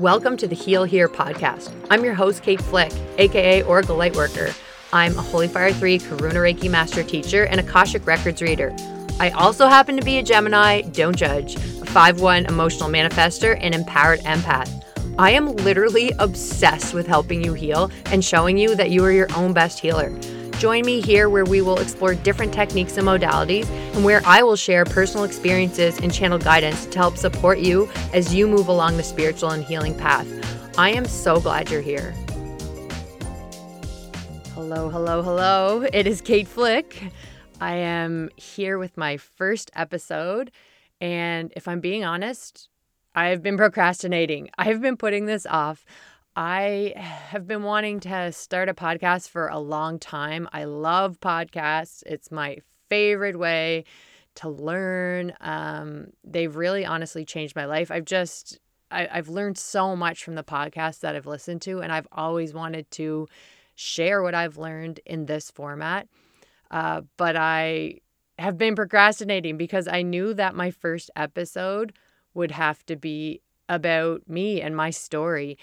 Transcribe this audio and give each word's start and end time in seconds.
Welcome 0.00 0.38
to 0.38 0.48
the 0.48 0.54
Heal 0.54 0.84
Here 0.84 1.10
podcast. 1.10 1.70
I'm 1.90 2.02
your 2.02 2.14
host, 2.14 2.42
Kate 2.42 2.62
Flick, 2.62 2.90
aka 3.18 3.60
Oracle 3.64 3.98
Lightworker. 3.98 4.58
I'm 4.94 5.12
a 5.18 5.20
Holy 5.20 5.46
Fire 5.46 5.74
3 5.74 5.98
Karuna 5.98 6.36
Reiki 6.36 6.70
Master 6.70 7.04
Teacher 7.04 7.44
and 7.44 7.60
Akashic 7.60 8.06
Records 8.06 8.40
reader. 8.40 8.74
I 9.18 9.28
also 9.36 9.66
happen 9.66 9.98
to 9.98 10.02
be 10.02 10.16
a 10.16 10.22
Gemini, 10.22 10.80
don't 10.80 11.14
judge, 11.14 11.56
a 11.56 11.84
5 11.84 12.18
1 12.18 12.46
emotional 12.46 12.88
manifester, 12.88 13.58
and 13.60 13.74
empowered 13.74 14.20
empath. 14.20 14.82
I 15.18 15.32
am 15.32 15.54
literally 15.56 16.12
obsessed 16.18 16.94
with 16.94 17.06
helping 17.06 17.44
you 17.44 17.52
heal 17.52 17.90
and 18.06 18.24
showing 18.24 18.56
you 18.56 18.74
that 18.76 18.88
you 18.88 19.04
are 19.04 19.12
your 19.12 19.28
own 19.36 19.52
best 19.52 19.80
healer. 19.80 20.18
Join 20.60 20.84
me 20.84 21.00
here 21.00 21.30
where 21.30 21.46
we 21.46 21.62
will 21.62 21.78
explore 21.78 22.14
different 22.14 22.52
techniques 22.52 22.98
and 22.98 23.08
modalities, 23.08 23.66
and 23.94 24.04
where 24.04 24.20
I 24.26 24.42
will 24.42 24.56
share 24.56 24.84
personal 24.84 25.24
experiences 25.24 25.98
and 26.00 26.12
channel 26.12 26.36
guidance 26.36 26.84
to 26.84 26.98
help 26.98 27.16
support 27.16 27.60
you 27.60 27.88
as 28.12 28.34
you 28.34 28.46
move 28.46 28.68
along 28.68 28.98
the 28.98 29.02
spiritual 29.02 29.52
and 29.52 29.64
healing 29.64 29.96
path. 29.96 30.28
I 30.76 30.90
am 30.90 31.06
so 31.06 31.40
glad 31.40 31.70
you're 31.70 31.80
here. 31.80 32.10
Hello, 34.52 34.90
hello, 34.90 35.22
hello. 35.22 35.86
It 35.94 36.06
is 36.06 36.20
Kate 36.20 36.46
Flick. 36.46 37.10
I 37.58 37.76
am 37.76 38.28
here 38.36 38.76
with 38.76 38.98
my 38.98 39.16
first 39.16 39.70
episode, 39.74 40.50
and 41.00 41.54
if 41.56 41.68
I'm 41.68 41.80
being 41.80 42.04
honest, 42.04 42.68
I've 43.14 43.42
been 43.42 43.56
procrastinating. 43.56 44.50
I've 44.58 44.82
been 44.82 44.98
putting 44.98 45.24
this 45.24 45.46
off. 45.46 45.86
I 46.40 46.94
have 46.96 47.46
been 47.46 47.64
wanting 47.64 48.00
to 48.00 48.32
start 48.32 48.70
a 48.70 48.74
podcast 48.74 49.28
for 49.28 49.48
a 49.48 49.58
long 49.58 49.98
time. 49.98 50.48
I 50.54 50.64
love 50.64 51.20
podcasts, 51.20 52.02
it's 52.06 52.30
my 52.30 52.56
favorite 52.88 53.38
way 53.38 53.84
to 54.36 54.48
learn. 54.48 55.34
Um, 55.42 56.06
they've 56.24 56.56
really 56.56 56.86
honestly 56.86 57.26
changed 57.26 57.54
my 57.54 57.66
life. 57.66 57.90
I've 57.90 58.06
just, 58.06 58.58
I, 58.90 59.06
I've 59.12 59.28
learned 59.28 59.58
so 59.58 59.94
much 59.94 60.24
from 60.24 60.34
the 60.34 60.42
podcasts 60.42 61.00
that 61.00 61.14
I've 61.14 61.26
listened 61.26 61.60
to, 61.62 61.82
and 61.82 61.92
I've 61.92 62.08
always 62.10 62.54
wanted 62.54 62.90
to 62.92 63.28
share 63.74 64.22
what 64.22 64.34
I've 64.34 64.56
learned 64.56 65.00
in 65.04 65.26
this 65.26 65.50
format. 65.50 66.08
Uh, 66.70 67.02
but 67.18 67.36
I 67.36 67.96
have 68.38 68.56
been 68.56 68.76
procrastinating 68.76 69.58
because 69.58 69.86
I 69.86 70.00
knew 70.00 70.32
that 70.32 70.54
my 70.54 70.70
first 70.70 71.10
episode 71.14 71.92
would 72.32 72.52
have 72.52 72.86
to 72.86 72.96
be 72.96 73.42
about 73.68 74.26
me 74.26 74.62
and 74.62 74.74
my 74.74 74.88
story 74.88 75.58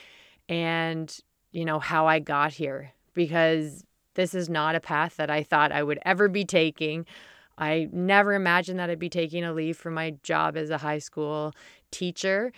and, 0.49 1.15
you 1.51 1.65
know, 1.65 1.79
how 1.79 2.07
I 2.07 2.19
got 2.19 2.53
here 2.53 2.93
because 3.13 3.83
this 4.15 4.33
is 4.33 4.49
not 4.49 4.75
a 4.75 4.79
path 4.79 5.17
that 5.17 5.29
I 5.29 5.43
thought 5.43 5.71
I 5.71 5.83
would 5.83 5.99
ever 6.03 6.27
be 6.27 6.43
taking. 6.45 7.05
I 7.57 7.87
never 7.91 8.33
imagined 8.33 8.79
that 8.79 8.89
I'd 8.89 8.99
be 8.99 9.09
taking 9.09 9.43
a 9.43 9.53
leave 9.53 9.77
from 9.77 9.93
my 9.93 10.15
job 10.23 10.57
as 10.57 10.69
a 10.69 10.79
high 10.79 10.99
school 10.99 11.53
teacher 11.91 12.51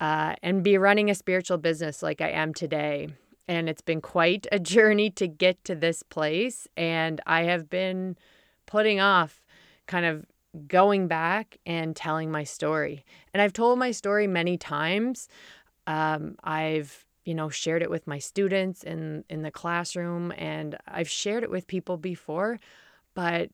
uh, 0.00 0.34
and 0.42 0.62
be 0.62 0.78
running 0.78 1.10
a 1.10 1.14
spiritual 1.14 1.58
business 1.58 2.02
like 2.02 2.20
I 2.20 2.30
am 2.30 2.52
today. 2.52 3.08
And 3.48 3.68
it's 3.68 3.82
been 3.82 4.00
quite 4.00 4.46
a 4.52 4.58
journey 4.74 5.10
to 5.10 5.26
get 5.26 5.64
to 5.64 5.74
this 5.74 6.02
place. 6.02 6.68
And 6.76 7.20
I 7.26 7.44
have 7.44 7.70
been 7.70 8.16
putting 8.66 9.00
off 9.00 9.44
kind 9.86 10.04
of 10.04 10.26
going 10.66 11.06
back 11.06 11.58
and 11.66 11.94
telling 11.94 12.30
my 12.30 12.44
story. 12.44 13.04
And 13.32 13.40
I've 13.40 13.52
told 13.52 13.78
my 13.78 13.90
story 13.90 14.26
many 14.26 14.56
times. 14.56 15.28
Um, 15.86 16.36
I've 16.42 17.05
you 17.26 17.34
know 17.34 17.50
shared 17.50 17.82
it 17.82 17.90
with 17.90 18.06
my 18.06 18.18
students 18.18 18.82
in 18.82 19.24
in 19.28 19.42
the 19.42 19.50
classroom 19.50 20.32
and 20.38 20.78
I've 20.88 21.10
shared 21.10 21.42
it 21.42 21.50
with 21.50 21.66
people 21.66 21.98
before 21.98 22.58
but 23.14 23.50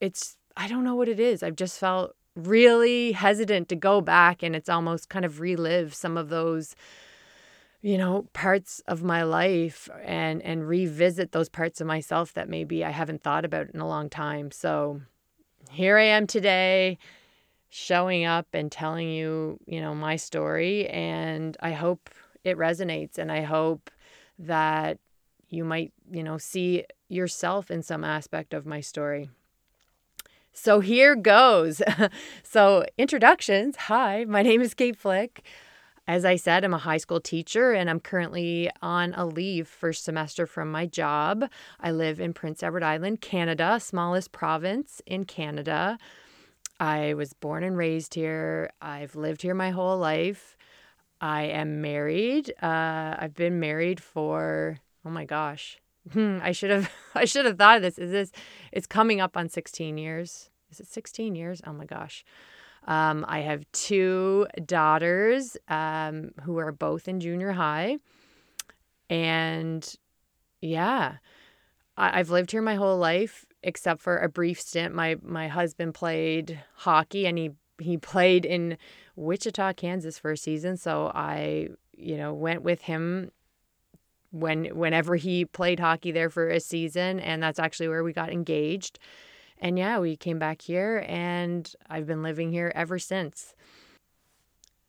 it's 0.00 0.36
I 0.56 0.66
don't 0.66 0.84
know 0.84 0.94
what 0.96 1.08
it 1.08 1.20
is. 1.20 1.42
I've 1.42 1.56
just 1.56 1.78
felt 1.78 2.16
really 2.34 3.12
hesitant 3.12 3.68
to 3.68 3.76
go 3.76 4.00
back 4.00 4.42
and 4.42 4.56
it's 4.56 4.68
almost 4.68 5.08
kind 5.08 5.24
of 5.24 5.40
relive 5.40 5.94
some 5.94 6.16
of 6.16 6.28
those 6.28 6.74
you 7.82 7.96
know 7.98 8.26
parts 8.32 8.80
of 8.86 9.02
my 9.02 9.22
life 9.22 9.88
and 10.04 10.42
and 10.42 10.66
revisit 10.66 11.32
those 11.32 11.48
parts 11.48 11.80
of 11.80 11.86
myself 11.86 12.32
that 12.34 12.48
maybe 12.48 12.84
I 12.84 12.90
haven't 12.90 13.22
thought 13.22 13.44
about 13.44 13.70
in 13.70 13.80
a 13.80 13.88
long 13.88 14.08
time. 14.08 14.50
So 14.50 15.02
here 15.70 15.98
I 15.98 16.04
am 16.04 16.26
today 16.26 16.98
showing 17.68 18.24
up 18.24 18.48
and 18.54 18.72
telling 18.72 19.10
you 19.10 19.58
you 19.66 19.80
know 19.80 19.94
my 19.94 20.16
story 20.16 20.88
and 20.88 21.56
I 21.60 21.72
hope 21.72 22.10
it 22.44 22.56
resonates 22.56 23.18
and 23.18 23.30
I 23.30 23.42
hope 23.42 23.90
that 24.38 24.98
you 25.48 25.64
might, 25.64 25.92
you 26.10 26.22
know, 26.22 26.38
see 26.38 26.84
yourself 27.08 27.70
in 27.70 27.82
some 27.82 28.04
aspect 28.04 28.54
of 28.54 28.66
my 28.66 28.80
story. 28.80 29.28
So 30.52 30.80
here 30.80 31.14
goes. 31.14 31.82
so, 32.42 32.84
introductions. 32.98 33.76
Hi, 33.76 34.24
my 34.24 34.42
name 34.42 34.60
is 34.60 34.74
Kate 34.74 34.96
Flick. 34.96 35.44
As 36.06 36.24
I 36.24 36.36
said, 36.36 36.64
I'm 36.64 36.74
a 36.74 36.78
high 36.78 36.96
school 36.96 37.20
teacher 37.20 37.72
and 37.72 37.88
I'm 37.88 38.00
currently 38.00 38.68
on 38.82 39.14
a 39.14 39.24
leave 39.24 39.68
first 39.68 40.04
semester 40.04 40.44
from 40.44 40.70
my 40.70 40.86
job. 40.86 41.48
I 41.78 41.92
live 41.92 42.20
in 42.20 42.32
Prince 42.32 42.62
Edward 42.62 42.82
Island, 42.82 43.20
Canada, 43.20 43.78
smallest 43.78 44.32
province 44.32 45.00
in 45.06 45.24
Canada. 45.24 45.98
I 46.80 47.14
was 47.14 47.32
born 47.32 47.62
and 47.62 47.76
raised 47.76 48.14
here. 48.14 48.70
I've 48.82 49.14
lived 49.14 49.42
here 49.42 49.54
my 49.54 49.70
whole 49.70 49.98
life. 49.98 50.56
I 51.20 51.42
am 51.44 51.80
married. 51.80 52.52
Uh, 52.62 53.16
I've 53.18 53.34
been 53.34 53.60
married 53.60 54.00
for 54.00 54.78
oh 55.04 55.10
my 55.10 55.24
gosh, 55.24 55.78
hmm, 56.12 56.38
I 56.42 56.52
should 56.52 56.70
have 56.70 56.90
I 57.14 57.24
should 57.24 57.46
have 57.46 57.58
thought 57.58 57.76
of 57.76 57.82
this. 57.82 57.98
Is 57.98 58.10
this? 58.10 58.32
It's 58.72 58.86
coming 58.86 59.20
up 59.20 59.36
on 59.36 59.48
16 59.48 59.98
years. 59.98 60.50
Is 60.70 60.80
it 60.80 60.86
16 60.86 61.34
years? 61.34 61.60
Oh 61.66 61.72
my 61.72 61.84
gosh. 61.84 62.24
Um, 62.86 63.26
I 63.28 63.40
have 63.40 63.70
two 63.72 64.46
daughters 64.64 65.56
um, 65.68 66.30
who 66.44 66.58
are 66.58 66.72
both 66.72 67.08
in 67.08 67.20
junior 67.20 67.52
high, 67.52 67.98
and 69.10 69.94
yeah, 70.62 71.16
I, 71.96 72.18
I've 72.18 72.30
lived 72.30 72.52
here 72.52 72.62
my 72.62 72.76
whole 72.76 72.96
life 72.96 73.44
except 73.62 74.00
for 74.00 74.18
a 74.18 74.28
brief 74.28 74.60
stint. 74.60 74.94
My 74.94 75.16
my 75.22 75.48
husband 75.48 75.94
played 75.94 76.62
hockey 76.74 77.26
and 77.26 77.36
he 77.36 77.50
he 77.78 77.96
played 77.96 78.44
in 78.44 78.76
Wichita, 79.20 79.74
Kansas 79.74 80.18
for 80.18 80.32
a 80.32 80.36
season. 80.36 80.76
So 80.76 81.12
I, 81.14 81.68
you 81.96 82.16
know, 82.16 82.32
went 82.32 82.62
with 82.62 82.82
him 82.82 83.30
when 84.30 84.66
whenever 84.66 85.16
he 85.16 85.44
played 85.44 85.80
hockey 85.80 86.12
there 86.12 86.30
for 86.30 86.48
a 86.48 86.60
season 86.60 87.20
and 87.20 87.42
that's 87.42 87.58
actually 87.58 87.88
where 87.88 88.02
we 88.02 88.12
got 88.12 88.30
engaged. 88.30 88.98
And 89.58 89.78
yeah, 89.78 89.98
we 89.98 90.16
came 90.16 90.38
back 90.38 90.62
here 90.62 91.04
and 91.06 91.70
I've 91.88 92.06
been 92.06 92.22
living 92.22 92.50
here 92.50 92.72
ever 92.74 92.98
since. 92.98 93.54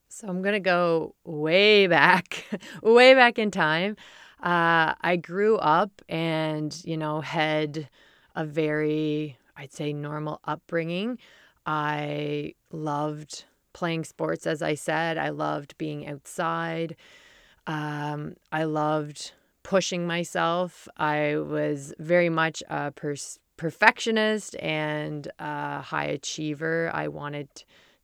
So 0.08 0.28
I'm 0.28 0.42
going 0.42 0.54
to 0.54 0.60
go 0.60 1.16
way 1.26 1.88
back, 1.88 2.46
way 2.84 3.14
back 3.14 3.38
in 3.38 3.52
time. 3.52 3.98
Uh, 4.42 4.96
I 5.02 5.18
grew 5.18 5.58
up 5.58 6.02
and, 6.10 6.80
you 6.86 6.98
know, 6.98 7.22
had 7.22 7.90
a 8.36 8.46
very, 8.46 9.38
I'd 9.58 9.74
say, 9.74 9.94
normal 9.94 10.40
upbringing. 10.46 11.20
I 11.66 12.56
loved 12.72 13.46
playing 13.74 14.04
sports, 14.04 14.46
as 14.48 14.62
I 14.62 14.76
said. 14.76 15.18
I 15.18 15.30
loved 15.30 15.78
being 15.78 16.08
outside. 16.08 16.96
Um, 17.68 18.36
I 18.52 18.64
loved 18.64 19.34
pushing 19.64 20.08
myself. 20.08 20.88
I 20.98 21.38
was 21.38 21.94
very 22.00 22.30
much 22.30 22.64
a 22.70 22.92
pers- 22.92 23.40
perfectionist 23.58 24.56
and 24.60 25.28
a 25.40 25.82
high 25.82 26.06
achiever. 26.06 26.90
I 26.94 27.08
wanted 27.08 27.48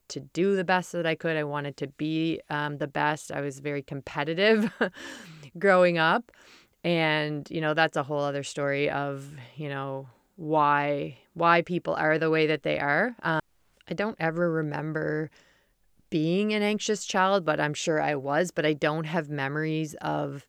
to 0.10 0.20
do 0.20 0.56
the 0.56 0.64
best 0.64 0.92
that 0.94 1.06
I 1.06 1.16
could. 1.16 1.36
I 1.36 1.44
wanted 1.44 1.78
to 1.78 1.88
be 1.88 2.40
um, 2.50 2.78
the 2.78 2.88
best. 2.88 3.32
I 3.32 3.42
was 3.42 3.60
very 3.60 3.82
competitive 3.82 4.72
growing 5.60 5.98
up. 5.98 6.32
And, 6.84 7.50
you 7.50 7.60
know, 7.60 7.74
that's 7.74 7.98
a 7.98 8.04
whole 8.04 8.22
other 8.22 8.44
story 8.44 8.90
of, 8.90 9.30
you 9.56 9.68
know, 9.68 10.08
why 10.38 11.18
why 11.34 11.62
people 11.64 11.94
are 11.96 12.18
the 12.18 12.30
way 12.30 12.48
that 12.48 12.64
they 12.64 12.80
are. 12.80 13.16
Um, 13.24 13.40
I 13.90 13.94
don't 13.94 14.16
ever 14.20 14.52
remember 14.52 15.30
being 16.10 16.54
an 16.54 16.62
anxious 16.62 17.06
child, 17.06 17.46
but 17.46 17.60
I'm 17.60 17.74
sure 17.74 18.02
I 18.02 18.16
was, 18.16 18.52
but 18.52 18.66
I 18.66 18.74
don't 18.74 19.06
have 19.06 19.30
memories 19.30 19.96
of 19.96 20.46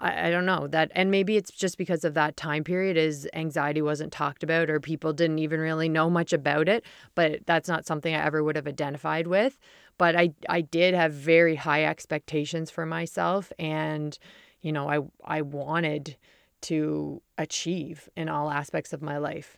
I, 0.00 0.28
I 0.28 0.30
don't 0.30 0.46
know 0.46 0.66
that 0.68 0.90
and 0.94 1.10
maybe 1.10 1.36
it's 1.36 1.50
just 1.50 1.78
because 1.78 2.04
of 2.04 2.14
that 2.14 2.36
time 2.36 2.64
period 2.64 2.96
is 2.96 3.28
anxiety 3.32 3.80
wasn't 3.82 4.12
talked 4.12 4.42
about 4.42 4.68
or 4.68 4.80
people 4.80 5.12
didn't 5.12 5.38
even 5.38 5.60
really 5.60 5.88
know 5.88 6.10
much 6.10 6.32
about 6.32 6.68
it, 6.68 6.84
but 7.14 7.46
that's 7.46 7.68
not 7.68 7.86
something 7.86 8.14
I 8.14 8.24
ever 8.24 8.42
would 8.42 8.56
have 8.56 8.66
identified 8.66 9.26
with. 9.26 9.58
But 9.98 10.16
I 10.16 10.32
I 10.48 10.60
did 10.62 10.94
have 10.94 11.12
very 11.12 11.56
high 11.56 11.84
expectations 11.84 12.70
for 12.70 12.86
myself 12.86 13.52
and 13.58 14.18
you 14.60 14.72
know, 14.72 14.88
I 14.88 15.00
I 15.24 15.42
wanted 15.42 16.16
to 16.62 17.20
achieve 17.38 18.08
in 18.16 18.28
all 18.28 18.50
aspects 18.50 18.92
of 18.92 19.02
my 19.02 19.18
life. 19.18 19.56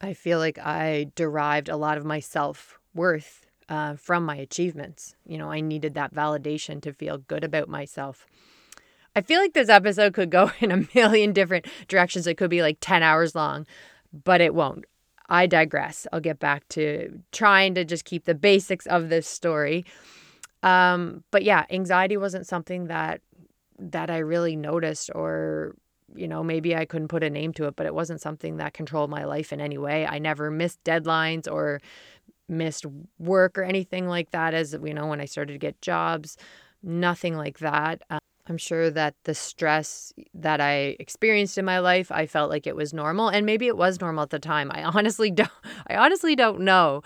I 0.00 0.14
feel 0.14 0.38
like 0.38 0.58
I 0.58 1.10
derived 1.14 1.68
a 1.68 1.76
lot 1.76 1.98
of 1.98 2.04
my 2.04 2.20
self 2.20 2.78
worth 2.94 3.45
uh, 3.68 3.96
from 3.96 4.24
my 4.24 4.36
achievements. 4.36 5.16
You 5.26 5.38
know, 5.38 5.50
I 5.50 5.60
needed 5.60 5.94
that 5.94 6.14
validation 6.14 6.80
to 6.82 6.92
feel 6.92 7.18
good 7.18 7.44
about 7.44 7.68
myself. 7.68 8.26
I 9.14 9.22
feel 9.22 9.40
like 9.40 9.54
this 9.54 9.68
episode 9.68 10.14
could 10.14 10.30
go 10.30 10.50
in 10.60 10.70
a 10.70 10.86
million 10.94 11.32
different 11.32 11.66
directions. 11.88 12.26
It 12.26 12.36
could 12.36 12.50
be 12.50 12.62
like 12.62 12.78
10 12.80 13.02
hours 13.02 13.34
long, 13.34 13.66
but 14.24 14.40
it 14.40 14.54
won't. 14.54 14.84
I 15.28 15.46
digress. 15.46 16.06
I'll 16.12 16.20
get 16.20 16.38
back 16.38 16.68
to 16.70 17.20
trying 17.32 17.74
to 17.74 17.84
just 17.84 18.04
keep 18.04 18.24
the 18.26 18.34
basics 18.34 18.86
of 18.86 19.08
this 19.08 19.26
story. 19.26 19.84
Um, 20.62 21.24
but 21.30 21.42
yeah, 21.42 21.64
anxiety 21.70 22.16
wasn't 22.16 22.46
something 22.46 22.86
that 22.86 23.20
that 23.78 24.08
I 24.08 24.18
really 24.18 24.56
noticed 24.56 25.10
or 25.14 25.74
you 26.14 26.28
know, 26.28 26.42
maybe 26.42 26.74
I 26.74 26.84
couldn't 26.84 27.08
put 27.08 27.24
a 27.24 27.30
name 27.30 27.52
to 27.54 27.66
it, 27.66 27.76
but 27.76 27.84
it 27.84 27.94
wasn't 27.94 28.20
something 28.20 28.56
that 28.56 28.74
controlled 28.74 29.10
my 29.10 29.24
life 29.24 29.52
in 29.52 29.60
any 29.60 29.76
way. 29.76 30.06
I 30.06 30.18
never 30.18 30.50
missed 30.50 30.82
deadlines 30.84 31.50
or 31.50 31.80
missed 32.48 32.86
work 33.18 33.58
or 33.58 33.62
anything 33.62 34.06
like 34.08 34.30
that 34.30 34.54
as 34.54 34.72
you 34.72 34.94
know 34.94 35.06
when 35.06 35.20
I 35.20 35.24
started 35.24 35.52
to 35.54 35.58
get 35.58 35.80
jobs, 35.80 36.36
nothing 36.82 37.36
like 37.36 37.58
that. 37.58 38.02
Um, 38.10 38.18
I'm 38.48 38.58
sure 38.58 38.90
that 38.90 39.14
the 39.24 39.34
stress 39.34 40.12
that 40.34 40.60
I 40.60 40.96
experienced 41.00 41.58
in 41.58 41.64
my 41.64 41.80
life, 41.80 42.12
I 42.12 42.26
felt 42.26 42.48
like 42.48 42.66
it 42.66 42.76
was 42.76 42.94
normal 42.94 43.28
and 43.28 43.44
maybe 43.44 43.66
it 43.66 43.76
was 43.76 44.00
normal 44.00 44.22
at 44.22 44.30
the 44.30 44.38
time. 44.38 44.70
I 44.72 44.82
honestly 44.94 45.30
don't 45.30 45.50
I 45.88 45.96
honestly 45.96 46.36
don't 46.36 46.60
know. 46.60 47.02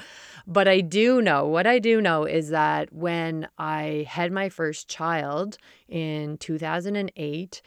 But 0.46 0.68
I 0.68 0.80
do 0.80 1.22
know, 1.22 1.46
what 1.46 1.66
I 1.66 1.78
do 1.78 2.00
know 2.00 2.24
is 2.24 2.48
that 2.48 2.92
when 2.92 3.46
I 3.58 4.06
had 4.08 4.32
my 4.32 4.48
first 4.48 4.88
child 4.88 5.58
in 5.88 6.38
2008, 6.38 7.62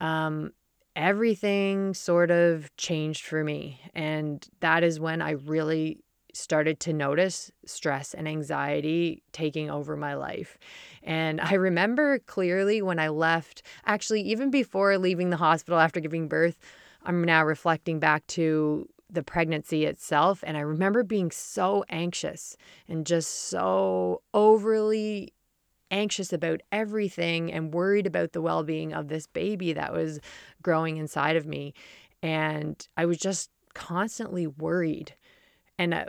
um, 0.00 0.52
everything 0.96 1.94
sort 1.94 2.30
of 2.30 2.74
changed 2.76 3.26
for 3.26 3.44
me. 3.44 3.80
And 3.94 4.46
that 4.60 4.82
is 4.82 4.98
when 5.00 5.20
I 5.20 5.32
really 5.32 5.98
started 6.32 6.80
to 6.80 6.92
notice 6.92 7.50
stress 7.66 8.14
and 8.14 8.26
anxiety 8.26 9.22
taking 9.32 9.70
over 9.70 9.96
my 9.96 10.14
life. 10.14 10.58
And 11.02 11.40
I 11.40 11.54
remember 11.54 12.18
clearly 12.20 12.80
when 12.82 12.98
I 12.98 13.08
left, 13.08 13.62
actually, 13.84 14.22
even 14.22 14.50
before 14.50 14.96
leaving 14.98 15.30
the 15.30 15.36
hospital 15.36 15.78
after 15.78 16.00
giving 16.00 16.28
birth, 16.28 16.58
I'm 17.04 17.24
now 17.24 17.44
reflecting 17.44 17.98
back 17.98 18.26
to 18.28 18.88
the 19.10 19.22
pregnancy 19.22 19.84
itself. 19.84 20.42
And 20.46 20.56
I 20.56 20.60
remember 20.60 21.02
being 21.02 21.30
so 21.30 21.84
anxious 21.88 22.56
and 22.88 23.04
just 23.04 23.48
so 23.48 24.22
overly 24.32 25.34
anxious 25.90 26.32
about 26.32 26.62
everything 26.72 27.52
and 27.52 27.74
worried 27.74 28.06
about 28.06 28.32
the 28.32 28.40
well 28.40 28.62
being 28.62 28.94
of 28.94 29.08
this 29.08 29.26
baby 29.26 29.74
that 29.74 29.92
was 29.92 30.20
growing 30.62 30.96
inside 30.96 31.36
of 31.36 31.46
me. 31.46 31.74
And 32.22 32.86
I 32.96 33.04
was 33.04 33.18
just 33.18 33.50
constantly 33.74 34.46
worried. 34.46 35.14
And 35.78 35.92
uh, 35.92 36.06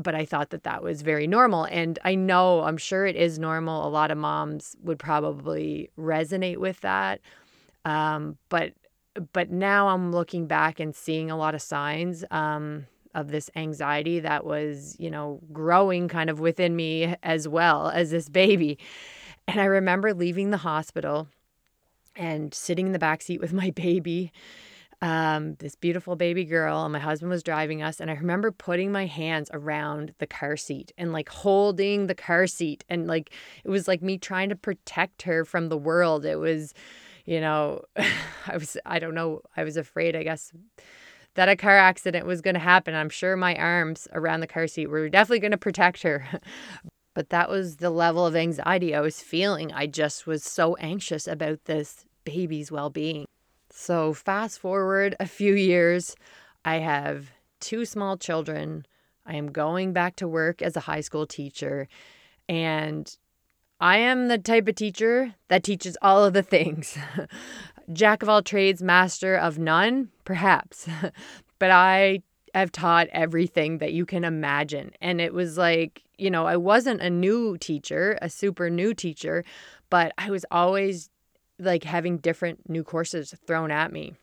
but 0.00 0.14
I 0.14 0.24
thought 0.24 0.50
that 0.50 0.64
that 0.64 0.82
was 0.82 1.02
very 1.02 1.26
normal. 1.26 1.64
And 1.64 1.98
I 2.04 2.14
know, 2.14 2.62
I'm 2.62 2.76
sure 2.76 3.06
it 3.06 3.16
is 3.16 3.38
normal. 3.38 3.86
A 3.86 3.88
lot 3.88 4.10
of 4.10 4.18
moms 4.18 4.76
would 4.82 4.98
probably 4.98 5.90
resonate 5.98 6.58
with 6.58 6.80
that. 6.80 7.20
Um, 7.84 8.38
but 8.48 8.72
but 9.32 9.50
now 9.50 9.88
I'm 9.88 10.10
looking 10.10 10.46
back 10.46 10.80
and 10.80 10.94
seeing 10.94 11.30
a 11.30 11.36
lot 11.36 11.54
of 11.54 11.62
signs 11.62 12.24
um, 12.32 12.86
of 13.14 13.28
this 13.28 13.48
anxiety 13.54 14.18
that 14.20 14.44
was, 14.44 14.96
you 14.98 15.08
know, 15.08 15.38
growing 15.52 16.08
kind 16.08 16.28
of 16.28 16.40
within 16.40 16.74
me 16.74 17.14
as 17.22 17.46
well 17.46 17.90
as 17.90 18.10
this 18.10 18.28
baby. 18.28 18.76
And 19.46 19.60
I 19.60 19.66
remember 19.66 20.12
leaving 20.14 20.50
the 20.50 20.56
hospital 20.56 21.28
and 22.16 22.52
sitting 22.52 22.86
in 22.86 22.92
the 22.92 22.98
back 22.98 23.22
seat 23.22 23.40
with 23.40 23.52
my 23.52 23.70
baby 23.70 24.32
um, 25.04 25.56
this 25.56 25.76
beautiful 25.76 26.16
baby 26.16 26.46
girl, 26.46 26.82
and 26.82 26.92
my 26.94 26.98
husband 26.98 27.30
was 27.30 27.42
driving 27.42 27.82
us. 27.82 28.00
And 28.00 28.10
I 28.10 28.14
remember 28.14 28.50
putting 28.50 28.90
my 28.90 29.04
hands 29.04 29.50
around 29.52 30.14
the 30.16 30.26
car 30.26 30.56
seat 30.56 30.92
and 30.96 31.12
like 31.12 31.28
holding 31.28 32.06
the 32.06 32.14
car 32.14 32.46
seat. 32.46 32.84
And 32.88 33.06
like 33.06 33.30
it 33.64 33.68
was 33.68 33.86
like 33.86 34.00
me 34.00 34.16
trying 34.16 34.48
to 34.48 34.56
protect 34.56 35.20
her 35.22 35.44
from 35.44 35.68
the 35.68 35.76
world. 35.76 36.24
It 36.24 36.36
was, 36.36 36.72
you 37.26 37.38
know, 37.38 37.82
I 38.46 38.56
was, 38.56 38.78
I 38.86 38.98
don't 38.98 39.14
know, 39.14 39.42
I 39.58 39.64
was 39.64 39.76
afraid, 39.76 40.16
I 40.16 40.22
guess, 40.22 40.52
that 41.34 41.50
a 41.50 41.56
car 41.56 41.76
accident 41.76 42.24
was 42.24 42.40
going 42.40 42.54
to 42.54 42.60
happen. 42.60 42.94
I'm 42.94 43.10
sure 43.10 43.36
my 43.36 43.54
arms 43.56 44.08
around 44.14 44.40
the 44.40 44.46
car 44.46 44.66
seat 44.66 44.86
were 44.86 45.10
definitely 45.10 45.40
going 45.40 45.50
to 45.50 45.58
protect 45.58 46.02
her. 46.02 46.26
but 47.14 47.28
that 47.28 47.50
was 47.50 47.76
the 47.76 47.90
level 47.90 48.24
of 48.24 48.34
anxiety 48.34 48.94
I 48.94 49.00
was 49.00 49.20
feeling. 49.20 49.70
I 49.70 49.86
just 49.86 50.26
was 50.26 50.42
so 50.42 50.76
anxious 50.76 51.28
about 51.28 51.66
this 51.66 52.06
baby's 52.24 52.72
well 52.72 52.88
being. 52.88 53.26
So, 53.76 54.14
fast 54.14 54.60
forward 54.60 55.16
a 55.18 55.26
few 55.26 55.52
years, 55.52 56.14
I 56.64 56.76
have 56.76 57.32
two 57.58 57.84
small 57.84 58.16
children. 58.16 58.86
I 59.26 59.34
am 59.34 59.50
going 59.50 59.92
back 59.92 60.14
to 60.16 60.28
work 60.28 60.62
as 60.62 60.76
a 60.76 60.86
high 60.88 61.00
school 61.00 61.26
teacher. 61.26 61.88
And 62.48 63.14
I 63.80 63.98
am 63.98 64.28
the 64.28 64.38
type 64.38 64.68
of 64.68 64.76
teacher 64.76 65.34
that 65.48 65.64
teaches 65.64 65.98
all 66.00 66.24
of 66.24 66.34
the 66.34 66.42
things. 66.42 66.96
Jack 67.92 68.22
of 68.22 68.28
all 68.28 68.42
trades, 68.42 68.80
master 68.80 69.34
of 69.34 69.58
none, 69.58 70.10
perhaps. 70.24 70.88
but 71.58 71.72
I 71.72 72.22
have 72.54 72.70
taught 72.70 73.08
everything 73.08 73.78
that 73.78 73.92
you 73.92 74.06
can 74.06 74.22
imagine. 74.22 74.92
And 75.00 75.20
it 75.20 75.34
was 75.34 75.58
like, 75.58 76.04
you 76.16 76.30
know, 76.30 76.46
I 76.46 76.56
wasn't 76.56 77.00
a 77.00 77.10
new 77.10 77.58
teacher, 77.58 78.16
a 78.22 78.30
super 78.30 78.70
new 78.70 78.94
teacher, 78.94 79.44
but 79.90 80.12
I 80.16 80.30
was 80.30 80.46
always 80.52 81.10
like 81.58 81.84
having 81.84 82.18
different 82.18 82.68
new 82.68 82.82
courses 82.82 83.34
thrown 83.46 83.70
at 83.70 83.92
me. 83.92 84.14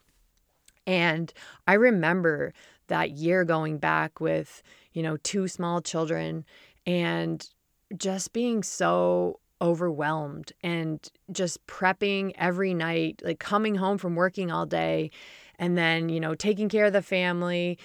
And 0.88 1.32
I 1.68 1.74
remember 1.74 2.54
that 2.88 3.12
year 3.12 3.46
going 3.46 3.78
back 3.78 4.20
with, 4.20 4.64
you 4.94 5.04
know, 5.04 5.18
two 5.18 5.48
small 5.48 5.82
children 5.82 6.46
and 6.86 7.48
just 7.98 8.34
being 8.34 8.64
so 8.64 9.40
overwhelmed 9.62 10.52
and 10.64 11.08
just 11.32 11.66
prepping 11.68 12.34
every 12.36 12.74
night, 12.74 13.22
like 13.24 13.40
coming 13.40 13.76
home 13.76 13.98
from 13.98 14.16
working 14.16 14.52
all 14.52 14.66
day 14.66 15.12
and 15.60 15.78
then, 15.78 16.10
you 16.10 16.20
know, 16.20 16.34
taking 16.34 16.68
care 16.68 16.86
of 16.86 16.94
the 16.94 17.02
family 17.02 17.78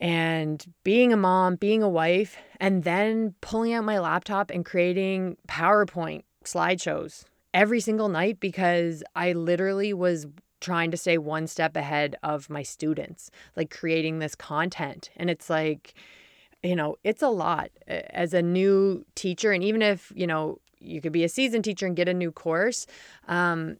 and 0.00 0.64
being 0.84 1.12
a 1.12 1.16
mom, 1.16 1.56
being 1.56 1.82
a 1.82 1.88
wife, 1.88 2.36
and 2.58 2.84
then 2.84 3.34
pulling 3.40 3.72
out 3.72 3.84
my 3.84 3.98
laptop 3.98 4.50
and 4.50 4.64
creating 4.64 5.36
PowerPoint 5.48 6.22
slideshows 6.44 7.24
every 7.52 7.80
single 7.80 8.08
night 8.08 8.40
because 8.40 9.02
I 9.14 9.32
literally 9.32 9.92
was 9.92 10.26
trying 10.60 10.90
to 10.90 10.96
stay 10.96 11.18
one 11.18 11.46
step 11.46 11.76
ahead 11.76 12.16
of 12.22 12.50
my 12.50 12.62
students, 12.62 13.30
like 13.56 13.70
creating 13.70 14.18
this 14.18 14.34
content. 14.34 15.10
And 15.16 15.30
it's 15.30 15.48
like, 15.48 15.94
you 16.62 16.76
know, 16.76 16.96
it's 17.02 17.22
a 17.22 17.28
lot 17.28 17.70
as 17.88 18.34
a 18.34 18.42
new 18.42 19.04
teacher. 19.14 19.52
And 19.52 19.64
even 19.64 19.82
if, 19.82 20.12
you 20.14 20.26
know, 20.26 20.58
you 20.78 21.00
could 21.00 21.12
be 21.12 21.24
a 21.24 21.28
seasoned 21.28 21.64
teacher 21.64 21.86
and 21.86 21.96
get 21.96 22.08
a 22.08 22.14
new 22.14 22.30
course, 22.30 22.86
um, 23.28 23.78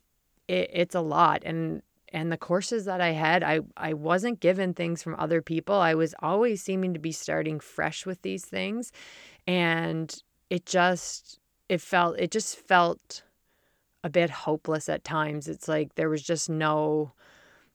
it, 0.48 0.70
it's 0.72 0.94
a 0.94 1.00
lot. 1.00 1.42
And 1.44 1.82
and 2.12 2.32
the 2.32 2.36
courses 2.36 2.86
that 2.86 3.00
I 3.00 3.10
had, 3.10 3.44
I, 3.44 3.60
I 3.76 3.92
wasn't 3.92 4.40
given 4.40 4.74
things 4.74 5.00
from 5.00 5.14
other 5.16 5.40
people. 5.40 5.76
I 5.76 5.94
was 5.94 6.12
always 6.20 6.60
seeming 6.60 6.92
to 6.94 6.98
be 6.98 7.12
starting 7.12 7.60
fresh 7.60 8.04
with 8.04 8.22
these 8.22 8.44
things. 8.44 8.90
And 9.46 10.12
it 10.48 10.66
just, 10.66 11.38
it 11.68 11.80
felt, 11.80 12.18
it 12.18 12.32
just 12.32 12.56
felt 12.56 13.22
a 14.02 14.10
bit 14.10 14.30
hopeless 14.30 14.88
at 14.88 15.04
times. 15.04 15.48
It's 15.48 15.68
like 15.68 15.94
there 15.94 16.08
was 16.08 16.22
just 16.22 16.48
no 16.48 17.12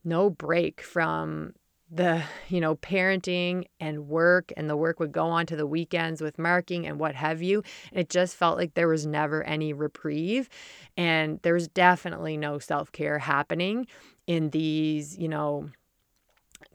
no 0.03 0.29
break 0.29 0.81
from 0.81 1.53
the 1.91 2.23
you 2.49 2.59
know 2.59 2.75
parenting 2.75 3.65
and 3.79 4.07
work 4.07 4.51
and 4.57 4.69
the 4.69 4.75
work 4.75 4.99
would 4.99 5.11
go 5.11 5.25
on 5.25 5.45
to 5.45 5.55
the 5.55 5.67
weekends 5.67 6.19
with 6.19 6.39
marking 6.39 6.87
and 6.87 6.99
what 6.99 7.15
have 7.15 7.41
you. 7.41 7.63
And 7.91 7.99
it 7.99 8.09
just 8.09 8.35
felt 8.35 8.57
like 8.57 8.73
there 8.73 8.87
was 8.87 9.05
never 9.05 9.43
any 9.43 9.73
reprieve 9.73 10.49
and 10.97 11.39
there 11.43 11.53
was 11.53 11.67
definitely 11.67 12.37
no 12.37 12.59
self-care 12.59 13.19
happening 13.19 13.87
in 14.27 14.49
these 14.49 15.17
you 15.17 15.27
know 15.27 15.69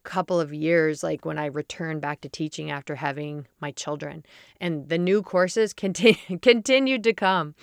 couple 0.03 0.41
of 0.41 0.55
years 0.55 1.03
like 1.03 1.27
when 1.27 1.39
i 1.39 1.45
returned 1.47 2.01
back 2.01 2.23
to 2.23 2.29
teaching 2.29 2.71
after 2.71 2.95
having 2.95 3.47
my 3.61 3.71
children. 3.73 4.25
And 4.61 4.89
the 4.89 4.99
new 4.99 5.23
courses 5.23 5.73
continue, 5.73 6.39
continued 6.43 7.05
to 7.05 7.13
come. 7.13 7.55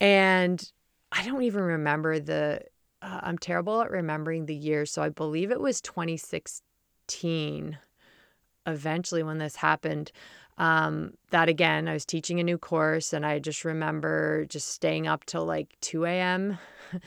And 0.00 0.70
I 1.12 1.24
don't 1.24 1.42
even 1.42 1.62
remember 1.62 2.18
the. 2.18 2.62
Uh, 3.00 3.20
I'm 3.22 3.38
terrible 3.38 3.80
at 3.80 3.90
remembering 3.90 4.46
the 4.46 4.54
year, 4.54 4.84
so 4.84 5.02
I 5.02 5.08
believe 5.08 5.50
it 5.50 5.60
was 5.60 5.80
2016. 5.80 7.78
Eventually, 8.66 9.22
when 9.22 9.38
this 9.38 9.56
happened, 9.56 10.10
um, 10.58 11.14
that 11.30 11.48
again, 11.48 11.86
I 11.88 11.92
was 11.92 12.04
teaching 12.04 12.40
a 12.40 12.44
new 12.44 12.58
course, 12.58 13.12
and 13.12 13.24
I 13.24 13.38
just 13.38 13.64
remember 13.64 14.44
just 14.46 14.68
staying 14.68 15.06
up 15.06 15.24
till 15.24 15.44
like 15.44 15.76
2 15.80 16.04
a.m. 16.04 16.58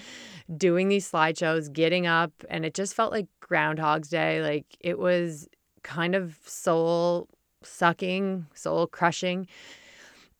doing 0.58 0.88
these 0.88 1.12
slideshows, 1.12 1.72
getting 1.72 2.08
up, 2.08 2.32
and 2.50 2.66
it 2.66 2.74
just 2.74 2.94
felt 2.94 3.12
like 3.12 3.28
Groundhog's 3.42 4.10
Day. 4.10 4.42
Like 4.42 4.66
it 4.80 4.98
was 4.98 5.48
kind 5.84 6.16
of 6.16 6.40
soul 6.46 7.28
sucking, 7.64 8.48
soul 8.54 8.88
crushing. 8.88 9.48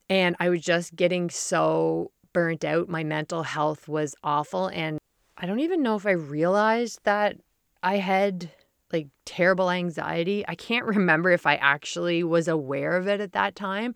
And 0.10 0.36
I 0.40 0.50
was 0.50 0.62
just 0.62 0.96
getting 0.96 1.30
so 1.30 2.12
burnt 2.34 2.64
out. 2.64 2.90
My 2.90 3.04
mental 3.04 3.44
health 3.44 3.88
was 3.88 4.16
awful. 4.24 4.68
And 4.68 5.00
I 5.38 5.46
don't 5.46 5.60
even 5.60 5.82
know 5.82 5.96
if 5.96 6.06
I 6.06 6.12
realized 6.12 7.00
that 7.04 7.38
I 7.84 7.98
had 7.98 8.52
like 8.92 9.08
terrible 9.26 9.70
anxiety. 9.70 10.46
I 10.48 10.56
can't 10.56 10.86
remember 10.98 11.32
if 11.32 11.46
I 11.46 11.56
actually 11.56 12.24
was 12.24 12.48
aware 12.48 12.98
of 12.98 13.08
it 13.08 13.22
at 13.22 13.34
that 13.34 13.56
time. 13.56 13.96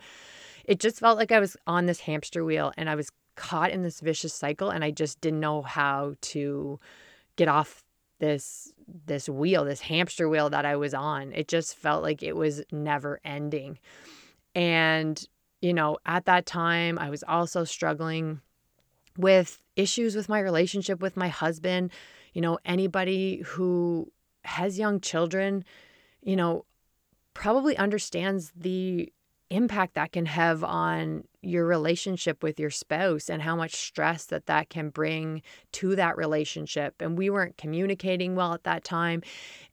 It 0.64 0.80
just 0.80 1.00
felt 1.00 1.18
like 1.18 1.32
I 1.32 1.40
was 1.40 1.56
on 1.68 1.86
this 1.86 2.02
hamster 2.02 2.44
wheel 2.44 2.74
and 2.78 2.90
I 2.90 2.96
was 2.96 3.10
caught 3.36 3.72
in 3.72 3.84
this 3.84 4.00
vicious 4.00 4.34
cycle 4.34 4.70
and 4.70 4.84
I 4.84 4.92
just 4.92 5.22
didn't 5.22 5.42
know 5.42 5.62
how 5.62 6.16
to 6.22 6.80
get 7.36 7.48
off 7.48 7.84
this 8.20 8.72
this 9.06 9.28
wheel, 9.28 9.66
this 9.66 9.82
hamster 9.82 10.30
wheel 10.30 10.50
that 10.50 10.66
I 10.66 10.76
was 10.76 10.94
on. 10.94 11.34
It 11.34 11.48
just 11.48 11.76
felt 11.76 12.04
like 12.04 12.24
it 12.24 12.36
was 12.36 12.64
never 12.72 13.20
ending. 13.26 13.80
And 14.54 15.24
you 15.66 15.74
know, 15.74 15.98
at 16.06 16.26
that 16.26 16.46
time, 16.46 17.00
I 17.00 17.10
was 17.10 17.24
also 17.28 17.64
struggling 17.64 18.40
with 19.18 19.64
issues 19.76 20.16
with 20.16 20.30
my 20.30 20.40
relationship 20.40 21.02
with 21.02 21.18
my 21.18 21.28
husband. 21.28 21.90
You 22.34 22.42
know, 22.42 22.60
anybody 22.66 23.42
who 23.44 24.12
has 24.44 24.78
young 24.78 25.02
children, 25.02 25.66
you 26.22 26.36
know, 26.36 26.66
probably 27.34 27.76
understands 27.78 28.54
the 28.56 29.12
impact 29.50 29.96
that 29.96 30.12
can 30.12 30.28
have 30.28 30.64
on 30.64 31.24
your 31.42 31.66
relationship 31.66 32.44
with 32.44 32.60
your 32.60 32.70
spouse 32.70 33.28
and 33.28 33.42
how 33.42 33.56
much 33.56 33.74
stress 33.76 34.26
that 34.26 34.46
that 34.46 34.70
can 34.70 34.90
bring 34.90 35.42
to 35.72 35.96
that 35.96 36.16
relationship. 36.16 37.02
And 37.02 37.18
we 37.18 37.32
weren't 37.32 37.58
communicating 37.58 38.36
well 38.36 38.54
at 38.54 38.66
that 38.66 38.84
time. 38.84 39.24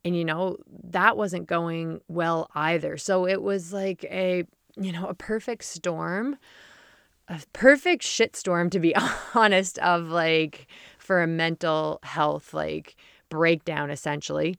And 0.07 0.17
you 0.17 0.25
know 0.25 0.57
that 0.85 1.19
wasn't 1.19 1.47
going 1.47 2.01
well 2.09 2.51
either. 2.55 2.97
So 2.97 3.27
it 3.27 3.43
was 3.43 3.75
like 3.75 4.05
a 4.05 4.45
you 4.77 4.93
know 4.93 5.07
a 5.07 5.15
perfect 5.15 5.65
storm 5.65 6.37
a 7.29 7.41
perfect 7.53 8.03
shitstorm 8.03 8.71
to 8.71 8.81
be 8.81 8.95
honest 9.35 9.79
of 9.79 10.09
like 10.09 10.67
for 10.99 11.23
a 11.23 11.27
mental 11.27 11.99
health 12.03 12.55
like 12.55 12.97
breakdown 13.29 13.91
essentially 13.91 14.57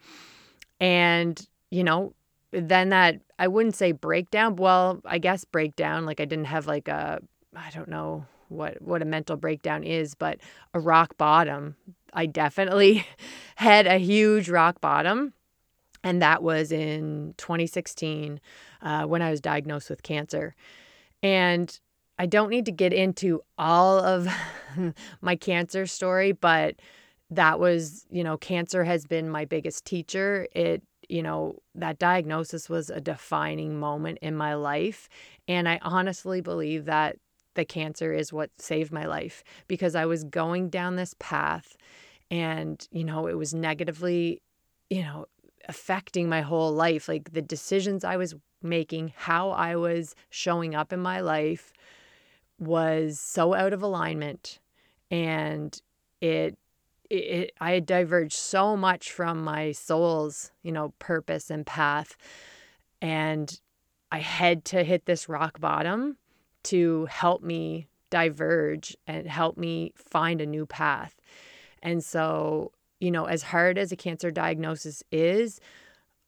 and 0.80 1.48
you 1.70 1.84
know 1.84 2.14
then 2.54 2.90
that 2.90 3.20
I 3.40 3.48
wouldn't 3.48 3.76
say 3.76 3.92
breakdown. 3.92 4.56
Well, 4.56 5.02
I 5.06 5.18
guess 5.18 5.44
breakdown. 5.44 6.06
Like 6.06 6.20
I 6.20 6.26
didn't 6.26 6.46
have 6.46 6.68
like 6.68 6.88
a 6.88 7.20
I 7.56 7.70
don't 7.72 7.90
know 7.90 8.26
what 8.50 8.82
what 8.82 9.02
a 9.02 9.06
mental 9.06 9.36
breakdown 9.36 9.84
is, 9.84 10.14
but 10.14 10.40
a 10.74 10.80
rock 10.80 11.18
bottom. 11.18 11.76
I 12.14 12.28
definitely 12.28 13.06
had 13.56 13.88
a 13.88 13.98
huge 13.98 14.50
rock 14.50 14.80
bottom, 14.82 15.34
and 16.04 16.22
that 16.22 16.44
was 16.44 16.72
in 16.72 17.34
2016 17.38 18.40
uh, 18.84 19.06
when 19.06 19.22
I 19.22 19.32
was 19.32 19.42
diagnosed 19.42 19.90
with 19.90 20.04
cancer. 20.04 20.56
And 21.24 21.80
I 22.20 22.28
don't 22.28 22.50
need 22.50 22.66
to 22.66 22.72
get 22.72 22.94
into 22.94 23.42
all 23.58 23.98
of 24.00 24.28
my 25.22 25.36
cancer 25.36 25.88
story, 25.88 26.32
but 26.32 26.76
that 27.32 27.60
was, 27.60 28.06
you 28.12 28.24
know, 28.24 28.38
cancer 28.38 28.84
has 28.84 29.06
been 29.06 29.30
my 29.30 29.46
biggest 29.46 29.86
teacher. 29.86 30.48
It 30.54 30.84
you 31.10 31.22
know, 31.22 31.56
that 31.76 32.00
diagnosis 32.00 32.70
was 32.70 32.90
a 32.90 33.02
defining 33.02 33.80
moment 33.80 34.20
in 34.22 34.36
my 34.36 34.56
life. 34.56 35.10
And 35.48 35.68
I 35.68 35.80
honestly 35.82 36.42
believe 36.42 36.86
that 36.86 37.18
the 37.56 37.66
cancer 37.66 38.14
is 38.14 38.34
what 38.34 38.50
saved 38.58 38.92
my 38.92 39.06
life 39.06 39.44
because 39.68 39.96
I 39.96 40.06
was 40.06 40.24
going 40.24 40.70
down 40.70 40.96
this 40.96 41.14
path 41.20 41.78
and, 42.32 42.88
you 42.92 43.04
know, 43.04 43.28
it 43.28 43.38
was 43.38 43.54
negatively, 43.54 44.42
you 44.90 45.04
know, 45.04 45.26
affecting 45.70 46.28
my 46.30 46.42
whole 46.42 46.72
life. 46.72 47.08
Like 47.08 47.34
the 47.34 47.42
decisions 47.42 48.04
I 48.04 48.18
was 48.18 48.34
making, 48.64 49.14
how 49.16 49.52
I 49.52 49.76
was 49.76 50.16
showing 50.30 50.76
up 50.76 50.94
in 50.94 51.00
my 51.00 51.20
life 51.20 51.74
was 52.60 53.20
so 53.20 53.54
out 53.54 53.74
of 53.74 53.82
alignment. 53.82 54.60
And 55.12 55.80
it 56.22 56.58
it, 57.10 57.52
I 57.60 57.74
had 57.74 57.86
diverged 57.86 58.38
so 58.38 58.76
much 58.76 59.12
from 59.12 59.44
my 59.44 59.72
soul's, 59.72 60.52
you 60.64 60.72
know, 60.72 60.94
purpose 61.00 61.52
and 61.52 61.66
path. 61.66 62.18
And 63.02 63.60
I 64.12 64.20
had 64.20 64.66
to 64.66 64.84
hit 64.84 65.06
this 65.06 65.30
rock 65.30 65.60
bottom 65.60 66.18
to 66.64 67.06
help 67.06 67.44
me 67.44 67.88
diverge 68.10 68.96
and 69.06 69.28
help 69.28 69.58
me 69.58 69.92
find 69.96 70.42
a 70.42 70.46
new 70.46 70.66
path. 70.66 71.16
And 71.82 72.04
so, 72.04 72.72
you 73.00 73.12
know, 73.12 73.26
as 73.26 73.44
hard 73.44 73.78
as 73.78 73.92
a 73.92 73.98
cancer 73.98 74.32
diagnosis 74.32 75.04
is, 75.12 75.60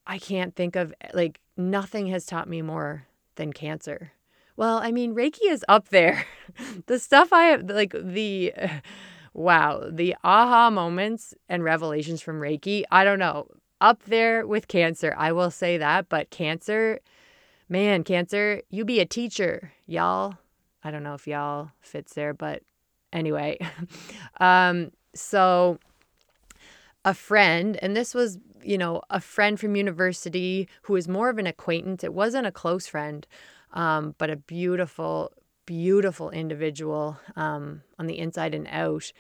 I 0.08 0.18
can't 0.18 0.56
think 0.56 0.76
of 0.76 0.94
like 1.14 1.40
nothing 1.58 2.08
has 2.08 2.26
taught 2.26 2.50
me 2.50 2.62
more 2.62 3.08
than 3.36 3.54
cancer. 3.54 4.12
Well, 4.58 4.78
I 4.78 4.92
mean, 4.92 5.14
Reiki 5.14 5.50
is 5.50 5.66
up 5.68 5.90
there. 5.90 6.26
the 6.86 7.00
stuff 7.00 7.34
I 7.34 7.46
have, 7.46 7.70
like 7.70 7.94
the, 7.94 8.54
wow, 9.34 9.90
the 9.92 10.16
aha 10.24 10.70
moments 10.70 11.34
and 11.50 11.64
revelations 11.64 12.22
from 12.22 12.40
Reiki, 12.40 12.84
I 12.92 13.04
don't 13.04 13.20
know, 13.20 13.48
up 13.82 14.04
there 14.04 14.48
with 14.48 14.68
cancer. 14.68 15.14
I 15.18 15.34
will 15.34 15.52
say 15.52 15.78
that, 15.78 16.08
but 16.08 16.30
cancer, 16.30 17.00
man, 17.68 18.04
cancer, 18.04 18.62
you 18.70 18.86
be 18.86 19.00
a 19.02 19.06
teacher, 19.06 19.74
y'all. 19.86 20.38
I 20.84 20.92
don't 20.92 21.04
know 21.04 21.16
if 21.16 21.28
y'all 21.28 21.72
fits 21.82 22.14
there, 22.14 22.34
but 22.34 22.64
anyway. 23.12 23.58
um, 24.40 24.92
so 25.14 25.80
a 27.04 27.14
friend, 27.14 27.78
and 27.82 27.96
this 27.96 28.14
was, 28.14 28.38
you 28.66 28.78
know, 28.78 29.02
a 29.10 29.22
friend 29.22 29.60
from 29.60 29.76
university 29.76 30.68
who 30.84 30.94
was 30.94 31.08
more 31.08 31.30
of 31.30 31.38
an 31.38 31.48
acquaintance. 31.48 32.04
It 32.04 32.14
wasn't 32.14 32.48
a 32.48 32.52
close 32.52 32.88
friend, 32.88 33.26
um, 33.74 34.16
but 34.18 34.30
a 34.30 34.36
beautiful, 34.36 35.32
beautiful 35.66 36.32
individual 36.32 37.18
um, 37.36 37.84
on 38.00 38.08
the 38.08 38.18
inside 38.18 38.56
and 38.56 38.68
out 38.70 39.12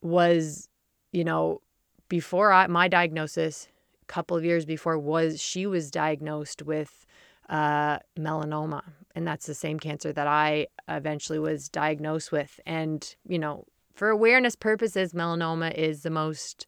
was, 0.00 0.68
you 1.12 1.24
know, 1.24 1.60
before 2.08 2.52
I, 2.52 2.66
my 2.68 2.88
diagnosis, 2.88 3.68
a 4.02 4.06
couple 4.06 4.36
of 4.36 4.44
years 4.44 4.64
before, 4.64 4.98
was 4.98 5.40
she 5.42 5.66
was 5.66 5.90
diagnosed 5.90 6.62
with 6.62 7.04
uh, 7.48 7.98
melanoma. 8.18 8.82
And 9.14 9.26
that's 9.26 9.46
the 9.46 9.54
same 9.54 9.80
cancer 9.80 10.12
that 10.12 10.26
I 10.28 10.68
eventually 10.86 11.40
was 11.40 11.68
diagnosed 11.68 12.30
with. 12.30 12.60
And, 12.64 13.14
you 13.26 13.38
know, 13.38 13.64
for 13.94 14.10
awareness 14.10 14.54
purposes, 14.54 15.12
melanoma 15.12 15.74
is 15.74 16.02
the 16.02 16.10
most 16.10 16.66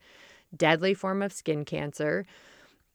deadly 0.57 0.95
form 0.95 1.23
of 1.23 1.33
skin 1.33 1.64
cancer. 1.64 2.26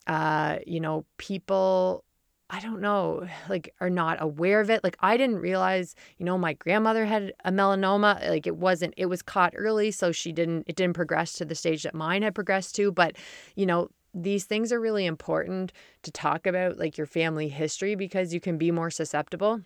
Uh, 0.07 0.59
you 0.65 0.79
know, 0.79 1.05
people 1.17 2.05
I 2.49 2.59
don't 2.59 2.79
know, 2.79 3.27
like 3.49 3.73
are 3.81 3.89
not 3.89 4.21
aware 4.21 4.59
of 4.59 4.69
it. 4.69 4.83
Like 4.83 4.97
I 4.99 5.17
didn't 5.17 5.37
realize, 5.37 5.95
you 6.17 6.25
know, 6.25 6.37
my 6.37 6.53
grandmother 6.53 7.05
had 7.05 7.33
a 7.43 7.51
melanoma. 7.51 8.29
Like 8.29 8.45
it 8.45 8.55
wasn't 8.55 8.93
it 8.97 9.07
was 9.07 9.23
caught 9.23 9.53
early, 9.55 9.89
so 9.91 10.11
she 10.11 10.31
didn't 10.31 10.65
it 10.67 10.75
didn't 10.75 10.93
progress 10.95 11.33
to 11.33 11.45
the 11.45 11.55
stage 11.55 11.83
that 11.83 11.95
mine 11.95 12.21
had 12.21 12.35
progressed 12.35 12.75
to, 12.75 12.91
but 12.91 13.15
you 13.55 13.65
know, 13.65 13.89
these 14.13 14.45
things 14.45 14.71
are 14.71 14.79
really 14.79 15.05
important 15.07 15.73
to 16.03 16.11
talk 16.11 16.45
about 16.45 16.77
like 16.77 16.97
your 16.97 17.07
family 17.07 17.49
history 17.49 17.95
because 17.95 18.33
you 18.33 18.39
can 18.39 18.57
be 18.59 18.69
more 18.69 18.91
susceptible. 18.91 19.61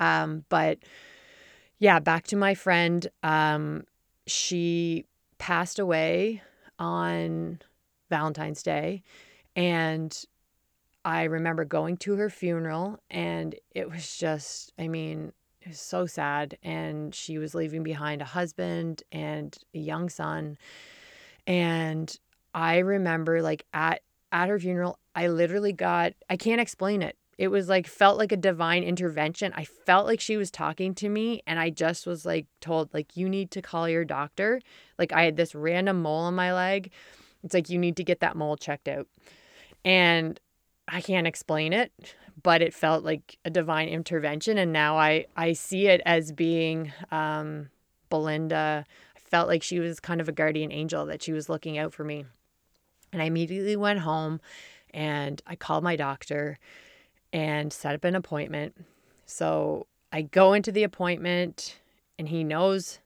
Um 0.00 0.44
but 0.48 0.78
yeah, 1.78 2.00
back 2.00 2.24
to 2.28 2.36
my 2.36 2.54
friend, 2.54 3.06
um 3.22 3.84
she 4.26 5.04
passed 5.38 5.78
away 5.78 6.42
on 6.78 7.60
Valentine's 8.10 8.62
Day 8.62 9.02
and 9.54 10.24
I 11.04 11.24
remember 11.24 11.64
going 11.64 11.96
to 11.98 12.16
her 12.16 12.28
funeral 12.28 12.98
and 13.10 13.54
it 13.70 13.88
was 13.88 14.16
just, 14.16 14.72
I 14.76 14.88
mean, 14.88 15.32
it 15.62 15.68
was 15.68 15.80
so 15.80 16.06
sad. 16.06 16.58
And 16.62 17.14
she 17.14 17.38
was 17.38 17.54
leaving 17.54 17.82
behind 17.82 18.22
a 18.22 18.26
husband 18.26 19.02
and 19.12 19.56
a 19.72 19.78
young 19.78 20.08
son. 20.08 20.58
And 21.46 22.16
I 22.54 22.78
remember 22.78 23.40
like 23.40 23.64
at 23.72 24.02
at 24.32 24.48
her 24.48 24.58
funeral, 24.58 24.98
I 25.14 25.28
literally 25.28 25.72
got 25.72 26.12
I 26.28 26.36
can't 26.36 26.60
explain 26.60 27.02
it. 27.02 27.16
It 27.38 27.48
was 27.48 27.68
like 27.68 27.86
felt 27.86 28.16
like 28.16 28.32
a 28.32 28.36
divine 28.36 28.82
intervention. 28.82 29.52
I 29.54 29.64
felt 29.64 30.06
like 30.06 30.20
she 30.20 30.36
was 30.36 30.50
talking 30.50 30.94
to 30.96 31.08
me 31.08 31.42
and 31.46 31.58
I 31.58 31.68
just 31.68 32.06
was 32.06 32.24
like 32.24 32.46
told 32.60 32.92
like 32.94 33.16
you 33.16 33.28
need 33.28 33.50
to 33.52 33.62
call 33.62 33.88
your 33.88 34.04
doctor. 34.04 34.60
Like 34.98 35.12
I 35.12 35.24
had 35.24 35.36
this 35.36 35.54
random 35.54 36.00
mole 36.00 36.22
on 36.22 36.34
my 36.34 36.54
leg. 36.54 36.90
It's 37.44 37.52
like 37.52 37.68
you 37.68 37.78
need 37.78 37.96
to 37.96 38.04
get 38.04 38.20
that 38.20 38.36
mole 38.36 38.56
checked 38.56 38.88
out. 38.88 39.06
And 39.84 40.40
I 40.88 41.00
can't 41.00 41.26
explain 41.26 41.72
it, 41.72 41.92
but 42.42 42.62
it 42.62 42.72
felt 42.72 43.04
like 43.04 43.38
a 43.44 43.50
divine 43.50 43.88
intervention. 43.88 44.56
And 44.56 44.72
now 44.72 44.96
I, 44.96 45.26
I 45.36 45.52
see 45.52 45.88
it 45.88 46.00
as 46.06 46.32
being 46.32 46.92
um, 47.10 47.68
Belinda. 48.08 48.86
I 49.14 49.18
felt 49.18 49.48
like 49.48 49.62
she 49.62 49.78
was 49.78 50.00
kind 50.00 50.20
of 50.20 50.28
a 50.28 50.32
guardian 50.32 50.72
angel, 50.72 51.06
that 51.06 51.22
she 51.22 51.32
was 51.32 51.48
looking 51.48 51.76
out 51.76 51.92
for 51.92 52.02
me. 52.02 52.24
And 53.12 53.20
I 53.20 53.26
immediately 53.26 53.76
went 53.76 54.00
home 54.00 54.40
and 54.92 55.42
I 55.46 55.54
called 55.56 55.84
my 55.84 55.96
doctor 55.96 56.58
and 57.36 57.70
set 57.70 57.94
up 57.94 58.02
an 58.04 58.14
appointment. 58.14 58.74
So 59.26 59.86
I 60.10 60.22
go 60.22 60.54
into 60.54 60.72
the 60.72 60.84
appointment 60.84 61.78
and 62.18 62.28
he 62.28 62.42
knows 62.42 63.00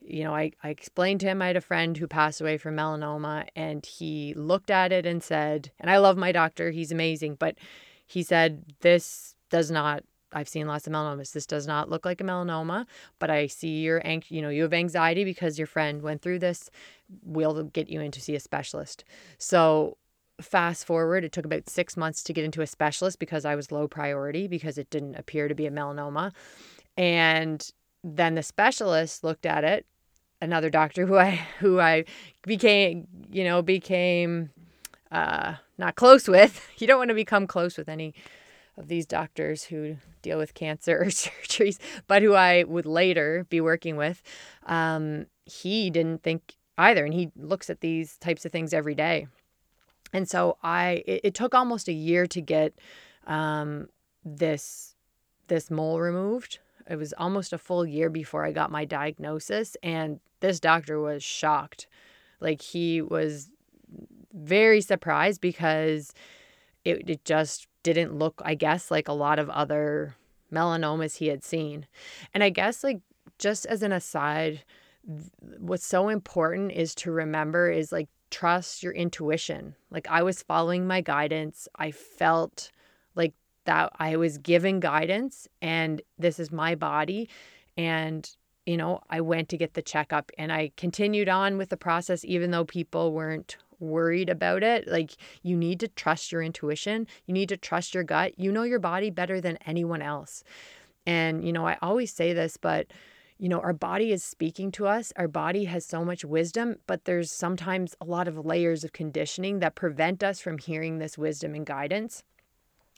you 0.00 0.24
know, 0.24 0.34
I, 0.34 0.52
I 0.62 0.70
explained 0.70 1.20
to 1.20 1.26
him 1.26 1.42
I 1.42 1.48
had 1.48 1.56
a 1.56 1.60
friend 1.60 1.94
who 1.94 2.06
passed 2.06 2.40
away 2.40 2.56
from 2.56 2.76
melanoma, 2.76 3.46
and 3.54 3.84
he 3.84 4.32
looked 4.34 4.70
at 4.70 4.90
it 4.90 5.04
and 5.04 5.22
said, 5.22 5.70
and 5.78 5.90
I 5.90 5.98
love 5.98 6.16
my 6.16 6.32
doctor, 6.32 6.70
he's 6.70 6.90
amazing, 6.90 7.34
but 7.34 7.56
he 8.06 8.22
said, 8.22 8.64
This 8.80 9.34
does 9.50 9.70
not, 9.70 10.04
I've 10.32 10.48
seen 10.48 10.66
lots 10.66 10.86
of 10.86 10.94
melanomas. 10.94 11.32
This 11.32 11.44
does 11.44 11.66
not 11.66 11.90
look 11.90 12.06
like 12.06 12.22
a 12.22 12.24
melanoma, 12.24 12.86
but 13.18 13.28
I 13.28 13.48
see 13.48 13.80
your, 13.80 14.00
you 14.28 14.40
know, 14.40 14.48
you 14.48 14.62
have 14.62 14.72
anxiety 14.72 15.24
because 15.24 15.58
your 15.58 15.66
friend 15.66 16.00
went 16.00 16.22
through 16.22 16.38
this. 16.38 16.70
We'll 17.22 17.64
get 17.64 17.90
you 17.90 18.00
in 18.00 18.10
to 18.12 18.20
see 18.20 18.34
a 18.34 18.40
specialist. 18.40 19.04
So 19.36 19.98
fast 20.40 20.84
forward, 20.84 21.24
it 21.24 21.32
took 21.32 21.44
about 21.44 21.68
six 21.68 21.96
months 21.96 22.22
to 22.24 22.32
get 22.32 22.44
into 22.44 22.62
a 22.62 22.66
specialist 22.66 23.18
because 23.18 23.44
I 23.44 23.54
was 23.54 23.72
low 23.72 23.88
priority 23.88 24.46
because 24.46 24.78
it 24.78 24.90
didn't 24.90 25.16
appear 25.16 25.48
to 25.48 25.54
be 25.54 25.66
a 25.66 25.70
melanoma. 25.70 26.32
And 26.96 27.68
then 28.04 28.34
the 28.34 28.42
specialist 28.42 29.24
looked 29.24 29.46
at 29.46 29.64
it 29.64 29.86
another 30.40 30.70
doctor 30.70 31.06
who 31.06 31.16
I 31.16 31.30
who 31.60 31.80
I 31.80 32.04
became 32.46 33.06
you 33.30 33.44
know 33.44 33.62
became 33.62 34.50
uh, 35.10 35.54
not 35.78 35.96
close 35.96 36.28
with. 36.28 36.64
You 36.78 36.86
don't 36.86 36.98
want 36.98 37.08
to 37.08 37.14
become 37.14 37.46
close 37.48 37.76
with 37.76 37.88
any 37.88 38.14
of 38.76 38.86
these 38.86 39.04
doctors 39.04 39.64
who 39.64 39.96
deal 40.22 40.38
with 40.38 40.54
cancer 40.54 40.96
or 40.96 41.06
surgeries, 41.06 41.78
but 42.06 42.22
who 42.22 42.34
I 42.34 42.62
would 42.62 42.86
later 42.86 43.44
be 43.50 43.60
working 43.60 43.96
with, 43.96 44.22
um, 44.66 45.26
he 45.44 45.90
didn't 45.90 46.22
think 46.22 46.54
either. 46.76 47.04
And 47.04 47.12
he 47.12 47.32
looks 47.34 47.68
at 47.68 47.80
these 47.80 48.16
types 48.18 48.44
of 48.44 48.52
things 48.52 48.72
every 48.72 48.94
day. 48.94 49.26
And 50.12 50.28
so 50.28 50.56
I, 50.62 51.02
it, 51.06 51.20
it 51.24 51.34
took 51.34 51.54
almost 51.54 51.88
a 51.88 51.92
year 51.92 52.26
to 52.26 52.40
get 52.40 52.78
um, 53.26 53.88
this 54.24 54.94
this 55.48 55.70
mole 55.70 55.98
removed. 56.00 56.58
It 56.88 56.96
was 56.96 57.14
almost 57.14 57.52
a 57.52 57.58
full 57.58 57.86
year 57.86 58.10
before 58.10 58.44
I 58.44 58.52
got 58.52 58.70
my 58.70 58.84
diagnosis, 58.84 59.76
and 59.82 60.20
this 60.40 60.60
doctor 60.60 61.00
was 61.00 61.22
shocked. 61.22 61.86
Like 62.40 62.60
he 62.62 63.02
was 63.02 63.50
very 64.32 64.80
surprised 64.80 65.40
because 65.40 66.12
it, 66.84 67.08
it 67.08 67.24
just 67.24 67.66
didn't 67.82 68.14
look, 68.18 68.40
I 68.44 68.54
guess, 68.54 68.90
like 68.90 69.08
a 69.08 69.12
lot 69.12 69.38
of 69.38 69.50
other 69.50 70.16
melanomas 70.52 71.16
he 71.16 71.28
had 71.28 71.44
seen. 71.44 71.86
And 72.34 72.42
I 72.42 72.50
guess, 72.50 72.84
like, 72.84 73.00
just 73.38 73.66
as 73.66 73.82
an 73.82 73.92
aside, 73.92 74.64
what's 75.58 75.86
so 75.86 76.08
important 76.08 76.72
is 76.72 76.94
to 76.96 77.10
remember 77.10 77.70
is 77.70 77.92
like 77.92 78.08
trust 78.30 78.82
your 78.82 78.92
intuition. 78.92 79.74
Like, 79.90 80.08
I 80.08 80.22
was 80.22 80.42
following 80.42 80.86
my 80.86 81.00
guidance. 81.00 81.68
I 81.76 81.90
felt 81.90 82.70
like 83.14 83.34
that 83.64 83.92
I 83.98 84.16
was 84.16 84.38
given 84.38 84.80
guidance, 84.80 85.48
and 85.60 86.02
this 86.18 86.38
is 86.38 86.50
my 86.50 86.74
body. 86.74 87.28
And 87.76 88.28
you 88.68 88.76
know, 88.76 89.00
I 89.08 89.22
went 89.22 89.48
to 89.48 89.56
get 89.56 89.72
the 89.72 89.80
checkup 89.80 90.30
and 90.36 90.52
I 90.52 90.72
continued 90.76 91.30
on 91.30 91.56
with 91.56 91.70
the 91.70 91.76
process, 91.78 92.22
even 92.22 92.50
though 92.50 92.66
people 92.66 93.12
weren't 93.12 93.56
worried 93.80 94.28
about 94.28 94.62
it. 94.62 94.86
Like, 94.86 95.12
you 95.42 95.56
need 95.56 95.80
to 95.80 95.88
trust 95.88 96.30
your 96.30 96.42
intuition. 96.42 97.06
You 97.24 97.32
need 97.32 97.48
to 97.48 97.56
trust 97.56 97.94
your 97.94 98.04
gut. 98.04 98.38
You 98.38 98.52
know 98.52 98.64
your 98.64 98.78
body 98.78 99.08
better 99.08 99.40
than 99.40 99.56
anyone 99.64 100.02
else. 100.02 100.44
And, 101.06 101.46
you 101.46 101.50
know, 101.50 101.66
I 101.66 101.78
always 101.80 102.12
say 102.12 102.34
this, 102.34 102.58
but, 102.58 102.88
you 103.38 103.48
know, 103.48 103.60
our 103.60 103.72
body 103.72 104.12
is 104.12 104.24
speaking 104.24 104.72
to 104.72 104.86
us. 104.86 105.12
Our 105.16 105.28
body 105.28 105.64
has 105.64 105.86
so 105.86 106.04
much 106.04 106.24
wisdom, 106.24 106.76
but 106.86 107.04
there's 107.04 107.30
sometimes 107.30 107.94
a 108.00 108.04
lot 108.04 108.26
of 108.26 108.44
layers 108.44 108.82
of 108.82 108.92
conditioning 108.92 109.60
that 109.60 109.76
prevent 109.76 110.24
us 110.24 110.40
from 110.40 110.58
hearing 110.58 110.98
this 110.98 111.16
wisdom 111.16 111.54
and 111.54 111.64
guidance. 111.64 112.24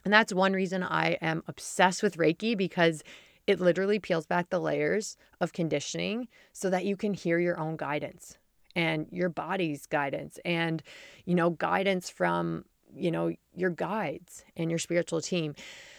And 0.05 0.13
that's 0.13 0.33
one 0.33 0.55
reason 0.55 0.83
I 0.83 1.19
am 1.21 1.43
obsessed 1.47 2.03
with 2.03 2.17
Reiki 2.17 2.57
because 2.57 3.03
it 3.47 3.61
literally 3.61 3.99
peels 3.99 4.27
back 4.27 4.49
the 4.49 4.61
layers 4.61 5.17
of 5.41 5.53
conditioning 5.53 6.29
so 6.53 6.71
that 6.71 6.87
you 6.87 6.97
can 6.97 7.13
hear 7.13 7.39
your 7.39 7.59
own 7.59 7.77
guidance 7.77 8.39
and 8.77 9.07
your 9.11 9.29
body's 9.29 9.87
guidance 9.87 10.39
and 10.45 10.83
you 11.25 11.35
know 11.35 11.51
guidance 11.51 12.09
from 12.09 12.65
you 12.95 13.11
know 13.11 13.33
your 13.55 13.71
guides 13.71 14.45
and 14.57 14.71
your 14.71 14.79
spiritual 14.79 15.21
team 15.21 15.55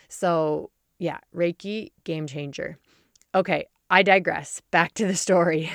so 0.08 0.72
yeah 0.98 1.18
reiki 1.36 1.92
game 2.06 2.28
changer 2.28 2.78
okay 3.36 3.66
i 3.92 4.02
digress 4.02 4.62
back 4.72 4.94
to 4.94 5.06
the 5.06 5.16
story 5.16 5.72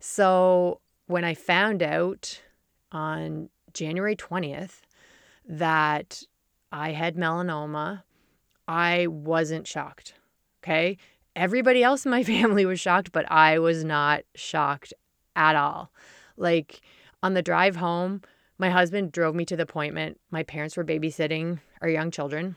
so 0.00 0.80
when 1.06 1.24
i 1.24 1.34
found 1.34 1.82
out 1.82 2.40
on 2.90 3.48
january 3.72 4.16
20th 4.16 4.80
that 5.46 6.22
i 6.72 6.90
had 6.90 7.16
melanoma 7.16 8.02
i 8.66 9.06
wasn't 9.06 9.66
shocked 9.66 10.14
okay 10.62 10.96
everybody 11.36 11.84
else 11.84 12.04
in 12.04 12.10
my 12.10 12.24
family 12.34 12.66
was 12.66 12.80
shocked 12.80 13.12
but 13.12 13.30
i 13.30 13.58
was 13.58 13.84
not 13.84 14.22
shocked 14.34 14.92
at 15.36 15.54
all 15.54 15.92
like 16.36 16.80
on 17.22 17.34
the 17.34 17.42
drive 17.42 17.76
home, 17.76 18.22
my 18.58 18.70
husband 18.70 19.12
drove 19.12 19.34
me 19.34 19.44
to 19.46 19.56
the 19.56 19.64
appointment. 19.64 20.18
My 20.30 20.42
parents 20.42 20.76
were 20.76 20.84
babysitting 20.84 21.60
our 21.80 21.88
young 21.88 22.10
children. 22.10 22.56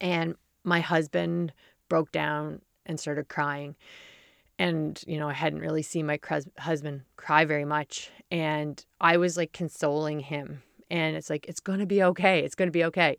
And 0.00 0.34
my 0.64 0.80
husband 0.80 1.52
broke 1.88 2.12
down 2.12 2.62
and 2.86 2.98
started 2.98 3.28
crying. 3.28 3.76
And, 4.60 5.02
you 5.06 5.18
know, 5.18 5.26
I 5.26 5.32
hadn't 5.32 5.60
really 5.60 5.80
seen 5.80 6.04
my 6.04 6.20
husband 6.58 7.00
cry 7.16 7.46
very 7.46 7.64
much. 7.64 8.10
And 8.30 8.84
I 9.00 9.16
was 9.16 9.38
like 9.38 9.54
consoling 9.54 10.20
him. 10.20 10.62
And 10.90 11.16
it's 11.16 11.30
like, 11.30 11.48
it's 11.48 11.60
going 11.60 11.78
to 11.78 11.86
be 11.86 12.02
okay. 12.02 12.40
It's 12.40 12.54
going 12.54 12.66
to 12.68 12.72
be 12.72 12.84
okay. 12.84 13.16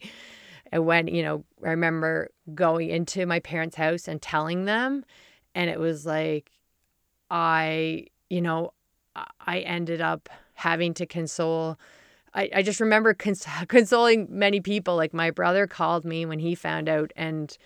And 0.72 0.86
when, 0.86 1.08
you 1.08 1.24
know, 1.24 1.44
I 1.66 1.70
remember 1.70 2.30
going 2.54 2.92
into 2.92 3.26
my 3.26 3.40
parents' 3.40 3.76
house 3.76 4.08
and 4.08 4.22
telling 4.22 4.66
them, 4.66 5.04
and 5.56 5.68
it 5.68 5.80
was 5.80 6.06
like, 6.06 6.52
I, 7.32 8.06
you 8.30 8.42
know, 8.42 8.74
I 9.16 9.62
ended 9.62 10.00
up 10.00 10.30
having 10.54 10.94
to 10.94 11.08
console. 11.08 11.80
I, 12.36 12.52
I 12.58 12.62
just 12.62 12.80
remember 12.80 13.16
cons- 13.16 13.48
consoling 13.68 14.28
many 14.30 14.62
people. 14.62 14.96
Like 14.96 15.12
my 15.12 15.32
brother 15.32 15.66
called 15.66 16.06
me 16.06 16.24
when 16.24 16.38
he 16.38 16.54
found 16.54 16.88
out 16.88 17.12
and 17.16 17.58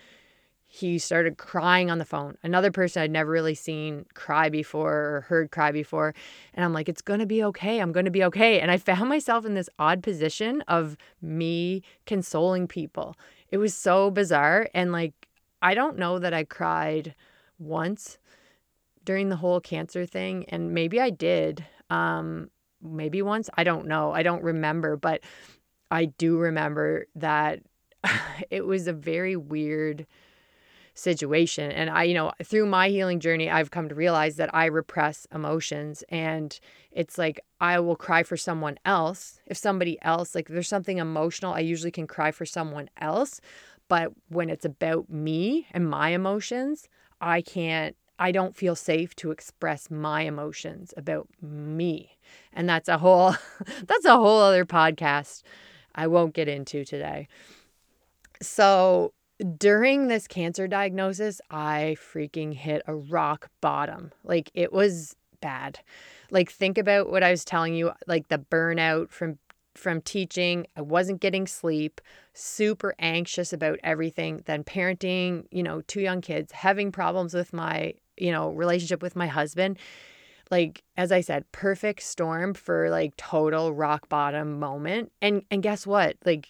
he 0.66 0.98
started 0.98 1.38
crying 1.38 1.90
on 1.90 1.98
the 1.98 2.04
phone. 2.04 2.36
Another 2.42 2.70
person 2.70 3.02
I'd 3.02 3.10
never 3.10 3.30
really 3.30 3.54
seen 3.54 4.04
cry 4.14 4.48
before 4.48 4.92
or 4.92 5.20
heard 5.28 5.50
cry 5.50 5.70
before. 5.70 6.14
And 6.54 6.64
I'm 6.64 6.72
like, 6.72 6.88
it's 6.88 7.02
going 7.02 7.20
to 7.20 7.26
be 7.26 7.42
okay. 7.44 7.80
I'm 7.80 7.92
going 7.92 8.04
to 8.04 8.10
be 8.10 8.24
okay. 8.24 8.60
And 8.60 8.70
I 8.70 8.76
found 8.76 9.08
myself 9.08 9.44
in 9.44 9.54
this 9.54 9.70
odd 9.78 10.02
position 10.02 10.62
of 10.68 10.96
me 11.22 11.82
consoling 12.04 12.66
people. 12.66 13.16
It 13.50 13.58
was 13.58 13.74
so 13.74 14.10
bizarre. 14.10 14.68
And 14.74 14.92
like, 14.92 15.28
I 15.62 15.74
don't 15.74 15.98
know 15.98 16.18
that 16.18 16.34
I 16.34 16.44
cried 16.44 17.14
once 17.58 18.18
during 19.04 19.28
the 19.28 19.36
whole 19.36 19.60
cancer 19.60 20.04
thing, 20.04 20.44
and 20.48 20.74
maybe 20.74 21.00
I 21.00 21.10
did. 21.10 21.64
Um, 21.88 22.50
maybe 22.82 23.22
once. 23.22 23.48
I 23.56 23.64
don't 23.64 23.86
know. 23.86 24.12
I 24.12 24.22
don't 24.22 24.42
remember, 24.42 24.96
but 24.96 25.22
I 25.90 26.06
do 26.06 26.36
remember 26.36 27.06
that 27.14 27.60
it 28.50 28.66
was 28.66 28.86
a 28.86 28.92
very 28.92 29.36
weird 29.36 30.06
situation. 30.96 31.70
And 31.70 31.90
I, 31.90 32.04
you 32.04 32.14
know, 32.14 32.32
through 32.42 32.66
my 32.66 32.88
healing 32.88 33.20
journey, 33.20 33.50
I've 33.50 33.70
come 33.70 33.88
to 33.88 33.94
realize 33.94 34.36
that 34.36 34.52
I 34.54 34.64
repress 34.66 35.26
emotions. 35.32 36.02
And 36.08 36.58
it's 36.90 37.18
like 37.18 37.40
I 37.60 37.78
will 37.80 37.96
cry 37.96 38.22
for 38.22 38.36
someone 38.36 38.78
else. 38.84 39.38
If 39.46 39.56
somebody 39.58 39.98
else, 40.02 40.34
like 40.34 40.48
there's 40.48 40.68
something 40.68 40.98
emotional, 40.98 41.52
I 41.52 41.60
usually 41.60 41.90
can 41.90 42.06
cry 42.06 42.30
for 42.30 42.46
someone 42.46 42.88
else. 42.98 43.40
But 43.88 44.12
when 44.28 44.50
it's 44.50 44.64
about 44.64 45.08
me 45.10 45.66
and 45.70 45.88
my 45.88 46.08
emotions, 46.08 46.88
I 47.20 47.42
can't 47.42 47.94
I 48.18 48.32
don't 48.32 48.56
feel 48.56 48.74
safe 48.74 49.14
to 49.16 49.30
express 49.30 49.90
my 49.90 50.22
emotions 50.22 50.94
about 50.96 51.28
me. 51.42 52.16
And 52.54 52.66
that's 52.66 52.88
a 52.88 52.96
whole 52.98 53.34
that's 53.84 54.06
a 54.06 54.16
whole 54.16 54.40
other 54.40 54.64
podcast 54.64 55.42
I 55.94 56.06
won't 56.06 56.34
get 56.34 56.48
into 56.48 56.84
today. 56.84 57.28
So, 58.42 59.12
during 59.58 60.08
this 60.08 60.26
cancer 60.26 60.66
diagnosis, 60.66 61.40
I 61.50 61.96
freaking 61.98 62.54
hit 62.54 62.82
a 62.86 62.94
rock 62.94 63.50
bottom. 63.60 64.12
Like 64.24 64.50
it 64.54 64.72
was 64.72 65.14
bad. 65.40 65.80
Like 66.30 66.50
think 66.50 66.78
about 66.78 67.10
what 67.10 67.22
I 67.22 67.30
was 67.30 67.44
telling 67.44 67.74
you, 67.74 67.92
like 68.06 68.28
the 68.28 68.38
burnout 68.38 69.10
from 69.10 69.38
from 69.74 70.00
teaching. 70.00 70.66
I 70.74 70.80
wasn't 70.80 71.20
getting 71.20 71.46
sleep, 71.46 72.00
super 72.32 72.94
anxious 72.98 73.52
about 73.52 73.78
everything. 73.84 74.42
Then 74.46 74.64
parenting, 74.64 75.44
you 75.50 75.62
know, 75.62 75.82
two 75.82 76.00
young 76.00 76.22
kids, 76.22 76.52
having 76.52 76.90
problems 76.90 77.34
with 77.34 77.52
my 77.52 77.92
you 78.16 78.32
know, 78.32 78.50
relationship 78.50 79.02
with 79.02 79.16
my 79.16 79.26
husband. 79.26 79.78
Like 80.50 80.82
as 80.96 81.10
I 81.12 81.20
said, 81.20 81.50
perfect 81.52 82.02
storm 82.02 82.54
for 82.54 82.88
like 82.90 83.16
total 83.16 83.72
rock 83.72 84.08
bottom 84.08 84.58
moment. 84.58 85.12
And 85.20 85.42
and 85.50 85.62
guess 85.62 85.86
what? 85.86 86.16
Like 86.24 86.48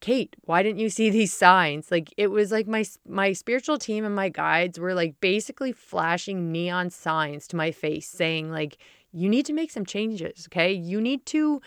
Kate, 0.00 0.36
why 0.42 0.62
didn't 0.62 0.78
you 0.78 0.90
see 0.90 1.10
these 1.10 1.32
signs? 1.32 1.90
Like 1.90 2.12
it 2.16 2.28
was 2.28 2.52
like 2.52 2.66
my 2.66 2.84
my 3.06 3.32
spiritual 3.32 3.78
team 3.78 4.04
and 4.04 4.14
my 4.14 4.28
guides 4.28 4.78
were 4.78 4.94
like 4.94 5.20
basically 5.20 5.72
flashing 5.72 6.52
neon 6.52 6.90
signs 6.90 7.46
to 7.48 7.56
my 7.56 7.70
face 7.70 8.08
saying 8.08 8.50
like 8.50 8.76
you 9.12 9.28
need 9.28 9.46
to 9.46 9.52
make 9.54 9.70
some 9.70 9.86
changes, 9.86 10.46
okay? 10.48 10.72
You 10.72 11.00
need 11.00 11.24
to 11.26 11.62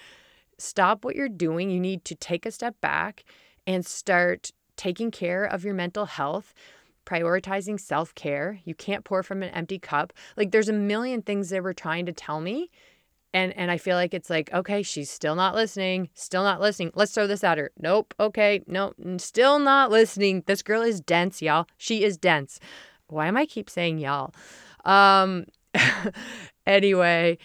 stop 0.57 1.03
what 1.03 1.15
you're 1.15 1.27
doing. 1.29 1.69
You 1.69 1.79
need 1.79 2.05
to 2.05 2.15
take 2.15 2.45
a 2.45 2.51
step 2.51 2.79
back 2.81 3.23
and 3.65 3.85
start 3.85 4.51
taking 4.75 5.11
care 5.11 5.43
of 5.43 5.63
your 5.63 5.73
mental 5.73 6.05
health 6.05 6.53
prioritizing 7.05 7.79
self 7.79 8.13
care. 8.13 8.59
You 8.65 8.75
can't 8.75 9.03
pour 9.03 9.23
from 9.23 9.41
an 9.41 9.49
empty 9.49 9.79
cup. 9.79 10.13
Like 10.37 10.51
there's 10.51 10.69
a 10.69 10.73
million 10.73 11.21
things 11.21 11.49
they 11.49 11.59
were 11.59 11.73
trying 11.73 12.05
to 12.05 12.13
tell 12.13 12.39
me. 12.39 12.69
And 13.33 13.55
and 13.55 13.69
I 13.69 13.77
feel 13.77 13.95
like 13.95 14.13
it's 14.13 14.29
like, 14.29 14.51
okay, 14.53 14.81
she's 14.81 15.09
still 15.09 15.35
not 15.35 15.53
listening, 15.53 16.09
still 16.13 16.43
not 16.43 16.61
listening. 16.61 16.91
Let's 16.95 17.13
throw 17.13 17.27
this 17.27 17.43
at 17.43 17.57
her. 17.57 17.71
Nope. 17.79 18.13
Okay. 18.19 18.61
Nope. 18.67 18.95
Still 19.17 19.59
not 19.59 19.91
listening. 19.91 20.43
This 20.47 20.63
girl 20.63 20.81
is 20.81 20.99
dense, 20.99 21.41
y'all. 21.41 21.67
She 21.77 22.03
is 22.03 22.17
dense. 22.17 22.59
Why 23.07 23.27
am 23.27 23.37
I 23.37 23.45
keep 23.45 23.69
saying 23.69 23.99
y'all? 23.99 24.33
Um 24.83 25.45
anyway, 26.65 27.37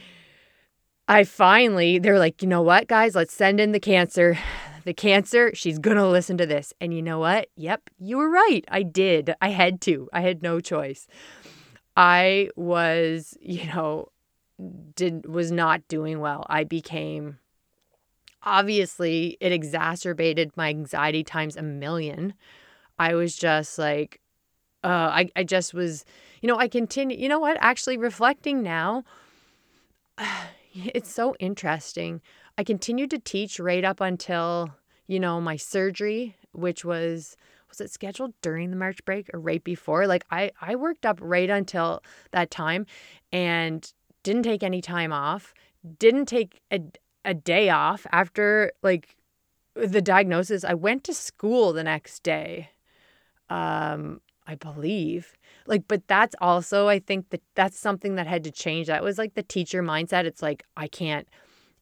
I 1.07 1.25
finally 1.25 1.99
they're 1.99 2.19
like, 2.19 2.41
you 2.41 2.49
know 2.49 2.63
what, 2.63 2.89
guys, 2.89 3.15
let's 3.15 3.35
send 3.35 3.61
in 3.61 3.73
the 3.73 3.81
cancer 3.81 4.39
the 4.85 4.95
cancer, 4.95 5.51
she's 5.55 5.79
to 5.79 6.07
listen 6.07 6.37
to 6.39 6.47
this. 6.47 6.73
And 6.81 6.95
you 6.95 7.03
know 7.03 7.19
what? 7.19 7.49
Yep, 7.57 7.91
you 7.99 8.19
were 8.19 8.31
right. 8.31 8.65
I 8.69 8.83
did. 8.83 9.35
I 9.41 9.49
had 9.49 9.81
to. 9.83 10.09
I 10.13 10.21
had 10.21 10.43
no 10.43 10.61
choice. 10.61 11.07
I 11.97 12.51
was, 12.57 13.37
you 13.41 13.67
know, 13.67 14.09
did 14.95 15.27
was 15.27 15.51
not 15.51 15.87
doing 15.89 16.21
well. 16.21 16.47
I 16.49 16.65
became 16.65 17.39
obviously 18.45 19.37
it 19.41 19.53
exacerbated 19.53 20.53
my 20.57 20.69
anxiety 20.69 21.25
times 21.25 21.57
a 21.57 21.63
million. 21.63 22.35
I 22.99 23.15
was 23.15 23.35
just 23.35 23.79
like, 23.79 24.21
uh, 24.85 25.11
I, 25.13 25.31
I 25.35 25.45
just 25.45 25.75
was, 25.75 26.05
you 26.41 26.49
know, 26.49 26.59
I 26.59 26.69
continue, 26.69 27.17
you 27.17 27.29
know 27.29 27.39
what? 27.39 27.57
Actually, 27.61 27.97
reflecting 27.97 28.63
now, 28.63 29.05
it's 30.75 31.13
so 31.13 31.35
interesting. 31.41 32.21
I 32.57 32.65
continued 32.65 33.11
to 33.11 33.19
teach 33.19 33.59
right 33.59 33.85
up 33.85 34.01
until, 34.01 34.71
you 35.07 35.19
know, 35.19 35.41
my 35.41 35.57
surgery, 35.57 36.37
which 36.53 36.85
was, 36.85 37.37
was 37.69 37.81
it 37.81 37.91
scheduled 37.91 38.35
during 38.43 38.71
the 38.71 38.77
March 38.77 39.05
break 39.05 39.29
or 39.35 39.41
right 39.41 39.65
before? 39.65 40.07
Like 40.07 40.25
I, 40.31 40.53
I 40.61 40.77
worked 40.77 41.07
up 41.07 41.19
right 41.21 41.51
until 41.51 42.03
that 42.31 42.51
time 42.51 42.87
and 43.33 43.93
didn't 44.25 44.43
take 44.43 44.65
any 44.65 44.81
time 44.81 45.13
off, 45.13 45.55
didn't 46.01 46.27
take 46.27 46.61
a, 46.73 46.81
a 47.25 47.35
day 47.35 47.71
off 47.71 48.05
after 48.11 48.73
like 48.83 49.17
the 49.77 50.03
diagnosis. 50.03 50.65
I 50.65 50.75
went 50.75 51.05
to 51.05 51.15
school 51.15 51.73
the 51.73 51.85
next 51.85 52.25
day. 52.25 52.71
Um, 53.49 54.21
I 54.47 54.57
believe. 54.57 55.39
Like, 55.67 55.89
but 55.89 56.07
that's 56.07 56.35
also, 56.41 56.87
I 56.87 56.99
think 56.99 57.31
that 57.31 57.41
that's 57.55 57.79
something 57.79 58.17
that 58.17 58.27
had 58.27 58.45
to 58.45 58.51
change. 58.51 58.89
That 58.89 59.03
was 59.03 59.17
like 59.17 59.35
the 59.35 59.43
teacher 59.43 59.83
mindset. 59.83 60.25
It's 60.25 60.43
like, 60.43 60.65
I 60.77 60.87
can't 60.87 61.27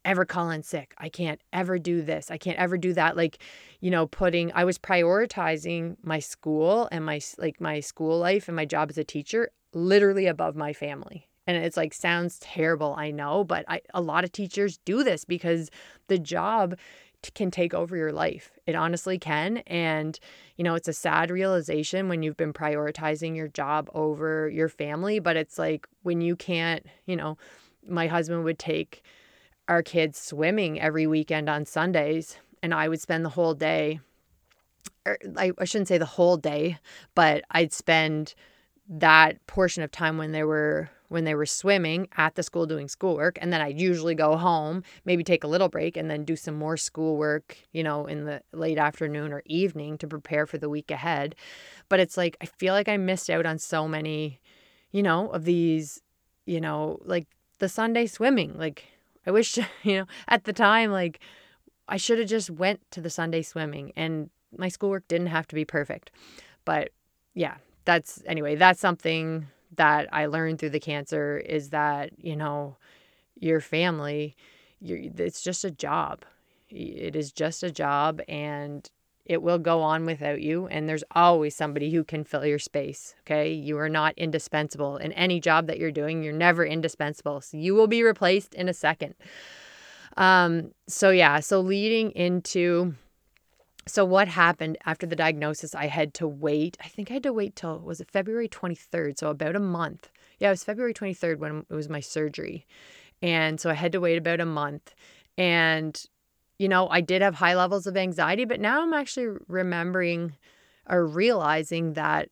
ever 0.05 0.25
call 0.25 0.51
in 0.51 0.63
sick. 0.63 0.95
I 0.99 1.09
can't 1.09 1.41
ever 1.53 1.79
do 1.79 2.03
this. 2.03 2.31
I 2.31 2.39
can't 2.39 2.59
ever 2.59 2.79
do 2.79 2.93
that. 2.93 3.17
Like, 3.17 3.39
you 3.81 3.91
know, 3.91 4.07
putting, 4.07 4.53
I 4.55 4.65
was 4.65 4.79
prioritizing 4.79 5.97
my 6.05 6.21
school 6.21 6.89
and 6.93 7.05
my, 7.05 7.21
like, 7.39 7.61
my 7.61 7.81
school 7.81 8.17
life 8.19 8.47
and 8.49 8.55
my 8.55 8.65
job 8.65 8.91
as 8.91 8.99
a 8.99 9.05
teacher 9.05 9.51
literally 9.73 10.27
above 10.27 10.55
my 10.55 10.73
family. 10.73 11.29
And 11.47 11.57
it's 11.57 11.77
like, 11.77 11.93
sounds 11.93 12.39
terrible, 12.39 12.95
I 12.97 13.11
know, 13.11 13.43
but 13.45 13.65
I, 13.69 13.81
a 13.95 14.01
lot 14.01 14.25
of 14.25 14.33
teachers 14.33 14.79
do 14.85 15.03
this 15.03 15.25
because 15.25 15.71
the 16.07 16.19
job 16.19 16.77
can 17.35 17.51
take 17.51 17.73
over 17.73 17.97
your 17.97 18.13
life. 18.13 18.59
It 18.67 18.75
honestly 18.75 19.19
can. 19.19 19.59
And, 19.59 20.19
you 20.57 20.65
know, 20.65 20.75
it's 20.75 20.89
a 20.89 20.93
sad 20.93 21.31
realization 21.31 22.09
when 22.09 22.23
you've 22.23 22.37
been 22.37 22.53
prioritizing 22.53 23.37
your 23.37 23.49
job 23.49 23.89
over 23.95 24.49
your 24.49 24.69
family. 24.69 25.19
But 25.19 25.37
it's 25.37 25.59
like 25.59 25.87
when 26.03 26.21
you 26.21 26.37
can't, 26.37 26.85
you 27.07 27.17
know, 27.17 27.39
my 27.87 28.07
husband 28.07 28.45
would 28.45 28.59
take 28.59 29.03
our 29.69 29.83
kids 29.83 30.19
swimming 30.19 30.81
every 30.81 31.07
weekend 31.07 31.49
on 31.49 31.65
Sundays, 31.65 32.37
and 32.63 32.75
I 32.75 32.89
would 32.89 33.01
spend 33.01 33.25
the 33.25 33.31
whole 33.31 33.55
day. 33.55 34.01
Er, 35.07 35.19
I, 35.37 35.53
I 35.59 35.65
shouldn't 35.65 35.89
say 35.89 35.99
the 35.99 36.07
whole 36.07 36.37
day, 36.37 36.79
but 37.15 37.45
I'd 37.51 37.73
spend 37.73 38.35
that 38.89 39.45
portion 39.47 39.83
of 39.83 39.91
time 39.91 40.19
when 40.19 40.33
they 40.33 40.45
were 40.45 40.91
when 41.13 41.25
they 41.25 41.35
were 41.35 41.47
swimming 41.47 42.09
at 42.17 42.35
the 42.35 42.43
school 42.43 42.67
doing 42.67 42.89
schoolwork 42.89 43.39
and 43.41 43.53
then 43.53 43.61
I'd 43.61 43.79
usually 43.79 44.15
go 44.15 44.37
home, 44.37 44.83
maybe 45.05 45.23
take 45.23 45.45
a 45.45 45.47
little 45.47 45.69
break 45.69 45.97
and 45.97 46.11
then 46.11 46.25
do 46.25 46.37
some 46.37 46.55
more 46.55 46.79
schoolwork, 46.79 47.59
you 47.73 47.83
know, 47.83 48.07
in 48.07 48.25
the 48.25 48.43
late 48.53 48.79
afternoon 48.79 49.33
or 49.33 49.43
evening 49.45 49.99
to 49.99 50.09
prepare 50.09 50.47
for 50.47 50.57
the 50.57 50.71
week 50.71 50.91
ahead. 50.91 51.37
But 51.91 52.01
it's 52.01 52.17
like 52.17 52.37
I 52.41 52.47
feel 52.47 52.73
like 52.73 52.89
I 52.89 52.97
missed 52.97 53.29
out 53.29 53.45
on 53.45 53.59
so 53.59 53.87
many, 53.87 54.41
you 54.91 55.03
know, 55.03 55.29
of 55.29 55.45
these, 55.45 56.01
you 56.47 56.61
know, 56.61 56.99
like 57.05 57.27
the 57.59 57.69
Sunday 57.69 58.07
swimming. 58.07 58.57
Like 58.57 58.87
I 59.27 59.31
wish, 59.31 59.59
you 59.83 59.99
know, 59.99 60.07
at 60.29 60.45
the 60.45 60.55
time 60.55 60.91
like 60.91 61.21
I 61.89 61.99
should 61.99 62.19
have 62.21 62.29
just 62.29 62.49
went 62.49 62.81
to 62.93 63.03
the 63.03 63.11
Sunday 63.11 63.43
swimming 63.43 63.93
and 63.97 64.31
my 64.57 64.69
schoolwork 64.69 65.07
didn't 65.09 65.27
have 65.27 65.47
to 65.49 65.55
be 65.55 65.67
perfect. 65.67 66.11
But 66.65 66.91
yeah, 67.35 67.57
that's 67.85 68.23
anyway, 68.27 68.55
that's 68.55 68.81
something 68.81 69.49
that 69.77 70.09
I 70.13 70.27
learned 70.27 70.59
through 70.59 70.71
the 70.71 70.81
cancer 70.81 71.39
is 71.39 71.71
that, 71.71 72.11
you 72.19 72.37
know, 72.37 72.77
your 73.39 73.61
family, 73.61 74.37
it's 74.81 75.43
just 75.43 75.65
a 75.65 75.71
job. 75.71 76.25
It 76.69 77.17
is 77.17 77.33
just 77.33 77.63
a 77.63 77.71
job 77.71 78.21
and 78.29 78.89
it 79.25 79.43
will 79.43 79.59
go 79.59 79.83
on 79.83 80.05
without 80.05 80.41
you. 80.41 80.67
And 80.67 80.89
there's 80.89 81.05
always 81.13 81.55
somebody 81.55 81.93
who 81.93 82.03
can 82.03 82.25
fill 82.25 82.45
your 82.45 82.59
space. 82.59 83.15
Okay. 83.21 83.53
You 83.53 83.79
are 83.79 83.89
not 83.89 84.15
indispensable 84.17 84.97
in 84.97 85.13
any 85.13 85.41
job 85.41 85.67
that 85.69 85.79
you're 85.79 85.93
doing. 85.93 86.23
You're 86.23 86.33
never 86.33 86.65
indispensable. 86.65 87.41
So 87.41 87.57
you 87.57 87.75
will 87.75 87.87
be 87.87 88.03
replaced 88.03 88.55
in 88.55 88.69
a 88.69 88.75
second. 88.75 89.15
Um, 90.17 90.73
so 90.89 91.11
yeah, 91.11 91.41
so 91.41 91.61
leading 91.61 92.11
into 92.13 92.95
so 93.87 94.05
what 94.05 94.29
happened 94.29 94.79
after 94.87 95.07
the 95.07 95.17
diagnosis 95.17 95.75
i 95.75 95.87
had 95.87 96.15
to 96.15 96.27
wait 96.27 96.77
i 96.83 96.89
think 96.89 97.11
i 97.11 97.15
had 97.15 97.23
to 97.23 97.33
wait 97.33 97.57
till 97.57 97.79
was 97.81 98.01
it 98.01 98.11
february 98.11 98.49
23rd 98.49 99.19
so 99.19 99.31
about 99.31 99.57
a 99.57 99.61
month. 99.61 100.11
Yeah 100.39 100.49
it 100.49 100.53
was 100.53 100.65
february 100.65 100.95
23rd 100.95 101.39
when 101.39 101.67
it 101.69 101.75
was 101.75 101.89
my 101.89 102.01
surgery. 102.01 102.67
And 103.21 103.61
so 103.61 103.71
i 103.71 103.75
had 103.75 103.93
to 103.93 104.01
wait 104.01 104.19
about 104.19 104.41
a 104.41 104.47
month. 104.47 104.95
And 105.39 106.01
you 106.59 106.69
know 106.69 106.89
i 106.89 107.01
did 107.01 107.23
have 107.23 107.35
high 107.35 107.55
levels 107.55 107.87
of 107.87 107.97
anxiety 107.97 108.45
but 108.45 108.61
now 108.61 108.83
i'm 108.83 108.93
actually 108.93 109.37
remembering 109.49 110.37
or 110.89 111.07
realizing 111.07 111.95
that 111.95 112.29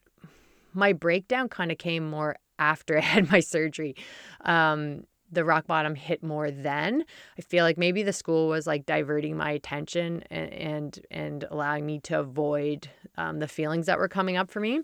my 0.72 0.92
breakdown 0.92 1.48
kind 1.48 1.72
of 1.72 1.78
came 1.78 2.08
more 2.08 2.36
after 2.58 2.96
i 2.98 3.00
had 3.00 3.30
my 3.30 3.40
surgery. 3.40 3.96
Um, 4.44 5.04
the 5.30 5.44
rock 5.44 5.66
bottom 5.66 5.94
hit 5.94 6.22
more 6.22 6.50
then. 6.50 7.04
I 7.38 7.42
feel 7.42 7.64
like 7.64 7.78
maybe 7.78 8.02
the 8.02 8.12
school 8.12 8.48
was 8.48 8.66
like 8.66 8.86
diverting 8.86 9.36
my 9.36 9.50
attention 9.50 10.24
and 10.30 10.52
and, 10.52 11.00
and 11.10 11.44
allowing 11.50 11.86
me 11.86 12.00
to 12.00 12.20
avoid 12.20 12.88
um, 13.16 13.38
the 13.38 13.48
feelings 13.48 13.86
that 13.86 13.98
were 13.98 14.08
coming 14.08 14.36
up 14.36 14.50
for 14.50 14.60
me. 14.60 14.80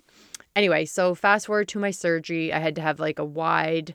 Anyway, 0.55 0.85
so 0.85 1.15
fast 1.15 1.47
forward 1.47 1.69
to 1.69 1.79
my 1.79 1.91
surgery, 1.91 2.53
I 2.53 2.59
had 2.59 2.75
to 2.77 2.83
have 2.83 2.99
like 3.01 3.19
a 3.19 3.25
wide 3.25 3.95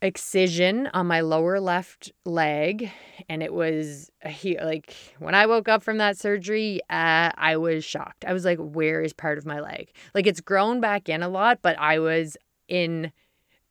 excision 0.00 0.88
on 0.94 1.06
my 1.08 1.20
lower 1.20 1.58
left 1.58 2.12
leg 2.24 2.90
and 3.28 3.42
it 3.42 3.52
was 3.52 4.12
he 4.28 4.56
like 4.60 4.94
when 5.18 5.34
i 5.34 5.44
woke 5.44 5.68
up 5.68 5.82
from 5.82 5.98
that 5.98 6.16
surgery 6.16 6.80
uh, 6.88 7.30
i 7.34 7.56
was 7.56 7.84
shocked 7.84 8.24
i 8.24 8.32
was 8.32 8.44
like 8.44 8.58
where 8.58 9.02
is 9.02 9.12
part 9.12 9.38
of 9.38 9.44
my 9.44 9.58
leg 9.58 9.90
like 10.14 10.24
it's 10.24 10.40
grown 10.40 10.80
back 10.80 11.08
in 11.08 11.20
a 11.20 11.28
lot 11.28 11.58
but 11.62 11.76
i 11.80 11.98
was 11.98 12.36
in 12.68 13.10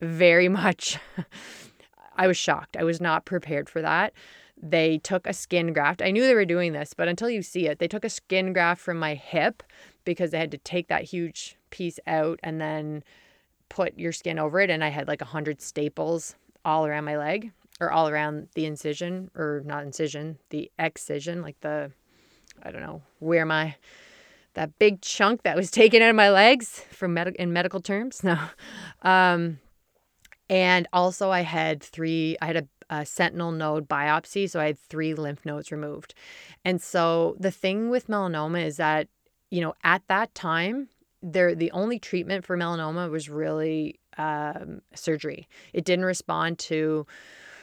very 0.02 0.50
much 0.50 1.00
I 2.18 2.28
was 2.28 2.38
shocked. 2.38 2.76
I 2.78 2.84
was 2.84 3.00
not 3.00 3.26
prepared 3.26 3.70
for 3.70 3.82
that. 3.82 4.14
They 4.62 4.98
took 4.98 5.28
a 5.28 5.34
skin 5.34 5.72
graft. 5.72 6.02
I 6.02 6.12
knew 6.12 6.24
they 6.24 6.34
were 6.34 6.46
doing 6.46 6.74
this, 6.74 6.94
but 6.94 7.08
until 7.08 7.30
you 7.30 7.44
see 7.44 7.68
it, 7.68 7.80
they 7.80 7.88
took 7.88 8.04
a 8.04 8.10
skin 8.10 8.54
graft 8.54 8.82
from 8.82 8.98
my 8.98 9.14
hip 9.14 9.62
because 10.04 10.32
they 10.32 10.40
had 10.40 10.52
to 10.52 10.58
take 10.58 10.88
that 10.88 11.04
huge 11.04 11.58
piece 11.70 12.00
out 12.08 12.40
and 12.42 12.60
then 12.60 13.04
put 13.70 13.98
your 14.00 14.12
skin 14.12 14.40
over 14.40 14.60
it. 14.60 14.70
And 14.70 14.84
I 14.84 14.90
had 14.90 15.08
like 15.08 15.22
a 15.22 15.26
hundred 15.26 15.62
staples 15.62 16.36
all 16.66 16.86
around 16.88 17.06
my 17.06 17.18
leg 17.18 17.52
or 17.80 17.92
all 17.92 18.10
around 18.10 18.48
the 18.56 18.66
incision 18.66 19.30
or 19.36 19.62
not 19.64 19.84
incision, 19.84 20.40
the 20.50 20.72
excision, 20.80 21.44
like 21.44 21.60
the, 21.62 21.92
I 22.64 22.72
don't 22.72 22.82
know, 22.82 23.04
where 23.20 23.46
my, 23.46 23.76
that 24.56 24.80
big 24.80 25.02
chunk 25.02 25.44
that 25.44 25.56
was 25.56 25.70
taken 25.70 26.02
out 26.02 26.10
of 26.10 26.16
my 26.16 26.32
legs 26.32 26.84
from 26.90 27.14
med- 27.14 27.36
in 27.36 27.54
medical 27.54 27.80
terms. 27.80 28.24
No. 28.24 28.40
Um, 29.04 29.60
and 30.50 30.88
also, 30.94 31.30
I 31.30 31.42
had 31.42 31.84
three, 31.84 32.38
I 32.42 32.46
had 32.48 32.58
a, 32.58 32.68
a, 32.90 33.06
sentinel 33.06 33.52
node 33.52 33.88
biopsy. 33.88 34.50
So 34.50 34.60
I 34.60 34.68
had 34.68 34.80
three 34.80 35.14
lymph 35.14 35.46
nodes 35.46 35.72
removed. 35.72 36.14
And 36.64 36.82
so 36.82 37.36
the 37.40 37.52
thing 37.52 37.90
with 37.90 38.08
melanoma 38.08 38.66
is 38.66 38.78
that, 38.78 39.08
you 39.52 39.62
know, 39.62 39.74
at 39.84 40.04
that 40.08 40.34
time, 40.34 40.90
there 41.22 41.56
the 41.56 41.72
only 41.72 42.00
treatment 42.00 42.46
for 42.46 42.58
melanoma 42.58 43.10
was 43.10 43.30
really 43.30 44.00
um, 44.18 44.82
surgery. 44.94 45.48
It 45.74 45.84
didn't 45.84 46.06
respond 46.06 46.60
to 46.60 47.06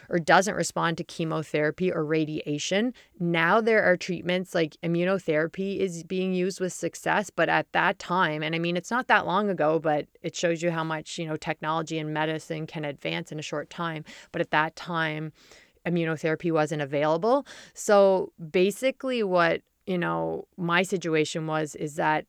or 0.09 0.19
doesn't 0.19 0.55
respond 0.55 0.97
to 0.99 1.05
chemotherapy 1.05 1.93
or 1.93 2.05
radiation. 2.05 2.93
Now 3.19 3.61
there 3.61 3.83
are 3.85 3.97
treatments 3.97 4.55
like 4.55 4.77
immunotherapy 4.83 5.79
is 5.79 6.03
being 6.05 6.33
used 6.33 6.61
with 6.61 6.73
success, 6.73 7.31
but 7.31 7.49
at 7.49 7.71
that 7.73 7.99
time, 7.99 8.43
and 8.43 8.55
I 8.55 8.59
mean 8.59 8.77
it's 8.77 8.91
not 8.91 9.09
that 9.09 9.27
long 9.27 9.49
ago, 9.49 9.79
but 9.79 10.07
it 10.23 10.35
shows 10.35 10.63
you 10.63 10.71
how 10.71 10.85
much, 10.85 11.19
you 11.19 11.27
know, 11.27 11.37
technology 11.37 11.99
and 11.99 12.13
medicine 12.13 12.67
can 12.67 12.85
advance 12.85 13.33
in 13.33 13.39
a 13.39 13.43
short 13.43 13.71
time, 13.71 14.05
but 14.33 14.41
at 14.41 14.51
that 14.51 14.77
time 14.77 15.33
immunotherapy 15.87 16.51
wasn't 16.51 16.83
available. 16.83 17.47
So 17.75 18.33
basically 18.51 19.23
what, 19.23 19.61
you 19.87 19.99
know, 19.99 20.47
my 20.57 20.83
situation 20.83 21.47
was 21.47 21.75
is 21.75 21.97
that 21.97 22.27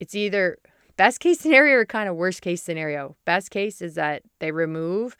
it's 0.00 0.14
either 0.14 0.58
best 0.96 1.20
case 1.20 1.38
scenario 1.40 1.76
or 1.78 1.84
kind 1.84 2.08
of 2.08 2.16
worst 2.16 2.42
case 2.42 2.62
scenario. 2.62 3.16
Best 3.24 3.50
case 3.50 3.80
is 3.80 3.94
that 3.94 4.22
they 4.40 4.50
remove 4.50 5.16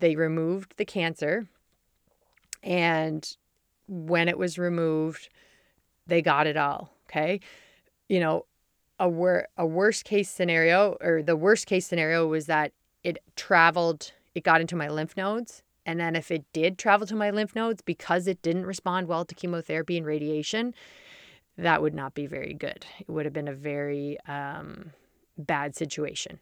they 0.00 0.16
removed 0.16 0.74
the 0.76 0.84
cancer 0.84 1.46
and 2.62 3.36
when 3.88 4.28
it 4.28 4.38
was 4.38 4.58
removed 4.58 5.28
they 6.06 6.22
got 6.22 6.46
it 6.46 6.56
all 6.56 6.92
okay? 7.08 7.40
You 8.08 8.20
know 8.20 8.46
a 8.98 9.08
wor- 9.08 9.48
a 9.56 9.66
worst 9.66 10.04
case 10.04 10.28
scenario 10.28 10.96
or 11.00 11.22
the 11.22 11.36
worst 11.36 11.66
case 11.66 11.86
scenario 11.86 12.26
was 12.26 12.46
that 12.46 12.72
it 13.02 13.18
traveled 13.36 14.12
it 14.34 14.44
got 14.44 14.60
into 14.60 14.76
my 14.76 14.88
lymph 14.88 15.16
nodes 15.16 15.62
and 15.86 15.98
then 15.98 16.14
if 16.14 16.30
it 16.30 16.44
did 16.52 16.78
travel 16.78 17.06
to 17.06 17.16
my 17.16 17.30
lymph 17.30 17.54
nodes 17.56 17.80
because 17.82 18.26
it 18.26 18.42
didn't 18.42 18.66
respond 18.66 19.08
well 19.08 19.24
to 19.24 19.34
chemotherapy 19.34 19.96
and 19.96 20.06
radiation 20.06 20.74
that 21.60 21.82
would 21.82 21.94
not 21.94 22.14
be 22.14 22.26
very 22.26 22.54
good. 22.54 22.86
It 22.98 23.08
would 23.08 23.26
have 23.26 23.34
been 23.34 23.48
a 23.48 23.54
very 23.54 24.18
um, 24.26 24.92
bad 25.36 25.76
situation. 25.76 26.38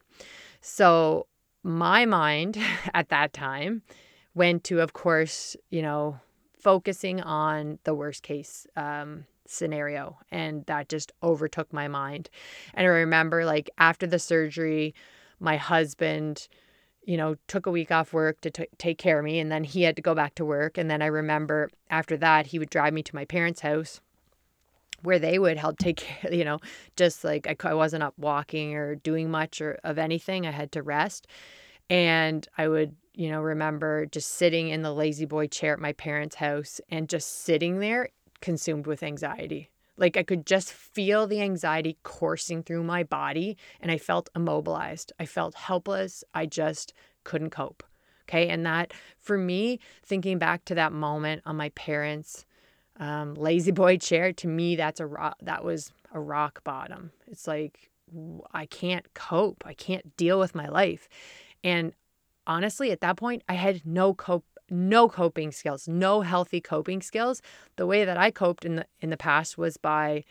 So 0.61 1.27
my 1.63 2.05
mind 2.05 2.57
at 2.93 3.09
that 3.09 3.33
time 3.33 3.81
went 4.33 4.63
to, 4.65 4.79
of 4.79 4.93
course, 4.93 5.55
you 5.69 5.81
know, 5.81 6.19
focusing 6.59 7.21
on 7.21 7.79
the 7.83 7.95
worst 7.95 8.21
case 8.23 8.67
um, 8.75 9.25
scenario 9.45 10.17
and 10.31 10.65
that 10.67 10.89
just 10.89 11.11
overtook 11.23 11.71
my 11.73 11.87
mind. 11.87 12.29
And 12.73 12.85
i 12.85 12.89
remember 12.89 13.45
like 13.45 13.69
after 13.77 14.05
the 14.05 14.19
surgery 14.19 14.93
my 15.39 15.57
husband 15.57 16.47
you 17.03 17.17
know 17.17 17.35
took 17.47 17.65
a 17.65 17.71
week 17.71 17.91
off 17.91 18.13
work 18.13 18.41
to 18.41 18.51
t- 18.51 18.67
take 18.77 18.97
care 18.97 19.19
of 19.19 19.25
me 19.25 19.39
and 19.39 19.51
then 19.51 19.63
he 19.63 19.83
had 19.83 19.95
to 19.95 20.01
go 20.01 20.13
back 20.13 20.35
to 20.35 20.45
work. 20.45 20.77
And 20.77 20.89
then 20.91 21.01
i 21.01 21.07
remember 21.07 21.69
after 21.89 22.17
that 22.17 22.47
he 22.47 22.59
would 22.59 22.69
drive 22.69 22.93
me 22.93 23.03
to 23.03 23.15
my 23.15 23.25
parents 23.25 23.61
house 23.61 24.01
where 25.03 25.19
they 25.19 25.39
would 25.39 25.57
help 25.57 25.77
take 25.77 25.97
care, 25.97 26.33
you 26.33 26.45
know, 26.45 26.59
just 26.95 27.23
like 27.23 27.47
I, 27.47 27.69
I 27.69 27.73
wasn't 27.73 28.03
up 28.03 28.13
walking 28.17 28.75
or 28.75 28.95
doing 28.95 29.31
much 29.31 29.61
or 29.61 29.79
of 29.83 29.97
anything. 29.97 30.45
I 30.45 30.51
had 30.51 30.71
to 30.73 30.83
rest. 30.83 31.27
And 31.89 32.47
I 32.57 32.67
would, 32.67 32.95
you 33.13 33.29
know, 33.29 33.41
remember 33.41 34.05
just 34.05 34.35
sitting 34.35 34.69
in 34.69 34.81
the 34.83 34.93
lazy 34.93 35.25
boy 35.25 35.47
chair 35.47 35.73
at 35.73 35.79
my 35.79 35.93
parents' 35.93 36.35
house 36.35 36.79
and 36.89 37.09
just 37.09 37.43
sitting 37.43 37.79
there 37.79 38.09
consumed 38.41 38.87
with 38.87 39.03
anxiety. 39.03 39.69
Like 39.97 40.15
I 40.15 40.23
could 40.23 40.45
just 40.45 40.71
feel 40.71 41.27
the 41.27 41.41
anxiety 41.41 41.97
coursing 42.03 42.63
through 42.63 42.83
my 42.83 43.03
body 43.03 43.57
and 43.81 43.91
I 43.91 43.97
felt 43.97 44.29
immobilized. 44.35 45.11
I 45.19 45.25
felt 45.25 45.55
helpless. 45.55 46.23
I 46.33 46.45
just 46.45 46.93
couldn't 47.23 47.49
cope. 47.49 47.83
Okay. 48.29 48.47
And 48.47 48.65
that 48.65 48.93
for 49.19 49.37
me, 49.37 49.79
thinking 50.05 50.37
back 50.37 50.63
to 50.65 50.75
that 50.75 50.93
moment 50.93 51.41
on 51.45 51.57
my 51.57 51.69
parents' 51.69 52.45
um, 52.99 53.33
lazy 53.35 53.71
boy 53.71 53.97
chair 53.97 54.33
to 54.33 54.47
me 54.47 54.75
that's 54.75 54.99
a 54.99 55.05
rock 55.05 55.37
that 55.41 55.63
was 55.63 55.91
a 56.13 56.19
rock 56.19 56.63
bottom. 56.63 57.11
It's 57.27 57.47
like 57.47 57.89
i 58.53 58.65
can't 58.65 59.13
cope. 59.13 59.63
I 59.65 59.73
can't 59.73 60.15
deal 60.17 60.39
with 60.39 60.55
my 60.55 60.67
life. 60.67 61.07
And 61.63 61.93
honestly 62.47 62.91
at 62.91 63.01
that 63.01 63.17
point 63.17 63.43
i 63.47 63.53
had 63.53 63.85
no 63.85 64.13
cope 64.13 64.45
no 64.71 65.07
coping 65.09 65.51
skills 65.51 65.87
no 65.87 66.21
healthy 66.21 66.61
coping 66.61 67.01
skills. 67.01 67.41
The 67.77 67.87
way 67.87 68.05
that 68.05 68.17
i 68.17 68.31
coped 68.31 68.65
in 68.65 68.75
the 68.75 68.85
in 68.99 69.09
the 69.09 69.17
past 69.17 69.57
was 69.57 69.77
by 69.77 70.23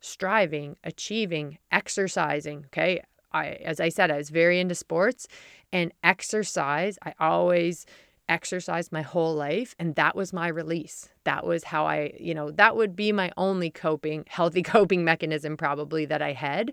striving 0.00 0.76
achieving 0.84 1.58
exercising 1.72 2.64
okay? 2.66 3.02
I 3.32 3.46
as 3.64 3.80
i 3.80 3.88
said 3.88 4.10
i 4.10 4.16
was 4.16 4.30
very 4.30 4.60
into 4.60 4.74
sports 4.74 5.26
and 5.72 5.92
exercise 6.02 6.98
i 7.04 7.14
always 7.18 7.86
exercised 8.28 8.92
my 8.92 9.02
whole 9.02 9.34
life 9.34 9.74
and 9.78 9.94
that 9.96 10.16
was 10.16 10.32
my 10.32 10.48
release. 10.48 11.08
That 11.24 11.46
was 11.46 11.64
how 11.64 11.86
I, 11.86 12.14
you 12.18 12.34
know, 12.34 12.50
that 12.52 12.76
would 12.76 12.96
be 12.96 13.12
my 13.12 13.30
only 13.36 13.70
coping, 13.70 14.24
healthy 14.28 14.62
coping 14.74 15.04
mechanism 15.04 15.56
probably 15.56 16.04
that 16.06 16.22
I 16.22 16.32
had. 16.32 16.72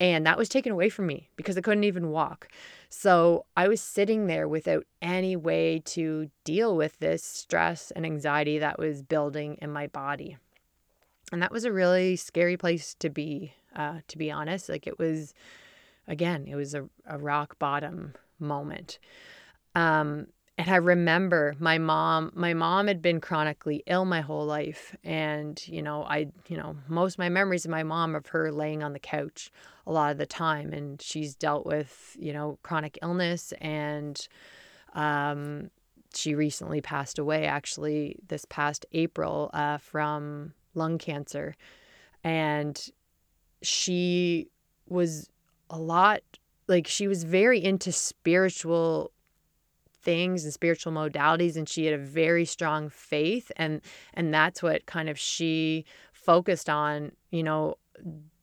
And 0.00 0.26
that 0.26 0.36
was 0.38 0.48
taken 0.48 0.72
away 0.72 0.88
from 0.88 1.06
me 1.06 1.30
because 1.36 1.56
I 1.56 1.60
couldn't 1.60 1.84
even 1.84 2.10
walk. 2.10 2.48
So 2.88 3.46
I 3.56 3.68
was 3.68 3.80
sitting 3.80 4.26
there 4.26 4.48
without 4.48 4.84
any 5.00 5.36
way 5.36 5.80
to 5.86 6.28
deal 6.42 6.76
with 6.76 6.98
this 6.98 7.22
stress 7.22 7.92
and 7.92 8.04
anxiety 8.04 8.58
that 8.58 8.78
was 8.78 9.02
building 9.02 9.58
in 9.62 9.70
my 9.70 9.86
body. 9.86 10.38
And 11.30 11.40
that 11.40 11.52
was 11.52 11.64
a 11.64 11.72
really 11.72 12.16
scary 12.16 12.56
place 12.56 12.94
to 12.94 13.10
be, 13.10 13.54
uh, 13.76 14.00
to 14.08 14.18
be 14.18 14.30
honest. 14.30 14.68
Like 14.68 14.88
it 14.88 14.98
was, 14.98 15.34
again, 16.08 16.46
it 16.48 16.56
was 16.56 16.74
a, 16.74 16.88
a 17.06 17.18
rock 17.18 17.58
bottom 17.60 18.14
moment. 18.40 18.98
Um, 19.74 20.26
and 20.58 20.68
I 20.68 20.76
remember 20.76 21.54
my 21.58 21.78
mom, 21.78 22.30
my 22.34 22.52
mom 22.52 22.86
had 22.86 23.00
been 23.00 23.20
chronically 23.20 23.82
ill 23.86 24.04
my 24.04 24.20
whole 24.20 24.44
life. 24.44 24.94
And, 25.02 25.60
you 25.66 25.80
know, 25.80 26.04
I, 26.04 26.28
you 26.48 26.58
know, 26.58 26.76
most 26.88 27.14
of 27.14 27.18
my 27.20 27.30
memories 27.30 27.64
of 27.64 27.70
my 27.70 27.82
mom 27.82 28.14
of 28.14 28.26
her 28.28 28.52
laying 28.52 28.82
on 28.82 28.92
the 28.92 28.98
couch 28.98 29.50
a 29.86 29.92
lot 29.92 30.12
of 30.12 30.18
the 30.18 30.26
time. 30.26 30.74
And 30.74 31.00
she's 31.00 31.34
dealt 31.34 31.64
with, 31.64 32.16
you 32.18 32.34
know, 32.34 32.58
chronic 32.62 32.98
illness. 33.00 33.54
And 33.62 34.28
um, 34.94 35.70
she 36.14 36.34
recently 36.34 36.82
passed 36.82 37.18
away, 37.18 37.46
actually, 37.46 38.16
this 38.28 38.44
past 38.44 38.84
April 38.92 39.50
uh, 39.54 39.78
from 39.78 40.52
lung 40.74 40.98
cancer. 40.98 41.56
And 42.22 42.78
she 43.62 44.48
was 44.86 45.30
a 45.70 45.78
lot 45.78 46.20
like 46.68 46.86
she 46.86 47.08
was 47.08 47.24
very 47.24 47.64
into 47.64 47.90
spiritual 47.90 49.11
things 50.02 50.44
and 50.44 50.52
spiritual 50.52 50.92
modalities 50.92 51.56
and 51.56 51.68
she 51.68 51.84
had 51.84 51.94
a 51.94 52.02
very 52.02 52.44
strong 52.44 52.88
faith 52.88 53.50
and 53.56 53.80
and 54.14 54.34
that's 54.34 54.62
what 54.62 54.86
kind 54.86 55.08
of 55.08 55.18
she 55.18 55.84
focused 56.12 56.68
on 56.68 57.12
you 57.30 57.42
know 57.42 57.76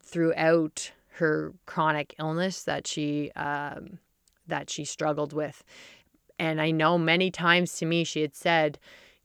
throughout 0.02 0.92
her 1.12 1.54
chronic 1.66 2.16
illness 2.20 2.64
that 2.64 2.88
she 2.88 3.32
um, 3.36 4.00
that 4.48 4.70
she 4.70 4.84
struggled 4.86 5.34
with. 5.34 5.64
And 6.40 6.62
i 6.62 6.72
know 6.72 6.98
many 6.98 7.30
times 7.30 7.76
to 7.78 7.86
me 7.86 8.06
she 8.06 8.22
had 8.22 8.34
said 8.34 8.80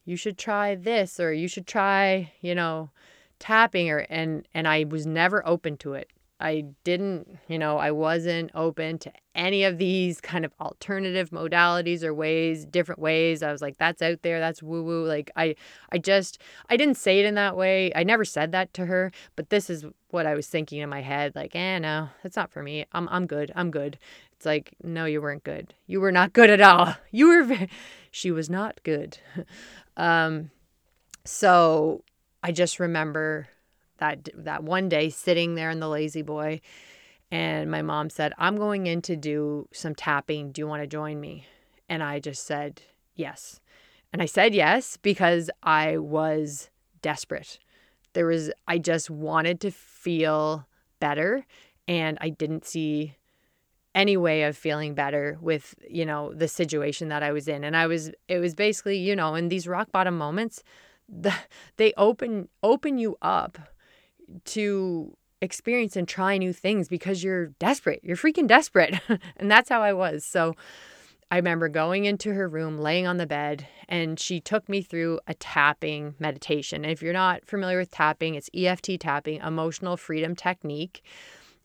you 0.04 0.16
should 0.16 0.36
try 0.36 0.74
this 0.74 1.20
or 1.20 1.32
you 1.32 1.46
should 1.46 1.66
try 1.66 2.32
you 2.40 2.54
know 2.54 2.90
tapping 3.38 3.88
or 3.88 3.98
and 4.10 4.48
and 4.52 4.66
i 4.66 4.84
was 4.84 5.06
never 5.06 5.46
open 5.46 5.76
to 5.76 5.94
it 5.94 6.10
I 6.40 6.64
didn't, 6.82 7.38
you 7.48 7.58
know, 7.58 7.78
I 7.78 7.92
wasn't 7.92 8.50
open 8.54 8.98
to 8.98 9.12
any 9.34 9.64
of 9.64 9.78
these 9.78 10.20
kind 10.20 10.44
of 10.44 10.52
alternative 10.60 11.30
modalities 11.30 12.02
or 12.02 12.12
ways, 12.12 12.64
different 12.64 13.00
ways. 13.00 13.42
I 13.42 13.52
was 13.52 13.62
like, 13.62 13.78
that's 13.78 14.02
out 14.02 14.22
there, 14.22 14.40
that's 14.40 14.62
woo 14.62 14.82
woo. 14.82 15.06
Like 15.06 15.30
I 15.36 15.54
I 15.92 15.98
just 15.98 16.40
I 16.68 16.76
didn't 16.76 16.96
say 16.96 17.20
it 17.20 17.24
in 17.24 17.34
that 17.36 17.56
way. 17.56 17.92
I 17.94 18.02
never 18.02 18.24
said 18.24 18.52
that 18.52 18.74
to 18.74 18.86
her, 18.86 19.12
but 19.36 19.50
this 19.50 19.70
is 19.70 19.84
what 20.10 20.26
I 20.26 20.34
was 20.34 20.46
thinking 20.48 20.80
in 20.80 20.88
my 20.88 21.02
head, 21.02 21.34
like, 21.34 21.54
eh, 21.54 21.78
no, 21.78 22.08
that's 22.22 22.36
not 22.36 22.50
for 22.50 22.62
me. 22.62 22.84
I'm 22.92 23.08
I'm 23.10 23.26
good. 23.26 23.52
I'm 23.54 23.70
good. 23.70 23.98
It's 24.32 24.44
like, 24.46 24.74
no, 24.82 25.04
you 25.04 25.22
weren't 25.22 25.44
good. 25.44 25.72
You 25.86 26.00
were 26.00 26.12
not 26.12 26.32
good 26.32 26.50
at 26.50 26.60
all. 26.60 26.94
You 27.12 27.28
were 27.28 27.44
very, 27.44 27.70
she 28.10 28.32
was 28.32 28.50
not 28.50 28.80
good. 28.82 29.18
um 29.96 30.50
so 31.24 32.02
I 32.42 32.52
just 32.52 32.78
remember 32.80 33.48
that 34.04 34.28
that 34.44 34.62
one 34.64 34.88
day 34.88 35.08
sitting 35.08 35.54
there 35.54 35.70
in 35.70 35.80
the 35.80 35.88
lazy 35.88 36.22
boy 36.22 36.60
and 37.30 37.70
my 37.70 37.82
mom 37.82 38.10
said, 38.10 38.32
"I'm 38.38 38.56
going 38.56 38.86
in 38.86 39.02
to 39.02 39.16
do 39.16 39.68
some 39.72 39.94
tapping. 39.94 40.52
Do 40.52 40.60
you 40.60 40.68
want 40.68 40.82
to 40.82 40.86
join 40.86 41.20
me?" 41.20 41.46
And 41.88 42.02
I 42.02 42.20
just 42.20 42.46
said, 42.46 42.82
"Yes." 43.14 43.60
And 44.12 44.22
I 44.22 44.26
said 44.26 44.54
yes 44.54 44.96
because 44.96 45.50
I 45.62 45.98
was 45.98 46.70
desperate. 47.02 47.58
There 48.12 48.26
was 48.26 48.52
I 48.68 48.78
just 48.78 49.10
wanted 49.10 49.60
to 49.62 49.70
feel 49.70 50.66
better 51.00 51.46
and 51.88 52.16
I 52.20 52.28
didn't 52.28 52.64
see 52.64 53.16
any 53.94 54.16
way 54.16 54.44
of 54.44 54.56
feeling 54.56 54.94
better 54.94 55.38
with, 55.40 55.74
you 55.88 56.04
know, 56.04 56.32
the 56.34 56.48
situation 56.48 57.08
that 57.08 57.22
I 57.22 57.32
was 57.32 57.48
in. 57.48 57.64
And 57.64 57.76
I 57.76 57.86
was 57.86 58.10
it 58.28 58.38
was 58.38 58.54
basically, 58.54 58.98
you 58.98 59.16
know, 59.16 59.34
in 59.34 59.48
these 59.48 59.66
rock 59.66 59.90
bottom 59.90 60.16
moments, 60.16 60.62
the, 61.08 61.34
they 61.76 61.92
open 61.96 62.48
open 62.62 62.98
you 62.98 63.16
up 63.20 63.58
to 64.46 65.16
experience 65.40 65.96
and 65.96 66.08
try 66.08 66.38
new 66.38 66.52
things 66.52 66.88
because 66.88 67.22
you're 67.22 67.48
desperate. 67.58 68.00
You're 68.02 68.16
freaking 68.16 68.46
desperate. 68.46 68.98
and 69.36 69.50
that's 69.50 69.68
how 69.68 69.82
I 69.82 69.92
was. 69.92 70.24
So 70.24 70.54
I 71.30 71.36
remember 71.36 71.68
going 71.68 72.04
into 72.04 72.32
her 72.32 72.48
room, 72.48 72.78
laying 72.78 73.06
on 73.06 73.16
the 73.16 73.26
bed, 73.26 73.66
and 73.88 74.18
she 74.18 74.40
took 74.40 74.68
me 74.68 74.82
through 74.82 75.20
a 75.26 75.34
tapping 75.34 76.14
meditation. 76.18 76.84
And 76.84 76.92
if 76.92 77.02
you're 77.02 77.12
not 77.12 77.44
familiar 77.44 77.78
with 77.78 77.90
tapping, 77.90 78.34
it's 78.34 78.50
EFT 78.54 79.00
tapping, 79.00 79.40
emotional 79.40 79.96
freedom 79.96 80.34
technique. 80.34 81.02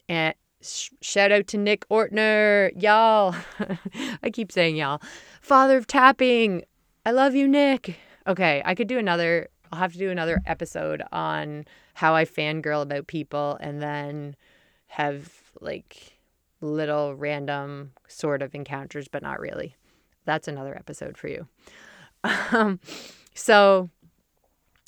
And 0.08 0.34
shout 0.60 1.32
out 1.32 1.46
to 1.48 1.58
Nick 1.58 1.88
Ortner, 1.88 2.70
y'all. 2.80 3.34
I 4.22 4.30
keep 4.30 4.50
saying 4.50 4.76
y'all. 4.76 5.00
Father 5.40 5.76
of 5.76 5.86
tapping. 5.86 6.64
I 7.06 7.12
love 7.12 7.34
you, 7.34 7.46
Nick. 7.48 7.96
Okay, 8.26 8.62
I 8.64 8.74
could 8.74 8.88
do 8.88 8.98
another 8.98 9.48
I'll 9.70 9.78
have 9.78 9.92
to 9.92 9.98
do 9.98 10.10
another 10.10 10.40
episode 10.46 11.02
on 11.12 11.64
how 11.94 12.14
I 12.14 12.24
fangirl 12.24 12.82
about 12.82 13.06
people 13.06 13.56
and 13.60 13.80
then 13.80 14.36
have 14.88 15.32
like 15.60 16.18
little 16.60 17.14
random 17.14 17.92
sort 18.08 18.42
of 18.42 18.54
encounters, 18.54 19.08
but 19.08 19.22
not 19.22 19.40
really. 19.40 19.76
That's 20.24 20.48
another 20.48 20.76
episode 20.76 21.16
for 21.16 21.28
you. 21.28 21.46
Um, 22.52 22.80
so, 23.34 23.88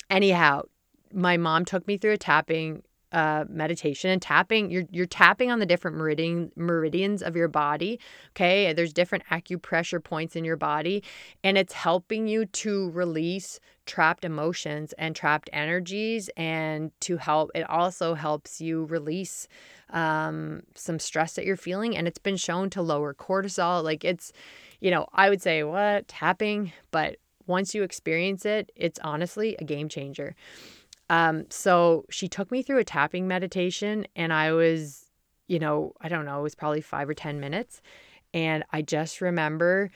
anyhow, 0.09 0.63
my 1.11 1.37
mom 1.37 1.65
took 1.65 1.87
me 1.87 1.97
through 1.97 2.11
a 2.11 2.17
tapping 2.17 2.83
uh, 3.13 3.45
meditation 3.47 4.09
and 4.09 4.21
tapping 4.21 4.69
you're 4.71 4.85
you're 4.91 5.05
tapping 5.05 5.51
on 5.51 5.59
the 5.59 5.65
different 5.65 5.95
meridian 5.95 6.51
meridians 6.55 7.21
of 7.21 7.35
your 7.35 7.47
body 7.47 7.99
okay? 8.35 8.73
There's 8.73 8.93
different 8.93 9.25
acupressure 9.31 10.03
points 10.03 10.35
in 10.35 10.43
your 10.43 10.55
body 10.55 11.03
and 11.43 11.57
it's 11.57 11.73
helping 11.73 12.27
you 12.27 12.45
to 12.45 12.89
release 12.91 13.59
trapped 13.85 14.23
emotions 14.25 14.93
and 14.97 15.15
trapped 15.15 15.49
energies 15.53 16.29
and 16.37 16.91
to 17.01 17.17
help 17.17 17.51
it 17.53 17.69
also 17.69 18.13
helps 18.13 18.61
you 18.61 18.85
release 18.85 19.47
um, 19.89 20.63
some 20.75 20.99
stress 20.99 21.33
that 21.33 21.45
you're 21.45 21.57
feeling 21.57 21.95
and 21.95 22.07
it's 22.07 22.17
been 22.17 22.37
shown 22.37 22.69
to 22.71 22.81
lower 22.81 23.13
cortisol. 23.13 23.83
Like 23.83 24.03
it's 24.03 24.31
you 24.79 24.91
know 24.91 25.07
i 25.13 25.29
would 25.29 25.41
say 25.41 25.63
what? 25.63 26.07
Tapping 26.07 26.71
but 26.91 27.17
once 27.45 27.75
you 27.75 27.83
experience 27.83 28.45
it 28.45 28.71
it's 28.75 28.99
honestly 29.03 29.55
a 29.59 29.63
game 29.63 29.89
changer 29.89 30.35
um, 31.09 31.45
so 31.49 32.05
she 32.09 32.27
took 32.27 32.51
me 32.51 32.61
through 32.61 32.79
a 32.79 32.83
tapping 32.83 33.27
meditation, 33.27 34.07
and 34.15 34.31
I 34.33 34.51
was, 34.53 35.05
you 35.47 35.59
know, 35.59 35.93
I 36.01 36.09
don't 36.09 36.25
know, 36.25 36.39
it 36.39 36.43
was 36.43 36.55
probably 36.55 36.81
five 36.81 37.09
or 37.09 37.13
10 37.13 37.39
minutes. 37.39 37.81
And 38.33 38.63
I 38.71 38.81
just 38.81 39.21
remember 39.21 39.91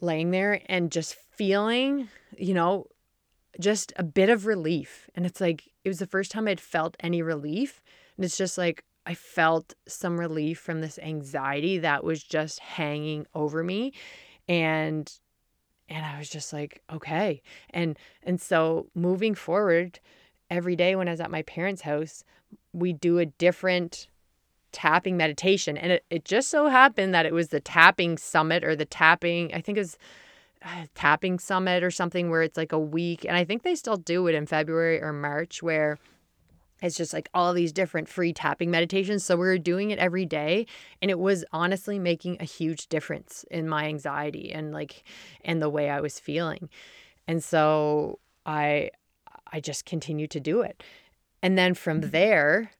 laying 0.00 0.30
there 0.30 0.60
and 0.66 0.92
just 0.92 1.16
feeling, 1.36 2.08
you 2.36 2.54
know, 2.54 2.86
just 3.58 3.92
a 3.96 4.04
bit 4.04 4.28
of 4.28 4.46
relief. 4.46 5.10
And 5.14 5.26
it's 5.26 5.40
like, 5.40 5.68
it 5.84 5.88
was 5.88 5.98
the 5.98 6.06
first 6.06 6.30
time 6.30 6.46
I'd 6.46 6.60
felt 6.60 6.96
any 7.00 7.20
relief. 7.20 7.82
And 8.16 8.24
it's 8.24 8.36
just 8.36 8.56
like 8.56 8.84
I 9.06 9.14
felt 9.14 9.74
some 9.88 10.20
relief 10.20 10.58
from 10.58 10.80
this 10.80 10.98
anxiety 10.98 11.78
that 11.78 12.04
was 12.04 12.22
just 12.22 12.60
hanging 12.60 13.26
over 13.34 13.64
me. 13.64 13.92
And 14.48 15.12
and 15.88 16.06
I 16.06 16.18
was 16.18 16.30
just 16.30 16.52
like, 16.52 16.82
okay. 16.92 17.42
And 17.70 17.98
and 18.22 18.40
so 18.40 18.86
moving 18.94 19.34
forward, 19.34 19.98
every 20.50 20.76
day 20.76 20.96
when 20.96 21.08
I 21.08 21.12
was 21.12 21.20
at 21.20 21.30
my 21.30 21.42
parents' 21.42 21.82
house, 21.82 22.24
we 22.72 22.92
do 22.92 23.18
a 23.18 23.26
different 23.26 24.08
tapping 24.72 25.16
meditation. 25.16 25.76
And 25.76 25.92
it, 25.92 26.04
it 26.10 26.24
just 26.24 26.48
so 26.48 26.68
happened 26.68 27.14
that 27.14 27.26
it 27.26 27.32
was 27.32 27.48
the 27.48 27.60
tapping 27.60 28.18
summit 28.18 28.64
or 28.64 28.76
the 28.76 28.84
tapping, 28.84 29.52
I 29.54 29.60
think 29.60 29.78
it 29.78 29.82
was 29.82 29.98
uh, 30.62 30.86
tapping 30.94 31.38
summit 31.38 31.82
or 31.82 31.90
something 31.90 32.30
where 32.30 32.42
it's 32.42 32.56
like 32.56 32.72
a 32.72 32.78
week. 32.78 33.24
And 33.24 33.36
I 33.36 33.44
think 33.44 33.62
they 33.62 33.74
still 33.74 33.96
do 33.96 34.26
it 34.26 34.34
in 34.34 34.46
February 34.46 35.02
or 35.02 35.12
March 35.12 35.62
where 35.62 35.98
it's 36.82 36.96
just 36.96 37.12
like 37.12 37.28
all 37.34 37.52
these 37.52 37.72
different 37.72 38.08
free 38.08 38.32
tapping 38.32 38.70
meditations. 38.70 39.24
So 39.24 39.36
we 39.36 39.46
were 39.46 39.58
doing 39.58 39.90
it 39.90 39.98
every 39.98 40.24
day 40.24 40.66
and 41.02 41.10
it 41.10 41.18
was 41.18 41.44
honestly 41.52 41.98
making 41.98 42.38
a 42.40 42.44
huge 42.44 42.88
difference 42.88 43.44
in 43.50 43.68
my 43.68 43.86
anxiety 43.86 44.52
and 44.52 44.72
like 44.72 45.04
and 45.44 45.60
the 45.60 45.68
way 45.68 45.90
I 45.90 46.00
was 46.00 46.18
feeling. 46.18 46.68
And 47.26 47.42
so 47.44 48.18
I 48.46 48.90
I 49.52 49.60
just 49.60 49.84
continued 49.84 50.30
to 50.32 50.40
do 50.40 50.62
it. 50.62 50.82
And 51.42 51.56
then 51.58 51.74
from 51.74 52.00
mm-hmm. 52.00 52.10
there, 52.10 52.72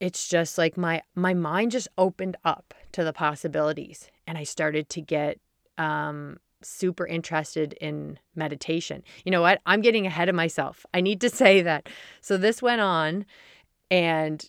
it's 0.00 0.28
just 0.28 0.58
like 0.58 0.76
my 0.76 1.02
my 1.14 1.34
mind 1.34 1.72
just 1.72 1.88
opened 1.96 2.36
up 2.44 2.74
to 2.92 3.04
the 3.04 3.12
possibilities 3.12 4.10
and 4.26 4.36
I 4.36 4.44
started 4.44 4.88
to 4.90 5.00
get 5.00 5.38
um 5.78 6.38
super 6.62 7.06
interested 7.06 7.74
in 7.74 8.18
meditation. 8.34 9.02
You 9.24 9.32
know 9.32 9.42
what? 9.42 9.60
I'm 9.66 9.80
getting 9.80 10.06
ahead 10.06 10.28
of 10.28 10.34
myself. 10.34 10.86
I 10.94 11.00
need 11.00 11.20
to 11.20 11.30
say 11.42 11.62
that. 11.62 11.88
So 12.20 12.36
this 12.36 12.62
went 12.62 12.80
on 12.80 13.26
and 13.90 14.48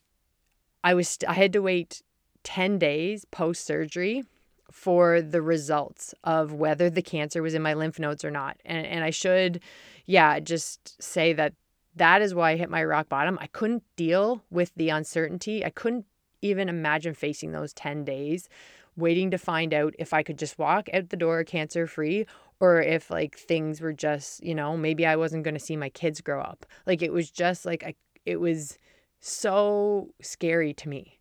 I 0.83 0.93
was 0.93 1.17
I 1.27 1.33
had 1.33 1.53
to 1.53 1.61
wait 1.61 2.01
10 2.43 2.77
days 2.77 3.25
post 3.25 3.65
surgery 3.65 4.23
for 4.71 5.21
the 5.21 5.41
results 5.41 6.13
of 6.23 6.53
whether 6.53 6.89
the 6.89 7.01
cancer 7.01 7.41
was 7.41 7.53
in 7.53 7.61
my 7.61 7.73
lymph 7.73 7.99
nodes 7.99 8.25
or 8.25 8.31
not. 8.31 8.57
And 8.65 8.85
and 8.85 9.03
I 9.03 9.09
should 9.09 9.61
yeah, 10.05 10.39
just 10.39 11.01
say 11.01 11.33
that 11.33 11.53
that 11.95 12.21
is 12.21 12.35
why 12.35 12.51
I 12.51 12.55
hit 12.57 12.69
my 12.69 12.83
rock 12.83 13.09
bottom. 13.09 13.37
I 13.41 13.47
couldn't 13.47 13.83
deal 13.95 14.43
with 14.49 14.71
the 14.75 14.89
uncertainty. 14.89 15.63
I 15.63 15.69
couldn't 15.69 16.05
even 16.41 16.69
imagine 16.69 17.13
facing 17.13 17.51
those 17.51 17.73
10 17.73 18.03
days 18.03 18.49
waiting 18.97 19.31
to 19.31 19.37
find 19.37 19.73
out 19.73 19.93
if 19.99 20.13
I 20.13 20.23
could 20.23 20.37
just 20.37 20.57
walk 20.57 20.87
out 20.93 21.09
the 21.09 21.17
door 21.17 21.43
cancer 21.43 21.87
free 21.87 22.25
or 22.59 22.81
if 22.81 23.09
like 23.09 23.37
things 23.37 23.81
were 23.81 23.93
just, 23.93 24.43
you 24.43 24.55
know, 24.55 24.77
maybe 24.77 25.05
I 25.05 25.15
wasn't 25.15 25.43
going 25.43 25.55
to 25.55 25.59
see 25.59 25.75
my 25.75 25.89
kids 25.89 26.21
grow 26.21 26.41
up. 26.41 26.65
Like 26.85 27.01
it 27.01 27.11
was 27.11 27.29
just 27.29 27.65
like 27.65 27.83
I 27.83 27.95
it 28.25 28.39
was 28.39 28.77
so 29.19 30.09
scary 30.21 30.73
to 30.73 30.89
me. 30.89 31.19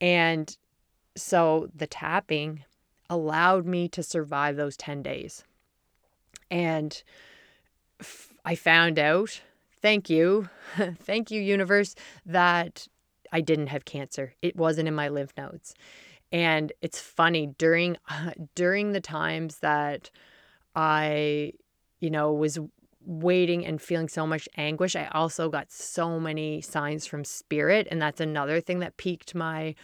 And 0.00 0.56
so 1.16 1.68
the 1.74 1.86
tapping 1.86 2.64
allowed 3.10 3.66
me 3.66 3.88
to 3.88 4.02
survive 4.02 4.56
those 4.56 4.76
10 4.76 5.02
days. 5.02 5.44
And 6.50 7.02
I 8.44 8.54
found 8.54 8.98
out, 8.98 9.40
thank 9.80 10.10
you, 10.10 10.48
thank 10.98 11.30
you, 11.30 11.40
universe, 11.40 11.94
that 12.26 12.88
I 13.32 13.40
didn't 13.40 13.68
have 13.68 13.84
cancer. 13.84 14.34
It 14.42 14.56
wasn't 14.56 14.88
in 14.88 14.94
my 14.94 15.08
lymph 15.08 15.32
nodes. 15.36 15.74
And 16.30 16.72
it's 16.82 17.00
funny 17.00 17.54
during 17.58 17.96
during 18.54 18.92
the 18.92 19.00
times 19.00 19.58
that 19.58 20.10
I, 20.74 21.52
you 22.00 22.10
know, 22.10 22.32
was 22.32 22.58
waiting 23.06 23.66
and 23.66 23.80
feeling 23.80 24.08
so 24.08 24.26
much 24.26 24.48
anguish, 24.56 24.96
I 24.96 25.08
also 25.12 25.48
got 25.48 25.70
so 25.70 26.18
many 26.18 26.60
signs 26.60 27.06
from 27.06 27.24
spirit, 27.24 27.86
and 27.90 28.00
that's 28.00 28.20
another 28.20 28.60
thing 28.60 28.78
that 28.80 28.96
piqued 28.96 29.34
my, 29.34 29.74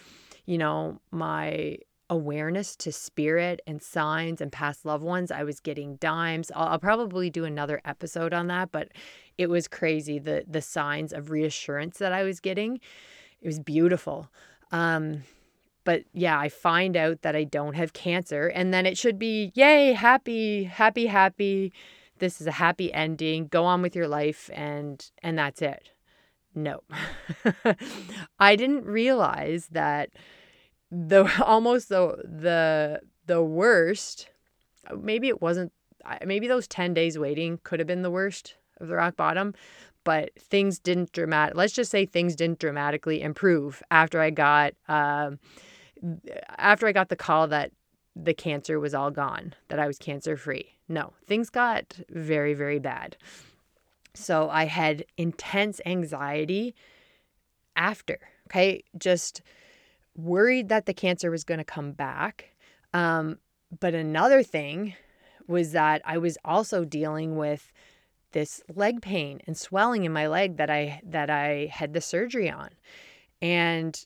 you 0.47 0.59
know, 0.59 1.01
my 1.11 1.79
awareness 2.11 2.75
to 2.75 2.91
spirit 2.91 3.63
and 3.67 3.81
signs 3.81 4.41
and 4.41 4.51
past 4.51 4.85
loved 4.85 5.05
ones. 5.05 5.31
I 5.31 5.45
was 5.45 5.61
getting 5.61 5.97
dimes. 5.97 6.51
I'll, 6.55 6.69
I'll, 6.69 6.79
probably 6.79 7.31
do 7.31 7.45
another 7.45 7.81
episode 7.85 8.35
on 8.35 8.49
that, 8.49 8.73
but 8.73 8.89
it 9.39 9.49
was 9.49 9.69
crazy 9.69 10.19
the 10.19 10.45
the 10.47 10.61
signs 10.61 11.13
of 11.13 11.31
reassurance 11.31 11.99
that 11.99 12.13
I 12.13 12.25
was 12.25 12.41
getting. 12.41 12.81
It 13.41 13.47
was 13.47 13.61
beautiful. 13.61 14.29
Um, 14.73 15.23
but 15.85 16.03
yeah, 16.13 16.39
I 16.39 16.49
find 16.49 16.97
out 16.97 17.23
that 17.23 17.35
I 17.35 17.45
don't 17.45 17.75
have 17.75 17.93
cancer, 17.93 18.49
and 18.49 18.75
then 18.75 18.87
it 18.87 18.99
should 18.99 19.19
be 19.19 19.53
yay, 19.55 19.93
happy, 19.93 20.65
happy, 20.65 21.07
happy. 21.07 21.73
This 22.19 22.41
is 22.41 22.47
a 22.47 22.53
happy 22.53 22.93
ending. 22.93 23.47
Go 23.47 23.65
on 23.65 23.83
with 23.83 23.95
your 23.97 24.09
life, 24.09 24.51
and 24.53 25.11
and 25.23 25.39
that's 25.39 25.63
it. 25.63 25.91
No, 26.55 26.81
I 28.41 28.57
didn't 28.57 28.85
realize 28.85 29.69
that 29.71 30.11
the 30.91 31.31
almost 31.45 31.89
the 31.89 32.17
the 32.25 33.01
the 33.27 33.43
worst 33.43 34.29
maybe 34.99 35.29
it 35.29 35.41
wasn't 35.41 35.73
maybe 36.25 36.49
those 36.49 36.67
10 36.67 36.95
days 36.95 37.19
waiting 37.19 37.61
could 37.63 37.79
have 37.79 37.87
been 37.87 38.03
the 38.03 38.11
worst 38.11 38.57
of 38.81 38.89
the 38.89 38.95
rock 38.95 39.17
bottom 39.17 39.55
but 40.03 40.31
things 40.39 40.79
didn't 40.79 41.13
dramatic 41.13 41.55
let's 41.55 41.73
just 41.73 41.91
say 41.91 42.07
things 42.07 42.35
didn't 42.35 42.59
dramatically 42.59 43.21
improve 43.23 43.83
after 43.91 44.21
i 44.21 44.31
got 44.31 44.73
um, 44.89 45.39
after 46.59 46.87
i 46.87 46.93
got 46.93 47.09
the 47.09 47.17
call 47.17 47.47
that 47.47 47.71
the 48.17 48.35
cancer 48.35 48.81
was 48.81 48.95
all 48.95 49.11
gone 49.11 49.55
that 49.69 49.79
i 49.79 49.87
was 49.87 49.99
cancer 49.99 50.37
free 50.37 50.75
no 50.89 51.13
things 51.27 51.51
got 51.51 52.01
very 52.11 52.55
very 52.55 52.79
bad. 52.79 53.17
So 54.15 54.49
i 54.51 54.65
had 54.65 55.05
intense 55.17 55.81
anxiety 55.87 56.75
after 57.77 58.19
okay? 58.51 58.83
Just 58.99 59.43
worried 60.25 60.69
that 60.69 60.87
the 60.87 60.95
cancer 60.95 61.31
was 61.31 61.45
going 61.45 61.59
to 61.59 61.65
come 61.65 61.93
back. 61.93 62.51
Um, 62.93 63.39
but 63.79 63.95
another 63.95 64.43
thing 64.43 64.95
was 65.47 65.73
that 65.73 66.03
I 66.05 66.19
was 66.19 66.39
also 66.45 66.85
dealing 66.85 67.37
with 67.37 67.73
this 68.33 68.63
leg 68.75 69.03
pain 69.03 69.41
and 69.47 69.57
swelling 69.57 70.05
in 70.05 70.13
my 70.13 70.29
leg 70.29 70.57
that 70.57 70.71
I 70.71 71.01
that 71.05 71.31
I 71.31 71.71
had 71.73 71.93
the 71.93 72.01
surgery 72.01 72.51
on. 72.51 72.71
And 73.43 73.99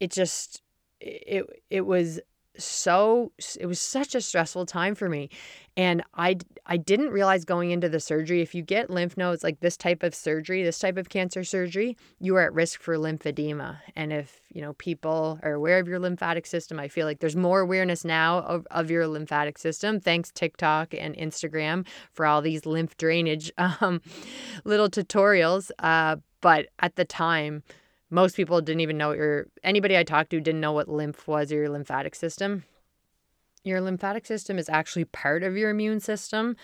it 0.00 0.10
just 0.10 0.62
it 1.00 1.46
it 1.70 1.82
was 1.82 2.20
so 2.56 3.32
it 3.58 3.66
was 3.66 3.80
such 3.80 4.14
a 4.14 4.20
stressful 4.20 4.66
time 4.66 4.94
for 4.94 5.08
me 5.08 5.30
and 5.78 6.02
i 6.14 6.36
i 6.66 6.76
didn't 6.76 7.08
realize 7.10 7.44
going 7.44 7.70
into 7.70 7.88
the 7.88 8.00
surgery 8.00 8.42
if 8.42 8.54
you 8.54 8.62
get 8.62 8.90
lymph 8.90 9.16
nodes 9.16 9.42
like 9.42 9.60
this 9.60 9.76
type 9.76 10.02
of 10.02 10.14
surgery 10.14 10.62
this 10.62 10.78
type 10.78 10.98
of 10.98 11.08
cancer 11.08 11.42
surgery 11.42 11.96
you 12.18 12.36
are 12.36 12.42
at 12.42 12.52
risk 12.52 12.82
for 12.82 12.96
lymphedema 12.96 13.78
and 13.96 14.12
if 14.12 14.40
you 14.52 14.60
know 14.60 14.74
people 14.74 15.38
are 15.42 15.52
aware 15.52 15.78
of 15.78 15.88
your 15.88 16.00
lymphatic 16.00 16.44
system 16.44 16.78
i 16.78 16.88
feel 16.88 17.06
like 17.06 17.20
there's 17.20 17.36
more 17.36 17.60
awareness 17.60 18.04
now 18.04 18.40
of, 18.40 18.66
of 18.72 18.90
your 18.90 19.06
lymphatic 19.06 19.56
system 19.56 20.00
thanks 20.00 20.30
tiktok 20.32 20.92
and 20.92 21.16
instagram 21.16 21.86
for 22.12 22.26
all 22.26 22.42
these 22.42 22.66
lymph 22.66 22.96
drainage 22.98 23.50
um, 23.80 24.02
little 24.64 24.90
tutorials 24.90 25.70
uh, 25.78 26.16
but 26.40 26.66
at 26.80 26.96
the 26.96 27.04
time 27.04 27.62
most 28.10 28.36
people 28.36 28.60
didn't 28.60 28.80
even 28.80 28.96
know 28.96 29.12
your 29.12 29.46
anybody 29.62 29.96
I 29.96 30.02
talked 30.02 30.30
to 30.30 30.40
didn't 30.40 30.60
know 30.60 30.72
what 30.72 30.88
lymph 30.88 31.28
was 31.28 31.52
or 31.52 31.56
your 31.56 31.68
lymphatic 31.68 32.14
system. 32.14 32.64
Your 33.64 33.80
lymphatic 33.80 34.26
system 34.26 34.58
is 34.58 34.68
actually 34.68 35.04
part 35.04 35.42
of 35.42 35.56
your 35.56 35.70
immune 35.70 36.00
system. 36.00 36.56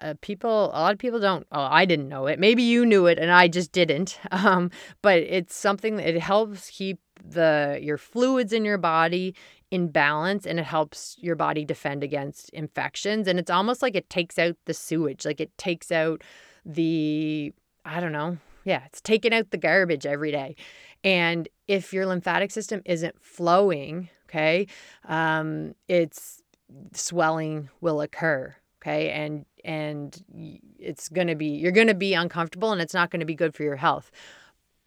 Uh, 0.00 0.14
people, 0.20 0.66
a 0.74 0.80
lot 0.80 0.92
of 0.92 0.98
people 0.98 1.20
don't. 1.20 1.46
Oh, 1.52 1.68
I 1.70 1.84
didn't 1.84 2.08
know 2.08 2.26
it. 2.26 2.38
Maybe 2.38 2.62
you 2.62 2.84
knew 2.84 3.06
it, 3.06 3.18
and 3.18 3.30
I 3.30 3.48
just 3.48 3.72
didn't. 3.72 4.18
Um, 4.32 4.70
but 5.02 5.18
it's 5.18 5.54
something 5.54 5.96
that 5.96 6.08
it 6.08 6.20
helps 6.20 6.70
keep 6.70 6.98
the 7.24 7.78
your 7.80 7.98
fluids 7.98 8.52
in 8.52 8.64
your 8.64 8.78
body 8.78 9.34
in 9.70 9.88
balance, 9.88 10.46
and 10.46 10.58
it 10.58 10.64
helps 10.64 11.16
your 11.20 11.36
body 11.36 11.64
defend 11.64 12.02
against 12.02 12.50
infections. 12.50 13.28
And 13.28 13.38
it's 13.38 13.50
almost 13.50 13.82
like 13.82 13.94
it 13.94 14.10
takes 14.10 14.38
out 14.38 14.56
the 14.64 14.74
sewage, 14.74 15.24
like 15.24 15.40
it 15.40 15.56
takes 15.58 15.92
out 15.92 16.22
the 16.64 17.52
I 17.84 18.00
don't 18.00 18.12
know. 18.12 18.38
Yeah, 18.64 18.82
it's 18.86 19.00
taking 19.00 19.32
out 19.32 19.50
the 19.50 19.58
garbage 19.58 20.06
every 20.06 20.32
day. 20.32 20.56
And 21.04 21.48
if 21.68 21.92
your 21.92 22.06
lymphatic 22.06 22.50
system 22.50 22.82
isn't 22.84 23.20
flowing, 23.20 24.08
okay, 24.28 24.66
um, 25.04 25.74
it's 25.88 26.41
swelling 26.92 27.68
will 27.80 28.00
occur. 28.00 28.54
Okay. 28.80 29.10
And, 29.10 29.46
and 29.64 30.20
it's 30.78 31.08
going 31.08 31.28
to 31.28 31.36
be, 31.36 31.46
you're 31.46 31.72
going 31.72 31.86
to 31.86 31.94
be 31.94 32.14
uncomfortable 32.14 32.72
and 32.72 32.80
it's 32.80 32.94
not 32.94 33.10
going 33.10 33.20
to 33.20 33.26
be 33.26 33.34
good 33.34 33.54
for 33.54 33.62
your 33.62 33.76
health. 33.76 34.10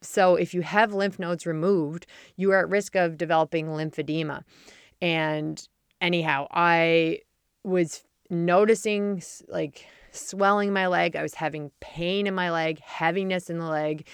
So 0.02 0.36
if 0.36 0.54
you 0.54 0.62
have 0.62 0.94
lymph 0.94 1.18
nodes 1.18 1.46
removed, 1.46 2.06
you 2.36 2.52
are 2.52 2.60
at 2.60 2.70
risk 2.70 2.96
of 2.96 3.18
developing 3.18 3.68
lymphedema. 3.68 4.44
And 5.02 5.66
anyhow, 6.02 6.48
I 6.52 7.20
was 7.64 8.04
noticing 8.30 9.24
like 9.48 9.86
swelling 10.12 10.74
my 10.74 10.88
leg. 10.88 11.16
I 11.16 11.22
was 11.22 11.36
having 11.36 11.72
pain 11.80 12.28
in 12.28 12.36
my 12.36 12.52
leg, 12.52 12.80
heaviness 12.80 13.50
in 13.50 13.60
the 13.60 13.68
leg, 13.68 14.08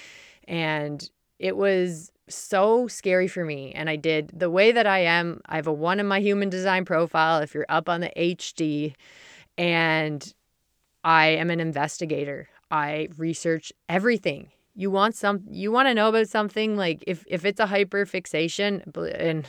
and 0.47 1.09
it 1.39 1.55
was 1.57 2.11
so 2.35 2.87
scary 2.87 3.27
for 3.27 3.45
me. 3.45 3.71
And 3.73 3.89
I 3.89 3.95
did 3.95 4.31
the 4.33 4.49
way 4.49 4.71
that 4.71 4.87
I 4.87 4.99
am. 4.99 5.41
I 5.45 5.55
have 5.55 5.67
a 5.67 5.73
one 5.73 5.99
in 5.99 6.07
my 6.07 6.19
human 6.19 6.49
design 6.49 6.85
profile. 6.85 7.39
If 7.39 7.53
you're 7.53 7.65
up 7.69 7.89
on 7.89 8.01
the 8.01 8.11
HD, 8.17 8.95
and 9.57 10.33
I 11.03 11.27
am 11.27 11.49
an 11.49 11.59
investigator, 11.59 12.49
I 12.69 13.09
research 13.17 13.71
everything 13.89 14.51
you 14.75 14.89
want 14.89 15.15
some 15.15 15.43
you 15.49 15.71
want 15.71 15.87
to 15.87 15.93
know 15.93 16.09
about 16.09 16.27
something 16.27 16.77
like 16.77 17.03
if 17.07 17.25
if 17.27 17.45
it's 17.45 17.59
a 17.59 17.65
hyper 17.65 18.05
fixation 18.05 18.81
and 18.95 19.45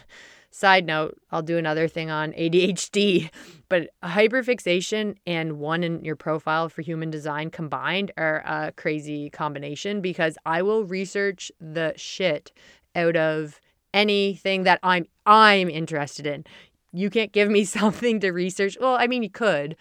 side 0.52 0.86
note, 0.86 1.18
I'll 1.30 1.42
do 1.42 1.58
another 1.58 1.88
thing 1.88 2.10
on 2.10 2.32
ADHD, 2.32 3.30
but 3.68 3.90
hyperfixation 4.04 5.16
and 5.26 5.58
one 5.58 5.82
in 5.82 6.04
your 6.04 6.16
profile 6.16 6.68
for 6.68 6.82
human 6.82 7.10
design 7.10 7.50
combined 7.50 8.12
are 8.16 8.42
a 8.46 8.72
crazy 8.72 9.30
combination 9.30 10.00
because 10.00 10.36
I 10.46 10.62
will 10.62 10.84
research 10.84 11.50
the 11.60 11.94
shit 11.96 12.52
out 12.94 13.16
of 13.16 13.60
anything 13.94 14.64
that 14.64 14.78
I'm 14.82 15.06
I'm 15.26 15.68
interested 15.68 16.26
in. 16.26 16.44
You 16.92 17.10
can't 17.10 17.32
give 17.32 17.50
me 17.50 17.64
something 17.78 18.20
to 18.20 18.30
research. 18.30 18.76
Well, 18.80 18.96
I 18.96 19.06
mean 19.06 19.22
you 19.22 19.30
could, 19.30 19.76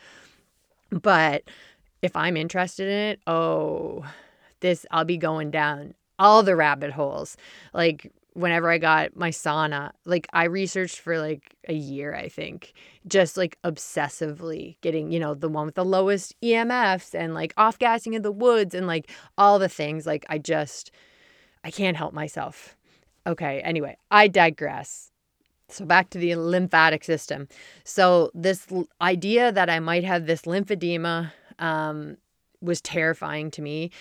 but 0.89 1.43
if 2.01 2.15
I'm 2.15 2.37
interested 2.37 2.87
in 2.87 2.97
it, 3.11 3.19
oh, 3.27 4.05
this 4.61 4.85
I'll 4.91 5.05
be 5.05 5.17
going 5.17 5.51
down 5.51 5.93
all 6.17 6.43
the 6.43 6.55
rabbit 6.55 6.91
holes. 6.91 7.35
Like 7.73 8.11
whenever 8.33 8.69
I 8.69 8.77
got 8.77 9.15
my 9.15 9.29
sauna, 9.29 9.91
like 10.05 10.27
I 10.33 10.45
researched 10.45 10.99
for 10.99 11.19
like 11.19 11.55
a 11.67 11.73
year, 11.73 12.15
I 12.15 12.29
think, 12.29 12.73
just 13.07 13.37
like 13.37 13.57
obsessively 13.63 14.77
getting, 14.81 15.11
you 15.11 15.19
know, 15.19 15.33
the 15.33 15.49
one 15.49 15.65
with 15.65 15.75
the 15.75 15.85
lowest 15.85 16.39
EMFs 16.41 17.13
and 17.13 17.33
like 17.33 17.53
off 17.57 17.77
gassing 17.77 18.13
in 18.13 18.21
the 18.21 18.31
woods 18.31 18.73
and 18.73 18.87
like 18.87 19.11
all 19.37 19.59
the 19.59 19.69
things. 19.69 20.05
Like 20.05 20.25
I 20.29 20.37
just, 20.37 20.91
I 21.63 21.71
can't 21.71 21.97
help 21.97 22.13
myself. 22.13 22.77
Okay, 23.27 23.61
anyway, 23.61 23.97
I 24.09 24.27
digress. 24.27 25.11
So 25.67 25.85
back 25.85 26.09
to 26.11 26.17
the 26.17 26.35
lymphatic 26.35 27.03
system. 27.03 27.47
So 27.83 28.31
this 28.33 28.67
idea 29.01 29.51
that 29.51 29.69
I 29.69 29.79
might 29.79 30.03
have 30.03 30.25
this 30.25 30.43
lymphedema 30.43 31.31
um, 31.59 32.17
was 32.61 32.81
terrifying 32.81 33.51
to 33.51 33.61
me. 33.61 33.91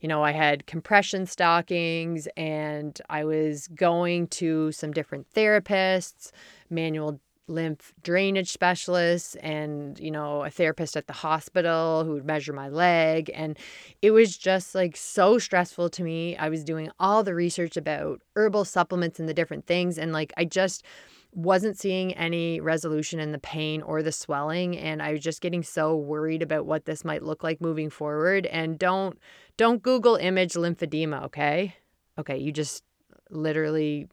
You 0.00 0.08
know, 0.08 0.22
I 0.22 0.32
had 0.32 0.66
compression 0.66 1.26
stockings 1.26 2.26
and 2.36 3.00
I 3.10 3.24
was 3.24 3.68
going 3.68 4.28
to 4.28 4.72
some 4.72 4.92
different 4.92 5.26
therapists, 5.34 6.30
manual 6.70 7.20
lymph 7.48 7.92
drainage 8.04 8.52
specialists 8.52 9.34
and 9.36 9.98
you 9.98 10.10
know 10.10 10.44
a 10.44 10.50
therapist 10.50 10.96
at 10.96 11.08
the 11.08 11.12
hospital 11.12 12.04
who 12.04 12.12
would 12.12 12.24
measure 12.24 12.52
my 12.52 12.68
leg 12.68 13.28
and 13.34 13.58
it 14.02 14.12
was 14.12 14.38
just 14.38 14.72
like 14.72 14.96
so 14.96 15.36
stressful 15.36 15.90
to 15.90 16.04
me. 16.04 16.36
I 16.36 16.48
was 16.48 16.62
doing 16.62 16.90
all 17.00 17.24
the 17.24 17.34
research 17.34 17.76
about 17.76 18.20
herbal 18.36 18.64
supplements 18.66 19.18
and 19.18 19.28
the 19.28 19.34
different 19.34 19.66
things 19.66 19.98
and 19.98 20.12
like 20.12 20.32
i 20.36 20.44
just 20.44 20.84
wasn't 21.32 21.78
seeing 21.78 22.12
any 22.14 22.60
resolution 22.60 23.20
in 23.20 23.32
the 23.32 23.38
pain 23.38 23.82
or 23.82 24.02
the 24.02 24.12
swelling 24.12 24.76
and 24.76 25.02
I 25.02 25.12
was 25.12 25.20
just 25.20 25.40
getting 25.40 25.62
so 25.62 25.96
worried 25.96 26.42
about 26.42 26.66
what 26.66 26.86
this 26.86 27.04
might 27.04 27.22
look 27.22 27.44
like 27.44 27.60
moving 27.60 27.90
forward 27.90 28.46
and 28.46 28.78
don't 28.78 29.18
don't 29.56 29.82
google 29.82 30.16
image 30.16 30.54
lymphedema, 30.54 31.24
okay? 31.24 31.76
Okay, 32.18 32.38
you 32.38 32.50
just 32.50 32.82
literally 33.30 34.08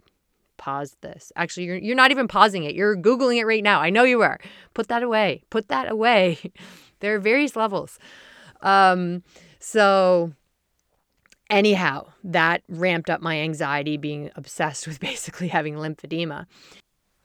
pause 0.58 0.96
this. 1.02 1.32
Actually, 1.36 1.66
you're 1.66 1.78
you're 1.78 1.96
not 1.96 2.12
even 2.12 2.28
pausing 2.28 2.64
it. 2.64 2.76
You're 2.76 2.96
googling 2.96 3.40
it 3.40 3.46
right 3.46 3.64
now. 3.64 3.80
I 3.80 3.90
know 3.90 4.04
you 4.04 4.22
are. 4.22 4.40
Put 4.74 4.88
that 4.90 5.04
away. 5.04 5.44
Put 5.50 5.70
that 5.70 5.90
away. 5.90 6.38
there 7.00 7.16
are 7.16 7.20
various 7.20 7.56
levels. 7.56 7.98
Um 8.62 9.24
so 9.60 10.34
anyhow, 11.50 12.08
that 12.24 12.62
ramped 12.70 13.10
up 13.10 13.22
my 13.22 13.40
anxiety 13.40 13.98
being 13.98 14.30
obsessed 14.36 14.86
with 14.88 15.00
basically 15.00 15.48
having 15.48 15.76
lymphedema 15.76 16.46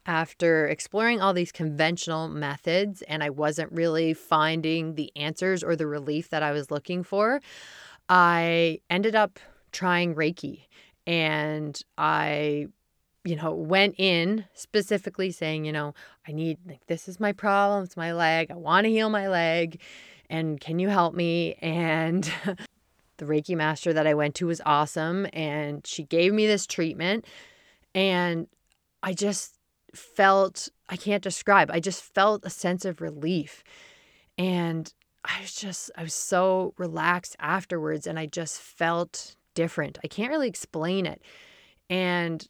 after 0.07 0.67
exploring 0.67 1.21
all 1.21 1.33
these 1.33 1.53
conventional 1.53 2.29
methods 2.29 3.03
and 3.03 3.23
I 3.23 3.31
wasn't 3.31 3.73
really 3.73 4.15
finding 4.15 4.95
the 4.95 5.13
answers 5.17 5.63
or 5.63 5.77
the 5.77 5.87
relief 5.87 6.31
that 6.31 6.43
I 6.43 6.53
was 6.53 6.71
looking 6.71 7.03
for, 7.03 7.41
I 8.09 8.81
ended 8.91 9.15
up 9.15 9.39
trying 9.71 10.15
Reiki 10.15 10.67
and 11.07 11.81
I 11.97 12.67
you 13.25 13.37
know 13.37 13.53
went 13.53 13.95
in 13.99 14.45
specifically 14.55 15.31
saying, 15.31 15.65
you 15.65 15.73
know, 15.73 15.95
I 16.27 16.33
need 16.33 16.59
like 16.67 16.87
this 16.87 17.09
is 17.09 17.21
my 17.21 17.33
problem, 17.33 17.85
it's 17.85 17.97
my 17.97 18.13
leg. 18.13 18.51
I 18.51 18.57
want 18.57 18.85
to 18.85 18.91
heal 18.91 19.09
my 19.09 19.29
leg 19.29 19.81
and 20.29 20.61
can 20.61 20.79
you 20.79 20.89
help 20.89 21.15
me? 21.15 21.55
And 21.61 22.25
the 23.19 23.25
Reiki 23.25 23.57
master 23.57 23.93
that 23.93 24.07
I 24.07 24.15
went 24.15 24.35
to 24.37 24.47
was 24.47 24.61
awesome 24.67 25.27
and 25.33 25.87
she 25.87 26.03
gave 26.05 26.33
me 26.33 26.47
this 26.47 26.67
treatment 26.67 27.25
and 27.95 28.49
I 29.03 29.13
just 29.15 29.52
felt, 29.95 30.69
I 30.89 30.97
can't 30.97 31.23
describe, 31.23 31.71
I 31.71 31.81
just 31.81 32.03
felt 32.03 32.45
a 32.45 32.51
sense 32.51 32.85
of 32.85 33.01
relief. 33.01 33.63
And 34.39 34.93
I 35.25 35.41
was 35.41 35.55
just, 35.55 35.91
I 35.97 36.03
was 36.03 36.15
so 36.15 36.75
relaxed 36.79 37.37
afterwards 37.39 38.07
and 38.07 38.19
I 38.19 38.27
just 38.27 38.61
felt 38.61 39.37
different. 39.55 39.99
I 40.03 40.09
can't 40.09 40.31
really 40.31 40.49
explain 40.49 41.07
it. 41.07 41.23
And 41.89 42.47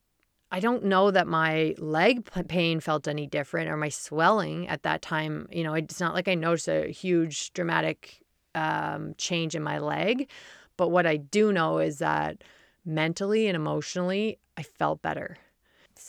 I 0.51 0.61
don't 0.61 0.85
know 0.85 1.11
that 1.11 1.27
my 1.27 1.75
leg 1.79 2.29
pain 2.49 2.81
felt 2.81 3.09
any 3.09 3.27
different 3.27 3.71
or 3.71 3.77
my 3.77 3.89
swelling 3.89 4.69
at 4.69 4.83
that 4.83 5.03
time. 5.03 5.49
You 5.51 5.65
know, 5.65 5.75
it's 5.75 6.01
not 6.01 6.15
like 6.15 6.29
I 6.29 6.35
noticed 6.35 6.69
a 6.69 6.89
huge 6.91 7.53
dramatic 7.55 8.23
um, 8.55 9.15
change 9.17 9.55
in 9.55 9.63
my 9.63 9.79
leg. 9.79 10.29
But 10.77 10.89
what 10.89 11.07
I 11.07 11.17
do 11.17 11.53
know 11.53 11.79
is 11.79 11.99
that 11.99 12.45
mentally 12.85 13.47
and 13.47 13.57
emotionally, 13.57 14.39
I 14.57 14.63
felt 14.63 15.01
better. 15.03 15.39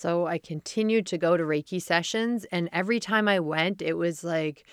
So 0.04 0.28
I 0.28 0.38
continued 0.38 1.06
to 1.08 1.18
go 1.18 1.38
to 1.38 1.45
Reiki 1.45 1.82
sessions. 1.82 2.45
And 2.51 2.68
every 2.74 2.99
time 2.99 3.30
I 3.30 3.39
went, 3.39 3.82
it 3.82 3.93
was 3.93 4.22
like, 4.22 4.66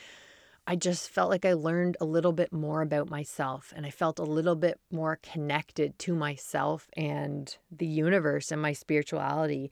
I 0.67 0.75
just 0.75 1.09
felt 1.09 1.31
like 1.31 1.45
I 1.45 1.53
learned 1.53 1.97
a 2.01 2.05
little 2.05 2.33
bit 2.33 2.53
more 2.53 2.83
about 2.83 3.09
myself 3.09 3.73
and 3.77 3.87
I 3.87 3.91
felt 3.91 4.19
a 4.19 4.25
little 4.25 4.57
bit 4.57 4.81
more 4.91 5.21
connected 5.23 5.97
to 6.01 6.17
myself 6.17 6.89
and 6.97 7.57
the 7.71 7.87
universe 7.87 8.51
and 8.51 8.61
my 8.61 8.73
spirituality. 8.73 9.71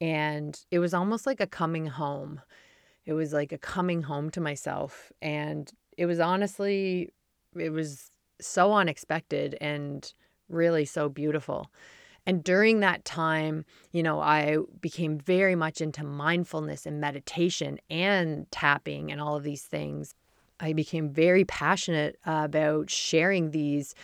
And 0.00 0.56
it 0.70 0.78
was 0.78 0.94
almost 0.94 1.26
like 1.26 1.40
a 1.40 1.46
coming 1.48 1.86
home. 1.86 2.40
It 3.04 3.14
was 3.14 3.32
like 3.32 3.50
a 3.50 3.58
coming 3.58 4.02
home 4.02 4.30
to 4.30 4.40
myself. 4.40 5.10
And 5.20 5.72
it 5.98 6.06
was 6.06 6.20
honestly, 6.20 7.10
it 7.56 7.70
was 7.70 8.12
so 8.40 8.74
unexpected 8.74 9.58
and 9.60 10.14
really 10.48 10.84
so 10.84 11.08
beautiful. 11.08 11.68
And 12.26 12.44
during 12.44 12.80
that 12.80 13.04
time, 13.04 13.64
you 13.92 14.02
know, 14.02 14.20
I 14.20 14.58
became 14.80 15.18
very 15.18 15.54
much 15.54 15.80
into 15.80 16.04
mindfulness 16.04 16.86
and 16.86 17.00
meditation 17.00 17.78
and 17.88 18.50
tapping 18.50 19.10
and 19.10 19.20
all 19.20 19.36
of 19.36 19.42
these 19.42 19.62
things. 19.62 20.14
I 20.60 20.74
became 20.74 21.10
very 21.10 21.44
passionate 21.44 22.18
about 22.24 22.90
sharing 22.90 23.50
these 23.50 23.94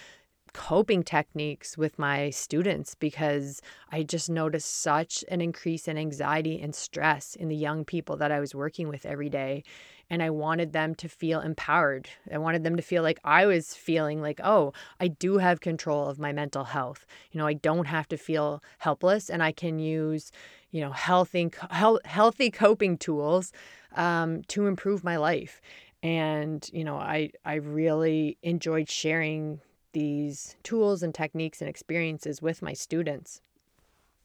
coping 0.57 1.03
techniques 1.03 1.77
with 1.77 1.99
my 1.99 2.31
students 2.31 2.95
because 2.95 3.61
I 3.93 4.03
just 4.03 4.31
noticed 4.31 4.83
such 4.83 5.23
an 5.29 5.43
increase 5.43 5.87
in 5.87 5.99
anxiety 5.99 6.63
and 6.63 6.75
stress 6.75 7.37
in 7.37 7.49
the 7.49 7.55
young 7.55 7.85
people 7.85 8.17
that 8.17 8.33
I 8.33 8.41
was 8.41 8.55
working 8.55 8.89
with 8.89 9.05
every 9.05 9.29
day 9.29 9.65
and 10.09 10.23
I 10.23 10.31
wanted 10.31 10.73
them 10.73 10.95
to 10.95 11.11
feel 11.11 11.41
empowered. 11.43 12.09
I 12.33 12.39
wanted 12.39 12.65
them 12.65 12.75
to 12.77 12.83
feel 12.83 13.03
like 13.03 13.21
I 13.23 13.45
was 13.45 13.75
feeling 13.75 14.23
like, 14.23 14.41
oh, 14.43 14.73
I 14.99 15.09
do 15.09 15.37
have 15.37 15.61
control 15.61 16.09
of 16.09 16.19
my 16.19 16.33
mental 16.33 16.65
health. 16.65 17.05
You 17.33 17.39
know, 17.39 17.47
I 17.47 17.53
don't 17.53 17.87
have 17.87 18.09
to 18.09 18.17
feel 18.17 18.63
helpless 18.79 19.29
and 19.29 19.43
I 19.43 19.53
can 19.53 19.79
use, 19.79 20.33
you 20.71 20.81
know, 20.81 20.93
healthy, 20.93 21.51
healthy 21.71 22.51
coping 22.51 22.97
tools 22.97 23.53
um, 23.95 24.43
to 24.45 24.67
improve 24.67 25.05
my 25.05 25.19
life. 25.19 25.61
And, 26.03 26.67
you 26.73 26.83
know, 26.85 26.97
I, 26.97 27.31
I 27.45 27.57
really 27.57 28.39
enjoyed 28.43 28.89
sharing 28.89 29.61
these 29.97 30.57
tools 30.63 31.03
and 31.03 31.15
techniques 31.15 31.63
and 31.63 31.71
experiences 31.71 32.43
with 32.43 32.61
my 32.61 32.75
students. 32.75 33.41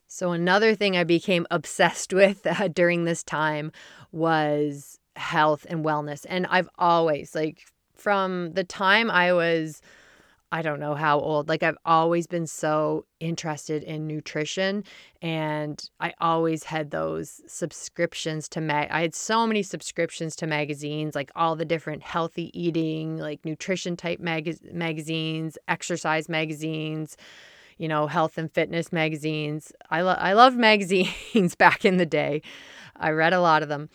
So, 0.06 0.34
another 0.34 0.76
thing 0.76 0.98
I 0.98 1.06
became 1.06 1.48
obsessed 1.52 2.12
with 2.12 2.46
uh, 2.46 2.68
during 2.68 3.06
this 3.06 3.24
time 3.24 3.72
was 4.12 5.00
health 5.16 5.66
and 5.70 5.86
wellness. 5.86 6.26
And 6.28 6.46
I've 6.48 6.68
always, 6.78 7.34
like, 7.34 7.68
from 7.96 8.52
the 8.52 8.66
time 8.66 9.10
I 9.10 9.32
was, 9.32 9.82
I 10.52 10.62
don't 10.62 10.80
know 10.80 10.96
how 10.96 11.20
old, 11.20 11.48
like, 11.48 11.64
I've 11.64 11.78
always 11.86 12.28
been 12.28 12.46
so 12.46 13.06
interested 13.20 13.84
in 13.84 14.06
nutrition. 14.06 14.84
And 15.22 15.82
I 16.00 16.14
always 16.20 16.66
had 16.66 16.92
those 16.92 17.42
subscriptions 17.48 18.50
to 18.50 18.62
mag. 18.62 18.90
I 18.92 19.02
had 19.02 19.16
so 19.16 19.48
many 19.48 19.64
subscriptions 19.64 20.36
to 20.38 20.48
magazines, 20.48 21.16
like 21.16 21.32
all 21.36 21.56
the 21.56 21.66
different 21.66 22.04
healthy 22.04 22.52
eating, 22.60 23.18
like 23.18 23.46
nutrition 23.46 23.96
type 23.96 24.20
mag- 24.20 24.74
magazines, 24.74 25.58
exercise 25.68 26.28
magazines 26.28 27.18
you 27.78 27.88
know, 27.88 28.06
health 28.06 28.38
and 28.38 28.52
fitness 28.52 28.94
magazines. 28.94 29.72
I 29.90 30.02
I 30.02 30.34
loved 30.34 30.56
magazines 30.70 31.56
back 31.56 31.84
in 31.84 31.98
the 31.98 32.06
day. 32.06 32.44
I 32.96 33.10
read 33.10 33.34
a 33.34 33.42
lot 33.42 33.64
of 33.64 33.70
them. 33.70 33.90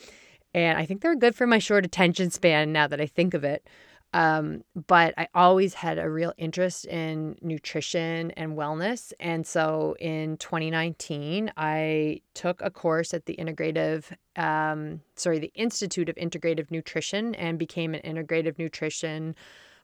And 0.53 0.79
I 0.79 0.87
think 0.87 1.03
they're 1.03 1.15
good 1.15 1.35
for 1.35 1.47
my 1.47 1.59
short 1.59 1.85
attention 1.85 2.31
span 2.31 2.73
now 2.73 2.87
that 2.89 3.01
I 3.01 3.07
think 3.07 3.35
of 3.35 3.45
it. 3.45 3.69
Um, 4.13 4.63
but 4.87 5.15
I 5.19 5.29
always 5.35 5.75
had 5.75 5.99
a 5.99 6.09
real 6.09 6.33
interest 6.39 6.87
in 6.87 7.37
nutrition 7.43 8.31
and 8.33 8.57
wellness. 8.57 9.13
And 9.21 9.47
so 9.47 9.95
in 10.01 10.39
2019, 10.39 11.53
I 11.57 12.23
took 12.35 12.63
a 12.63 12.71
course 12.71 13.13
at 13.13 13.27
the 13.27 13.37
Integrative, 13.37 14.05
um, 14.37 15.03
sorry, 15.17 15.39
the 15.39 15.53
Institute 15.55 16.09
of 16.09 16.17
Integrative 16.17 16.71
Nutrition 16.71 17.35
and 17.35 17.59
became 17.59 17.95
an 17.95 18.01
integrative 18.03 18.59
nutrition 18.59 19.35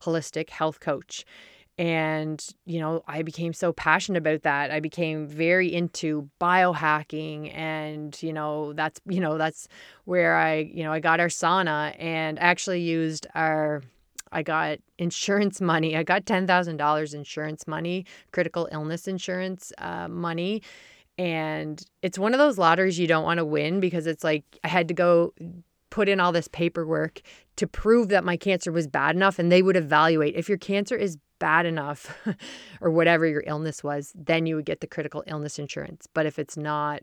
holistic 0.02 0.50
health 0.50 0.80
coach. 0.80 1.24
And, 1.78 2.44
you 2.66 2.80
know, 2.80 3.02
I 3.08 3.22
became 3.22 3.54
so 3.54 3.72
passionate 3.72 4.18
about 4.18 4.42
that. 4.42 4.70
I 4.70 4.80
became 4.80 5.26
very 5.26 5.72
into 5.72 6.28
biohacking 6.40 7.54
and, 7.56 8.16
you 8.22 8.32
know, 8.32 8.74
that's, 8.74 9.00
you 9.06 9.20
know, 9.20 9.38
that's 9.38 9.68
where 10.04 10.36
I, 10.36 10.58
you 10.58 10.84
know, 10.84 10.92
I 10.92 11.00
got 11.00 11.18
our 11.18 11.28
sauna 11.28 11.96
and 11.98 12.38
actually 12.38 12.82
used 12.82 13.26
our 13.34 13.82
I 14.32 14.42
got 14.42 14.78
insurance 14.98 15.60
money. 15.60 15.96
I 15.96 16.02
got 16.02 16.24
$10,000 16.24 17.14
insurance 17.14 17.66
money, 17.66 18.06
critical 18.32 18.68
illness 18.72 19.06
insurance 19.06 19.72
uh, 19.78 20.08
money. 20.08 20.62
And 21.18 21.84
it's 22.00 22.18
one 22.18 22.32
of 22.32 22.38
those 22.38 22.58
lotteries 22.58 22.98
you 22.98 23.06
don't 23.06 23.24
want 23.24 23.38
to 23.38 23.44
win 23.44 23.80
because 23.80 24.06
it's 24.06 24.24
like 24.24 24.44
I 24.64 24.68
had 24.68 24.88
to 24.88 24.94
go 24.94 25.34
put 25.90 26.08
in 26.08 26.20
all 26.20 26.32
this 26.32 26.48
paperwork 26.48 27.20
to 27.56 27.66
prove 27.66 28.08
that 28.08 28.24
my 28.24 28.36
cancer 28.36 28.72
was 28.72 28.86
bad 28.86 29.14
enough 29.14 29.38
and 29.38 29.52
they 29.52 29.62
would 29.62 29.76
evaluate 29.76 30.34
if 30.34 30.48
your 30.48 30.56
cancer 30.56 30.96
is 30.96 31.18
bad 31.38 31.66
enough 31.66 32.16
or 32.80 32.90
whatever 32.90 33.26
your 33.26 33.42
illness 33.46 33.84
was, 33.84 34.12
then 34.14 34.46
you 34.46 34.56
would 34.56 34.64
get 34.64 34.80
the 34.80 34.86
critical 34.86 35.22
illness 35.26 35.58
insurance. 35.58 36.06
But 36.14 36.24
if 36.24 36.38
it's 36.38 36.56
not, 36.56 37.02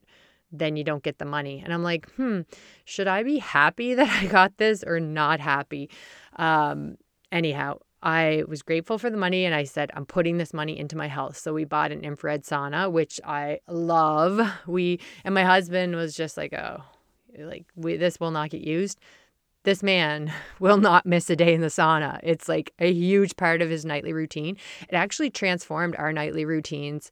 then 0.52 0.76
you 0.76 0.84
don't 0.84 1.04
get 1.04 1.20
the 1.20 1.26
money. 1.26 1.62
And 1.64 1.72
I'm 1.74 1.84
like, 1.84 2.10
hmm, 2.14 2.42
should 2.86 3.08
I 3.08 3.22
be 3.22 3.38
happy 3.38 3.94
that 3.96 4.10
I 4.10 4.26
got 4.26 4.58
this 4.58 4.84
or 4.84 5.00
not 5.00 5.40
happy? 5.40 5.90
Um, 6.38 6.96
anyhow, 7.32 7.80
I 8.02 8.44
was 8.48 8.62
grateful 8.62 8.98
for 8.98 9.10
the 9.10 9.18
money 9.18 9.46
and 9.46 9.54
I 9.54 9.66
said, 9.66 9.92
I'm 9.94 10.06
putting 10.06 10.38
this 10.38 10.54
money 10.54 10.78
into 10.78 10.96
my 10.96 11.08
health. 11.08 11.38
So 11.38 11.54
we 11.54 11.66
bought 11.66 11.92
an 11.92 12.02
infrared 12.02 12.44
sauna, 12.44 12.92
which 12.92 13.20
I 13.26 13.60
love. 13.68 14.40
We, 14.68 15.00
and 15.26 15.36
my 15.36 15.44
husband 15.44 15.96
was 15.96 16.16
just 16.16 16.38
like, 16.38 16.54
oh, 16.54 16.82
like, 17.38 17.66
we, 17.76 17.98
this 17.98 18.20
will 18.20 18.32
not 18.32 18.52
get 18.52 18.62
used. 18.62 19.00
This 19.64 19.84
man 19.84 20.32
will 20.60 20.78
not 20.78 21.06
miss 21.06 21.30
a 21.30 21.36
day 21.36 21.54
in 21.54 21.62
the 21.62 21.68
sauna. 21.68 22.20
It's 22.24 22.48
like 22.48 22.74
a 22.80 22.92
huge 22.92 23.36
part 23.36 23.62
of 23.62 23.70
his 23.70 23.84
nightly 23.84 24.14
routine. 24.14 24.58
It 24.88 24.96
actually 24.96 25.30
transformed 25.30 25.96
our 25.98 26.14
nightly 26.14 26.46
routines 26.46 27.12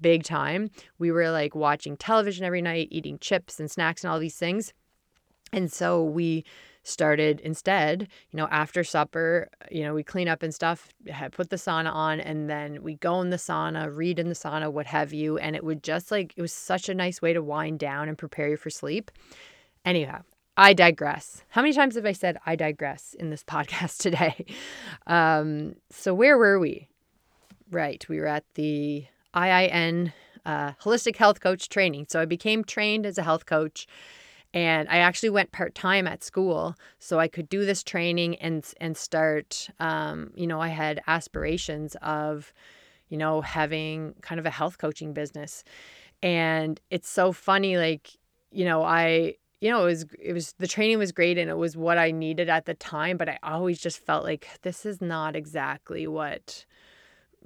big 0.00 0.24
time. 0.24 0.70
We 0.98 1.10
were 1.10 1.30
like 1.30 1.54
watching 1.54 1.96
television 1.96 2.44
every 2.44 2.62
night, 2.62 2.88
eating 2.90 3.18
chips 3.18 3.60
and 3.60 3.70
snacks 3.70 4.04
and 4.04 4.12
all 4.12 4.18
these 4.18 4.36
things. 4.36 4.72
And 5.52 5.72
so 5.72 6.02
we 6.02 6.44
started 6.86 7.40
instead, 7.40 8.08
you 8.30 8.36
know, 8.36 8.48
after 8.50 8.84
supper, 8.84 9.48
you 9.70 9.82
know, 9.82 9.94
we 9.94 10.02
clean 10.02 10.28
up 10.28 10.42
and 10.42 10.54
stuff, 10.54 10.88
put 11.32 11.50
the 11.50 11.56
sauna 11.56 11.92
on, 11.92 12.20
and 12.20 12.48
then 12.48 12.82
we 12.82 12.94
go 12.94 13.20
in 13.20 13.30
the 13.30 13.36
sauna, 13.36 13.94
read 13.94 14.18
in 14.18 14.28
the 14.28 14.34
sauna, 14.34 14.70
what 14.72 14.86
have 14.86 15.12
you. 15.12 15.38
And 15.38 15.56
it 15.56 15.64
would 15.64 15.82
just 15.82 16.10
like, 16.10 16.32
it 16.36 16.42
was 16.42 16.52
such 16.52 16.88
a 16.88 16.94
nice 16.94 17.20
way 17.20 17.32
to 17.32 17.42
wind 17.42 17.78
down 17.78 18.08
and 18.08 18.16
prepare 18.16 18.48
you 18.48 18.56
for 18.56 18.70
sleep. 18.70 19.10
Anyhow, 19.84 20.22
I 20.56 20.72
digress. 20.72 21.42
How 21.50 21.62
many 21.62 21.74
times 21.74 21.96
have 21.96 22.06
I 22.06 22.12
said 22.12 22.38
I 22.46 22.56
digress 22.56 23.14
in 23.18 23.30
this 23.30 23.44
podcast 23.48 23.98
today? 23.98 24.46
Um, 25.06 25.76
so, 25.90 26.14
where 26.14 26.38
were 26.38 26.58
we? 26.58 26.88
Right, 27.70 28.08
we 28.08 28.20
were 28.20 28.26
at 28.26 28.44
the 28.54 29.06
IIN 29.34 30.12
uh, 30.44 30.72
Holistic 30.82 31.16
Health 31.16 31.40
Coach 31.40 31.68
training. 31.68 32.06
So, 32.08 32.20
I 32.20 32.24
became 32.24 32.64
trained 32.64 33.04
as 33.04 33.18
a 33.18 33.22
health 33.22 33.44
coach 33.44 33.86
and 34.54 34.88
I 34.88 34.98
actually 34.98 35.30
went 35.30 35.52
part 35.52 35.74
time 35.74 36.06
at 36.06 36.24
school 36.24 36.74
so 36.98 37.18
I 37.18 37.28
could 37.28 37.48
do 37.48 37.64
this 37.64 37.82
training 37.82 38.36
and 38.36 38.66
and 38.80 38.96
start. 38.96 39.68
Um, 39.80 40.30
you 40.34 40.46
know, 40.46 40.60
I 40.60 40.68
had 40.68 41.02
aspirations 41.06 41.96
of, 42.02 42.52
you 43.08 43.16
know, 43.16 43.40
having 43.40 44.14
kind 44.22 44.38
of 44.38 44.46
a 44.46 44.50
health 44.50 44.78
coaching 44.78 45.12
business, 45.12 45.64
and 46.22 46.80
it's 46.90 47.08
so 47.08 47.32
funny. 47.32 47.76
Like, 47.76 48.10
you 48.50 48.64
know, 48.64 48.82
I 48.82 49.36
you 49.60 49.70
know, 49.70 49.82
it 49.82 49.86
was 49.86 50.06
it 50.20 50.32
was 50.32 50.52
the 50.58 50.66
training 50.66 50.98
was 50.98 51.12
great 51.12 51.38
and 51.38 51.50
it 51.50 51.56
was 51.56 51.76
what 51.76 51.98
I 51.98 52.10
needed 52.10 52.48
at 52.48 52.66
the 52.66 52.74
time, 52.74 53.16
but 53.16 53.28
I 53.28 53.38
always 53.42 53.80
just 53.80 53.98
felt 53.98 54.24
like 54.24 54.48
this 54.62 54.84
is 54.84 55.00
not 55.00 55.34
exactly 55.34 56.06
what 56.06 56.64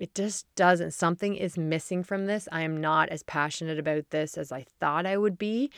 it 0.01 0.15
just 0.15 0.53
doesn't. 0.57 0.93
Something 0.93 1.37
is 1.37 1.57
missing 1.57 2.03
from 2.03 2.27
this. 2.27 2.49
I 2.51 2.63
am 2.63 2.81
not 2.81 3.11
as 3.11 3.23
passionate 3.23 3.79
about 3.79 4.11
this 4.11 4.37
as 4.37 4.51
I 4.51 4.65
thought 4.81 5.07
I 5.07 5.17
would 5.17 5.39
be 5.39 5.71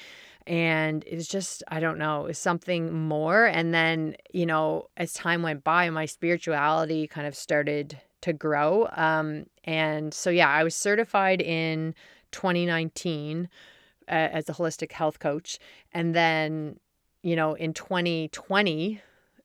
and 0.46 1.04
it's 1.06 1.28
just 1.28 1.62
i 1.68 1.78
don't 1.78 1.98
know 1.98 2.30
something 2.32 2.92
more 2.92 3.46
and 3.46 3.72
then 3.72 4.16
you 4.32 4.44
know 4.44 4.88
as 4.96 5.12
time 5.12 5.42
went 5.42 5.62
by 5.62 5.88
my 5.90 6.04
spirituality 6.04 7.06
kind 7.06 7.26
of 7.26 7.34
started 7.34 8.00
to 8.20 8.32
grow 8.32 8.88
um, 8.92 9.46
and 9.64 10.12
so 10.12 10.30
yeah 10.30 10.48
i 10.48 10.64
was 10.64 10.74
certified 10.74 11.40
in 11.40 11.94
2019 12.32 13.48
uh, 14.08 14.10
as 14.10 14.48
a 14.48 14.52
holistic 14.52 14.92
health 14.92 15.18
coach 15.18 15.58
and 15.92 16.14
then 16.14 16.78
you 17.22 17.36
know 17.36 17.54
in 17.54 17.72
2020 17.72 19.00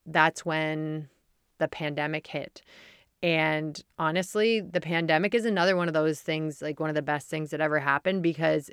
that's 0.05 0.45
when 0.45 1.09
the 1.59 1.67
pandemic 1.67 2.27
hit 2.27 2.61
and 3.23 3.83
honestly 3.97 4.61
the 4.61 4.81
pandemic 4.81 5.33
is 5.33 5.45
another 5.45 5.75
one 5.75 5.87
of 5.87 5.93
those 5.93 6.21
things 6.21 6.61
like 6.61 6.79
one 6.79 6.89
of 6.89 6.95
the 6.95 7.01
best 7.01 7.27
things 7.27 7.49
that 7.49 7.61
ever 7.61 7.79
happened 7.79 8.21
because 8.21 8.69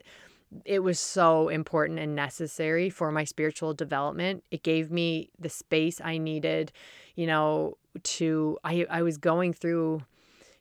it 0.64 0.80
was 0.80 1.01
so 1.01 1.49
important 1.49 1.99
and 1.99 2.14
necessary 2.14 2.90
for 2.90 3.11
my 3.11 3.24
spiritual 3.24 3.74
development. 3.74 4.45
It 4.51 4.62
gave 4.62 4.90
me 4.90 5.30
the 5.38 5.49
space 5.49 6.01
I 6.03 6.18
needed, 6.18 6.72
you 7.16 7.26
know, 7.26 7.76
to 8.03 8.59
I 8.64 8.86
I 8.90 9.03
was 9.03 9.18
going 9.18 9.53
through, 9.53 10.03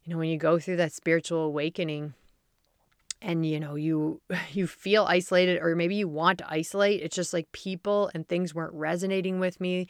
you 0.03 0.13
know, 0.13 0.17
when 0.17 0.29
you 0.29 0.38
go 0.38 0.59
through 0.59 0.77
that 0.77 0.93
spiritual 0.93 1.41
awakening 1.41 2.13
and 3.21 3.45
you 3.45 3.59
know, 3.59 3.75
you 3.75 4.21
you 4.51 4.67
feel 4.67 5.05
isolated 5.05 5.61
or 5.61 5.75
maybe 5.75 5.95
you 5.95 6.07
want 6.07 6.39
to 6.39 6.51
isolate. 6.51 7.01
It's 7.01 7.15
just 7.15 7.34
like 7.34 7.51
people 7.51 8.09
and 8.13 8.27
things 8.27 8.55
weren't 8.55 8.73
resonating 8.73 9.39
with 9.39 9.61
me 9.61 9.88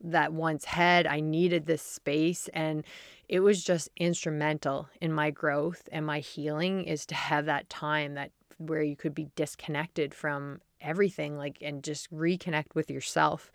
that 0.00 0.32
once 0.32 0.64
had. 0.64 1.06
I 1.06 1.20
needed 1.20 1.66
this 1.66 1.82
space 1.82 2.48
and 2.52 2.84
it 3.28 3.40
was 3.40 3.64
just 3.64 3.88
instrumental 3.96 4.88
in 5.00 5.12
my 5.12 5.30
growth 5.30 5.88
and 5.92 6.04
my 6.04 6.20
healing 6.20 6.84
is 6.84 7.06
to 7.06 7.14
have 7.14 7.46
that 7.46 7.68
time 7.68 8.14
that 8.14 8.30
where 8.58 8.82
you 8.82 8.96
could 8.96 9.14
be 9.14 9.28
disconnected 9.34 10.14
from 10.14 10.60
everything 10.80 11.36
like 11.36 11.58
and 11.60 11.82
just 11.82 12.12
reconnect 12.12 12.74
with 12.74 12.90
yourself. 12.90 13.50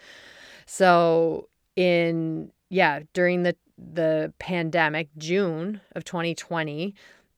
So 0.66 1.48
in 1.76 2.52
yeah, 2.70 3.02
during 3.14 3.44
the 3.44 3.56
the 3.78 4.34
pandemic, 4.40 5.10
June 5.18 5.82
of 5.94 6.04
2020, 6.04 6.94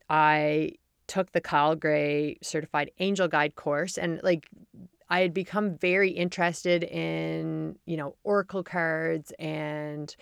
I 0.09 0.73
took 1.07 1.31
the 1.31 1.41
Kyle 1.41 1.75
Gray 1.75 2.37
certified 2.41 2.91
angel 2.99 3.27
guide 3.27 3.55
course 3.55 3.97
and 3.97 4.19
like 4.23 4.47
I 5.11 5.19
had 5.19 5.33
become 5.33 5.77
very 5.77 6.09
interested 6.09 6.83
in, 6.83 7.77
you 7.85 7.97
know, 7.97 8.15
oracle 8.23 8.63
cards 8.63 9.31
and 9.37 10.15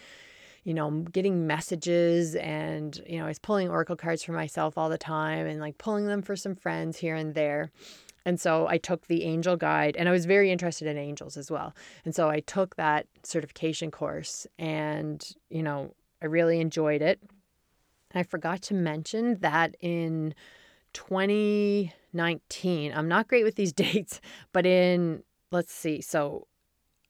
you 0.65 0.73
know, 0.73 0.91
getting 0.91 1.47
messages 1.47 2.35
and, 2.35 3.01
you 3.07 3.17
know, 3.17 3.23
I 3.25 3.29
was 3.29 3.39
pulling 3.39 3.69
oracle 3.69 3.95
cards 3.95 4.23
for 4.23 4.33
myself 4.33 4.77
all 4.77 4.89
the 4.89 4.97
time 4.97 5.47
and 5.47 5.59
like 5.61 5.77
pulling 5.77 6.05
them 6.05 6.21
for 6.21 6.35
some 6.35 6.53
friends 6.53 6.97
here 6.97 7.15
and 7.15 7.33
there. 7.33 7.71
And 8.25 8.39
so 8.39 8.67
I 8.67 8.77
took 8.77 9.07
the 9.07 9.23
angel 9.23 9.55
guide 9.55 9.95
and 9.95 10.09
I 10.09 10.11
was 10.11 10.25
very 10.25 10.51
interested 10.51 10.87
in 10.87 10.97
angels 10.97 11.37
as 11.37 11.49
well. 11.49 11.73
And 12.03 12.13
so 12.13 12.29
I 12.29 12.41
took 12.41 12.75
that 12.75 13.07
certification 13.23 13.89
course 13.89 14.45
and, 14.59 15.25
you 15.49 15.63
know, 15.63 15.95
I 16.21 16.25
really 16.25 16.59
enjoyed 16.59 17.01
it. 17.01 17.21
I 18.13 18.23
forgot 18.23 18.61
to 18.63 18.73
mention 18.73 19.39
that 19.39 19.75
in 19.79 20.35
2019, 20.93 22.93
I'm 22.93 23.07
not 23.07 23.27
great 23.27 23.43
with 23.43 23.55
these 23.55 23.73
dates, 23.73 24.21
but 24.53 24.65
in, 24.65 25.23
let's 25.51 25.73
see, 25.73 26.01
so 26.01 26.47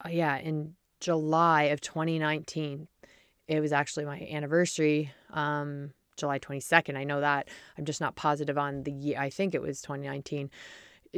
uh, 0.05 0.09
yeah, 0.09 0.37
in 0.37 0.75
July 0.99 1.63
of 1.63 1.81
2019, 1.81 2.87
it 3.47 3.59
was 3.59 3.73
actually 3.73 4.05
my 4.05 4.19
anniversary, 4.31 5.11
um, 5.33 5.91
July 6.17 6.39
22nd. 6.39 6.95
I 6.95 7.03
know 7.03 7.21
that. 7.21 7.47
I'm 7.77 7.85
just 7.85 8.01
not 8.01 8.15
positive 8.15 8.57
on 8.57 8.83
the 8.83 8.91
year. 8.91 9.19
I 9.19 9.29
think 9.29 9.55
it 9.55 9.61
was 9.61 9.81
2019. 9.81 10.49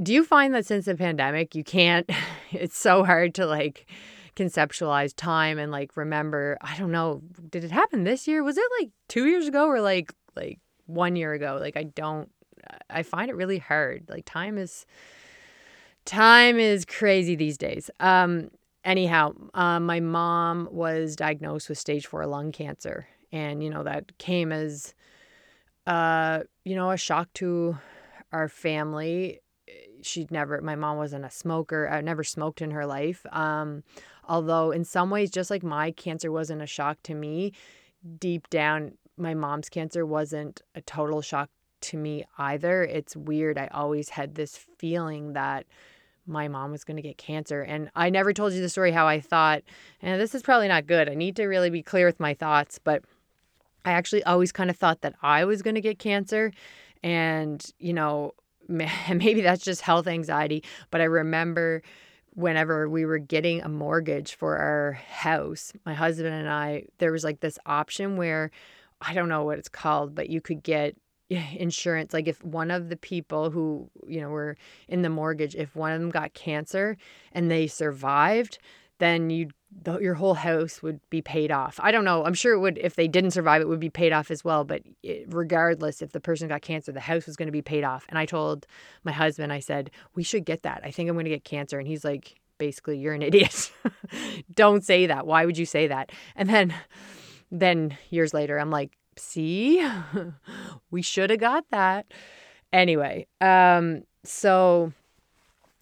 Do 0.01 0.13
you 0.13 0.23
find 0.23 0.53
that 0.55 0.65
since 0.65 0.85
the 0.85 0.95
pandemic, 0.95 1.55
you 1.55 1.63
can't, 1.63 2.09
it's 2.51 2.77
so 2.77 3.03
hard 3.03 3.35
to 3.35 3.45
like 3.45 3.89
conceptualize 4.35 5.13
time 5.15 5.59
and 5.59 5.71
like 5.71 5.97
remember, 5.97 6.57
I 6.61 6.77
don't 6.77 6.91
know, 6.91 7.21
did 7.49 7.63
it 7.63 7.71
happen 7.71 8.03
this 8.03 8.27
year? 8.27 8.43
Was 8.43 8.57
it 8.57 8.63
like 8.79 8.89
two 9.09 9.25
years 9.25 9.47
ago 9.47 9.67
or 9.67 9.81
like, 9.81 10.13
like 10.35 10.59
one 10.85 11.15
year 11.15 11.33
ago? 11.33 11.57
Like, 11.59 11.75
I 11.75 11.83
don't, 11.83 12.29
I 12.89 13.03
find 13.03 13.29
it 13.29 13.35
really 13.35 13.59
hard. 13.59 14.05
Like, 14.09 14.25
time 14.25 14.57
is, 14.57 14.85
time 16.05 16.59
is 16.59 16.85
crazy 16.85 17.35
these 17.35 17.57
days. 17.57 17.89
Um, 17.99 18.49
anyhow, 18.83 19.33
um, 19.53 19.85
my 19.85 19.99
mom 19.99 20.67
was 20.71 21.15
diagnosed 21.15 21.69
with 21.69 21.77
stage 21.77 22.07
four 22.07 22.25
lung 22.25 22.51
cancer. 22.51 23.07
And, 23.31 23.63
you 23.63 23.69
know, 23.69 23.83
that 23.83 24.17
came 24.17 24.51
as, 24.51 24.93
uh, 25.87 26.41
you 26.65 26.75
know, 26.75 26.91
a 26.91 26.97
shock 26.97 27.31
to 27.35 27.77
our 28.31 28.47
family. 28.47 29.39
She'd 30.01 30.31
never, 30.31 30.59
my 30.61 30.75
mom 30.75 30.97
wasn't 30.97 31.25
a 31.25 31.29
smoker, 31.29 31.87
I 31.87 31.99
uh, 31.99 32.01
never 32.01 32.23
smoked 32.23 32.61
in 32.61 32.71
her 32.71 32.85
life. 32.85 33.25
Um, 33.31 33.83
although, 34.27 34.71
in 34.71 34.83
some 34.83 35.09
ways, 35.09 35.31
just 35.31 35.49
like 35.49 35.63
my 35.63 35.91
cancer 35.91 36.31
wasn't 36.31 36.61
a 36.61 36.67
shock 36.67 36.97
to 37.03 37.13
me, 37.13 37.53
deep 38.19 38.49
down, 38.49 38.97
my 39.17 39.33
mom's 39.33 39.69
cancer 39.69 40.05
wasn't 40.05 40.61
a 40.75 40.81
total 40.81 41.21
shock 41.21 41.49
to 41.81 41.97
me 41.97 42.25
either. 42.37 42.83
It's 42.83 43.15
weird. 43.15 43.57
I 43.57 43.67
always 43.67 44.09
had 44.09 44.35
this 44.35 44.57
feeling 44.77 45.33
that 45.33 45.65
my 46.27 46.47
mom 46.47 46.71
was 46.71 46.83
going 46.83 46.97
to 46.97 47.03
get 47.03 47.17
cancer. 47.17 47.61
And 47.61 47.89
I 47.95 48.09
never 48.09 48.33
told 48.33 48.53
you 48.53 48.61
the 48.61 48.69
story 48.69 48.91
how 48.91 49.07
I 49.07 49.19
thought, 49.19 49.63
and 50.01 50.19
this 50.21 50.35
is 50.35 50.43
probably 50.43 50.67
not 50.67 50.87
good. 50.87 51.09
I 51.09 51.15
need 51.15 51.35
to 51.37 51.45
really 51.45 51.69
be 51.69 51.81
clear 51.81 52.05
with 52.05 52.19
my 52.19 52.33
thoughts. 52.33 52.79
But 52.79 53.03
I 53.83 53.91
actually 53.91 54.23
always 54.23 54.51
kind 54.51 54.69
of 54.69 54.77
thought 54.77 55.01
that 55.01 55.15
I 55.21 55.45
was 55.45 55.61
going 55.61 55.75
to 55.75 55.81
get 55.81 55.99
cancer. 55.99 56.51
And, 57.03 57.63
you 57.79 57.93
know, 57.93 58.33
maybe 58.67 59.41
that's 59.41 59.63
just 59.63 59.81
health 59.81 60.07
anxiety. 60.07 60.63
But 60.91 61.01
I 61.01 61.05
remember 61.05 61.81
whenever 62.33 62.87
we 62.87 63.05
were 63.05 63.17
getting 63.17 63.61
a 63.61 63.69
mortgage 63.69 64.35
for 64.35 64.57
our 64.57 64.93
house, 64.93 65.73
my 65.85 65.93
husband 65.93 66.33
and 66.33 66.49
I, 66.49 66.85
there 66.99 67.11
was 67.11 67.23
like 67.23 67.41
this 67.41 67.59
option 67.65 68.15
where 68.15 68.51
I 69.01 69.13
don't 69.13 69.29
know 69.29 69.43
what 69.43 69.57
it's 69.57 69.69
called, 69.69 70.15
but 70.15 70.29
you 70.29 70.41
could 70.41 70.63
get 70.63 70.95
insurance 71.57 72.13
like 72.13 72.27
if 72.27 72.43
one 72.43 72.71
of 72.71 72.89
the 72.89 72.97
people 72.97 73.49
who 73.49 73.89
you 74.07 74.19
know 74.19 74.29
were 74.29 74.55
in 74.87 75.01
the 75.01 75.09
mortgage 75.09 75.55
if 75.55 75.75
one 75.75 75.91
of 75.91 75.99
them 76.01 76.09
got 76.09 76.33
cancer 76.33 76.97
and 77.31 77.49
they 77.49 77.67
survived 77.67 78.57
then 78.99 79.29
you 79.29 79.49
your 79.99 80.13
whole 80.13 80.33
house 80.35 80.83
would 80.83 80.99
be 81.09 81.21
paid 81.21 81.49
off. 81.49 81.79
I 81.81 81.91
don't 81.91 82.03
know. 82.03 82.23
I'm 82.25 82.33
sure 82.33 82.53
it 82.53 82.59
would 82.59 82.77
if 82.77 82.95
they 82.95 83.07
didn't 83.07 83.31
survive 83.31 83.61
it 83.61 83.67
would 83.67 83.79
be 83.79 83.89
paid 83.89 84.13
off 84.13 84.29
as 84.29 84.43
well, 84.43 84.63
but 84.63 84.83
it, 85.01 85.25
regardless 85.29 86.01
if 86.01 86.11
the 86.11 86.19
person 86.19 86.47
got 86.49 86.61
cancer, 86.61 86.91
the 86.91 86.99
house 86.99 87.25
was 87.25 87.35
going 87.35 87.47
to 87.47 87.53
be 87.53 87.61
paid 87.61 87.83
off. 87.83 88.05
And 88.09 88.19
I 88.19 88.25
told 88.25 88.67
my 89.03 89.11
husband 89.11 89.51
I 89.51 89.59
said, 89.59 89.89
"We 90.13 90.23
should 90.23 90.45
get 90.45 90.63
that. 90.63 90.81
I 90.83 90.91
think 90.91 91.09
I'm 91.09 91.15
going 91.15 91.25
to 91.25 91.31
get 91.31 91.43
cancer." 91.43 91.79
And 91.79 91.87
he's 91.87 92.03
like, 92.03 92.35
basically, 92.57 92.97
"You're 92.99 93.13
an 93.13 93.21
idiot. 93.29 93.71
don't 94.53 94.83
say 94.83 95.07
that. 95.07 95.25
Why 95.25 95.45
would 95.45 95.57
you 95.57 95.65
say 95.65 95.87
that?" 95.87 96.11
And 96.35 96.49
then 96.49 96.73
then 97.49 97.97
years 98.09 98.33
later, 98.33 98.59
I'm 98.59 98.71
like, 98.71 98.91
"See? 99.17 99.87
we 100.91 101.01
should 101.01 101.29
have 101.29 101.39
got 101.39 101.65
that." 101.69 102.05
Anyway, 102.73 103.27
um 103.41 104.03
so 104.23 104.93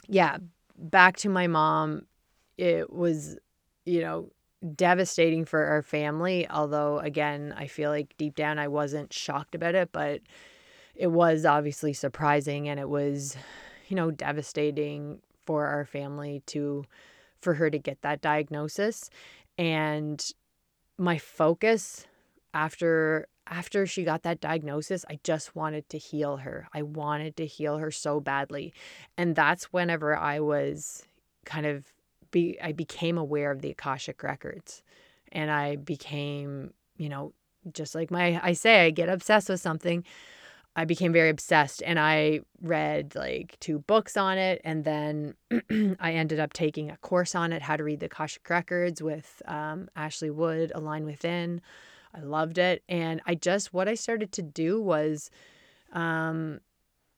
yeah, 0.08 0.38
back 0.78 1.18
to 1.18 1.30
my 1.30 1.48
mom 1.48 2.06
it 2.58 2.92
was, 2.92 3.38
you 3.86 4.02
know, 4.02 4.30
devastating 4.76 5.46
for 5.46 5.64
our 5.64 5.82
family. 5.82 6.48
Although, 6.50 7.00
again, 7.00 7.54
I 7.58 7.68
feel 7.68 7.90
like 7.90 8.14
deep 8.18 8.36
down 8.36 8.60
I 8.60 8.68
wasn't 8.68 9.14
shocked 9.14 9.56
about 9.56 9.76
it, 9.76 9.92
but 9.94 10.20
it 10.94 11.08
was 11.08 11.46
obviously 11.46 11.94
surprising 11.94 12.68
and 12.68 12.80
it 12.80 12.90
was, 12.90 13.38
you 13.88 13.96
know, 13.96 14.12
devastating 14.12 15.22
for 15.46 15.68
our 15.68 15.86
family 15.86 16.44
to, 16.48 16.84
for 17.42 17.54
her 17.54 17.70
to 17.70 17.80
get 17.80 18.02
that 18.02 18.20
diagnosis. 18.20 19.10
And 19.58 20.30
my 20.98 21.18
focus 21.18 22.06
after 22.54 23.28
after 23.50 23.88
she 23.88 24.04
got 24.04 24.24
that 24.24 24.40
diagnosis, 24.40 25.04
I 25.10 25.20
just 25.24 25.56
wanted 25.56 25.90
to 25.90 25.98
heal 25.98 26.38
her. 26.38 26.68
I 26.74 26.84
wanted 26.84 27.36
to 27.38 27.48
heal 27.48 27.80
her 27.80 27.90
so 27.90 28.20
badly. 28.20 28.74
And 29.18 29.36
that's 29.36 29.74
whenever 29.74 30.16
I 30.16 30.40
was 30.40 31.06
kind 31.46 31.66
of 31.66 31.86
be 32.32 32.60
I 32.62 32.72
became 32.74 33.18
aware 33.18 33.52
of 33.52 33.62
the 33.62 33.72
Akashic 33.72 34.22
records 34.22 34.84
and 35.32 35.50
I 35.50 35.78
became, 35.78 36.74
you 36.98 37.10
know, 37.10 37.34
just 37.74 37.96
like 37.96 38.12
my 38.12 38.40
I 38.44 38.54
say 38.54 38.86
I 38.86 38.92
get 38.92 39.10
obsessed 39.10 39.50
with 39.50 39.60
something. 39.60 40.04
I 40.76 40.86
became 40.86 41.12
very 41.12 41.30
obsessed 41.30 41.82
and 41.84 42.00
I 42.00 42.42
read 42.62 43.16
like 43.16 43.58
two 43.60 43.80
books 43.80 44.16
on 44.16 44.38
it 44.38 44.62
and 44.64 44.86
then 44.86 45.34
I 46.00 46.14
ended 46.14 46.40
up 46.40 46.54
taking 46.54 46.92
a 46.92 46.98
course 46.98 47.34
on 47.34 47.52
it, 47.52 47.64
how 47.64 47.76
to 47.76 47.84
read 47.84 48.00
the 48.00 48.06
Akashic 48.06 48.48
records 48.50 49.02
with 49.02 49.42
um, 49.48 49.90
Ashley 49.96 50.30
Wood, 50.30 50.72
Align 50.76 51.06
Within. 51.06 51.62
I 52.14 52.22
loved 52.22 52.58
it 52.58 52.84
and 52.90 53.22
I 53.26 53.36
just 53.36 53.74
what 53.74 53.88
I 53.88 53.96
started 53.96 54.32
to 54.34 54.42
do 54.42 54.82
was 54.82 55.30
um 55.94 56.60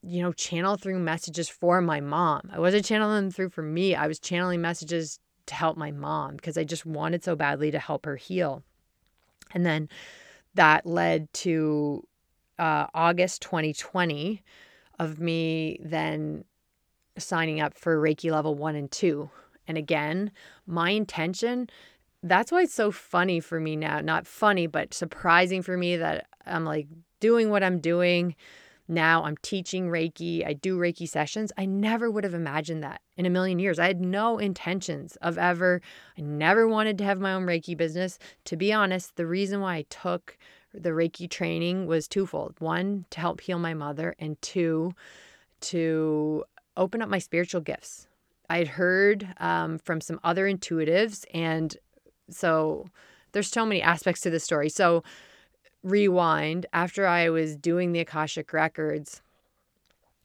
you 0.04 0.22
know, 0.22 0.32
channel 0.34 0.78
through 0.78 1.00
messages 1.00 1.48
for 1.48 1.80
my 1.80 2.02
mom. 2.02 2.50
I 2.52 2.60
wasn't 2.60 2.86
channeling 2.86 3.26
them 3.26 3.32
through 3.32 3.50
for 3.50 3.62
me. 3.62 3.96
I 3.96 4.08
was 4.08 4.20
channeling 4.20 4.62
messages 4.62 5.20
to 5.46 5.56
help 5.56 5.78
my 5.78 5.92
mom 5.92 6.36
because 6.36 6.58
I 6.58 6.64
just 6.64 6.86
wanted 6.86 7.24
so 7.24 7.36
badly 7.36 7.72
to 7.72 7.80
help 7.80 8.06
her 8.06 8.16
heal. 8.16 8.64
And 9.54 9.66
then 9.66 9.89
that 10.56 10.86
led 10.86 11.32
to 11.34 12.08
uh, 12.58 12.88
August 12.94 13.42
2020 13.44 14.42
of 15.00 15.20
me 15.20 15.80
then 15.84 16.46
signing 17.18 17.60
up 17.60 17.78
for 17.78 18.02
Reiki 18.02 18.32
level 18.32 18.56
one 18.56 18.76
and 18.76 18.89
two. 18.92 19.30
And 19.68 19.78
again, 19.78 20.32
my 20.66 20.92
intention 20.92 21.70
that's 22.24 22.52
why 22.52 22.62
it's 22.62 22.74
so 22.74 22.92
funny 22.92 23.40
for 23.40 23.60
me 23.60 23.76
now. 23.76 24.00
Not 24.00 24.28
funny, 24.28 24.68
but 24.68 24.94
surprising 24.94 25.62
for 25.62 25.78
me 25.78 25.98
that 25.98 26.28
I'm 26.46 26.66
like 26.66 26.88
doing 27.20 27.50
what 27.50 27.64
I'm 27.64 27.80
doing 27.80 28.36
now 28.92 29.24
I'm 29.24 29.38
teaching 29.38 29.88
Reiki, 29.88 30.46
I 30.46 30.54
do 30.54 30.78
Reiki 30.78 31.08
sessions. 31.08 31.52
I 31.58 31.66
never 31.66 32.12
would 32.12 32.24
have 32.24 32.34
imagined 32.34 32.84
that 32.84 33.02
in 33.16 33.26
a 33.26 33.30
million 33.30 33.58
years. 33.58 33.80
I 33.80 33.88
had 33.88 34.02
no 34.02 34.38
intentions 34.38 35.16
of 35.22 35.38
ever, 35.38 35.82
I 36.18 36.22
never 36.22 36.68
wanted 36.68 36.98
to 36.98 37.06
have 37.06 37.20
my 37.20 37.34
own 37.34 37.46
Reiki 37.46 37.76
business. 37.76 38.20
To 38.46 38.58
be 38.58 38.74
honest, 38.74 39.16
the 39.16 39.26
reason 39.26 39.62
why 39.62 39.76
I 39.76 39.86
took 39.90 40.38
the 40.74 40.90
Reiki 40.90 41.30
training 41.30 41.88
was 41.88 42.08
twofold 42.08 42.56
one, 42.60 43.06
to 43.12 43.20
help 43.20 43.42
heal 43.42 43.60
my 43.60 43.74
mother, 43.74 44.16
and 44.20 44.42
two, 44.42 44.94
to 45.62 46.44
open 46.76 47.02
up 47.02 47.10
my 47.10 47.20
spiritual 47.20 47.62
gifts. 47.62 48.08
I 48.50 48.58
had 48.58 48.68
heard 48.68 49.34
um, 49.38 49.80
from 49.80 50.02
some 50.02 50.20
other 50.24 50.46
intuitives, 50.46 51.26
and 51.34 51.78
so 52.34 52.88
there's 53.32 53.50
so 53.50 53.66
many 53.66 53.82
aspects 53.82 54.22
to 54.22 54.30
the 54.30 54.40
story. 54.40 54.70
So, 54.70 55.04
rewind 55.84 56.66
after 56.74 57.08
I 57.08 57.30
was 57.30 57.56
doing 57.56 57.92
the 57.92 58.00
Akashic 58.00 58.54
records, 58.54 59.22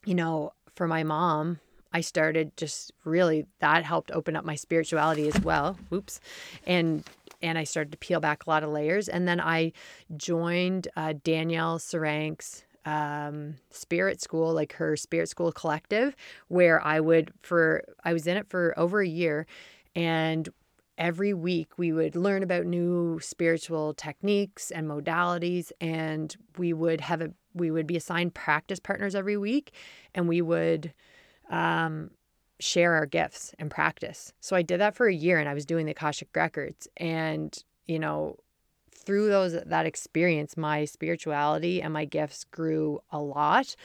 you 0.05 0.15
know, 0.15 0.53
for 0.75 0.87
my 0.87 1.03
mom, 1.03 1.61
I 1.93 2.03
started 2.03 2.55
just 2.57 2.93
really 3.05 3.47
that 3.61 3.85
helped 3.85 4.11
open 4.11 4.37
up 4.37 4.45
my 4.45 4.55
spirituality 4.55 5.29
as 5.29 5.41
well. 5.41 5.79
Oops. 5.93 6.21
And 6.67 7.05
and 7.43 7.59
I 7.59 7.65
started 7.65 7.93
to 7.93 7.99
peel 7.99 8.21
back 8.21 8.47
a 8.47 8.51
lot 8.51 8.63
of 8.63 8.71
layers. 8.71 9.09
And 9.09 9.29
then 9.29 9.41
I 9.41 9.73
joined 10.17 10.89
uh, 10.97 11.15
Danielle 11.23 11.79
Serank's 11.79 12.65
um, 12.85 13.57
spirit 13.71 14.21
school, 14.23 14.53
like 14.53 14.75
her 14.75 14.97
spirit 14.97 15.29
school 15.29 15.53
collective, 15.53 16.15
where 16.49 16.85
I 16.85 17.01
would 17.01 17.33
for 17.43 17.85
I 18.05 18.13
was 18.13 18.27
in 18.27 18.37
it 18.37 18.49
for 18.49 18.79
over 18.79 19.01
a 19.01 19.09
year, 19.09 19.47
and 19.95 20.49
every 20.99 21.35
week 21.35 21.77
we 21.77 21.93
would 21.93 22.17
learn 22.17 22.43
about 22.43 22.65
new 22.65 23.19
spiritual 23.21 23.95
techniques 23.95 24.71
and 24.71 24.89
modalities 24.89 25.71
and 25.81 26.37
we 26.57 26.73
would 26.73 27.01
have 27.01 27.21
a 27.21 27.31
we 27.55 27.71
would 27.71 27.87
be 27.87 27.97
assigned 27.97 28.35
practice 28.35 28.79
partners 28.79 29.15
every 29.15 29.37
week 29.37 29.73
and 30.15 30.29
we 30.29 30.43
would 30.43 30.93
um, 31.51 32.11
share 32.61 32.95
our 32.95 33.07
gifts 33.07 33.55
and 33.59 33.71
practice. 33.71 34.33
So 34.41 34.57
i 34.57 34.63
did 34.63 34.81
that 34.81 34.95
for 34.95 35.07
a 35.07 35.15
year 35.15 35.39
and 35.39 35.49
i 35.49 35.55
was 35.55 35.67
doing 35.67 35.87
the 35.87 35.93
akashic 35.93 36.29
records 36.35 36.89
and 36.97 37.57
you 37.87 37.99
know 37.99 38.37
through 38.91 39.29
those 39.29 39.53
that 39.53 39.87
experience 39.87 40.57
my 40.57 40.85
spirituality 40.85 41.81
and 41.81 41.93
my 41.93 42.05
gifts 42.05 42.45
grew 42.45 43.01
a 43.13 43.21
lot. 43.21 43.77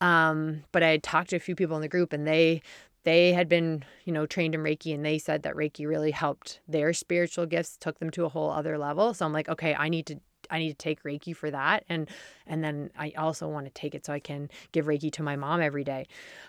Um, 0.00 0.64
but 0.72 0.82
i 0.82 0.88
had 0.88 1.02
talked 1.02 1.30
to 1.30 1.36
a 1.36 1.40
few 1.40 1.54
people 1.54 1.76
in 1.76 1.82
the 1.82 1.88
group 1.88 2.12
and 2.12 2.26
they 2.26 2.62
they 3.04 3.32
had 3.32 3.48
been, 3.48 3.84
you 4.04 4.12
know, 4.12 4.26
trained 4.26 4.54
in 4.54 4.62
Reiki 4.62 4.94
and 4.94 5.04
they 5.04 5.18
said 5.18 5.42
that 5.42 5.54
Reiki 5.54 5.86
really 5.86 6.10
helped 6.10 6.60
their 6.66 6.92
spiritual 6.92 7.46
gifts, 7.46 7.76
took 7.76 7.98
them 7.98 8.10
to 8.10 8.24
a 8.24 8.28
whole 8.28 8.50
other 8.50 8.76
level. 8.78 9.14
So 9.14 9.24
I'm 9.24 9.32
like, 9.32 9.48
okay, 9.48 9.74
I 9.74 9.88
need 9.88 10.06
to 10.06 10.20
I 10.50 10.58
need 10.58 10.70
to 10.70 10.74
take 10.74 11.02
Reiki 11.04 11.34
for 11.34 11.50
that. 11.50 11.84
And 11.88 12.08
and 12.46 12.64
then 12.64 12.90
I 12.98 13.12
also 13.16 13.48
want 13.48 13.66
to 13.66 13.72
take 13.72 13.94
it 13.94 14.04
so 14.04 14.12
I 14.12 14.20
can 14.20 14.50
give 14.72 14.86
Reiki 14.86 15.12
to 15.12 15.22
my 15.22 15.36
mom 15.36 15.60
every 15.60 15.84
day. 15.84 16.06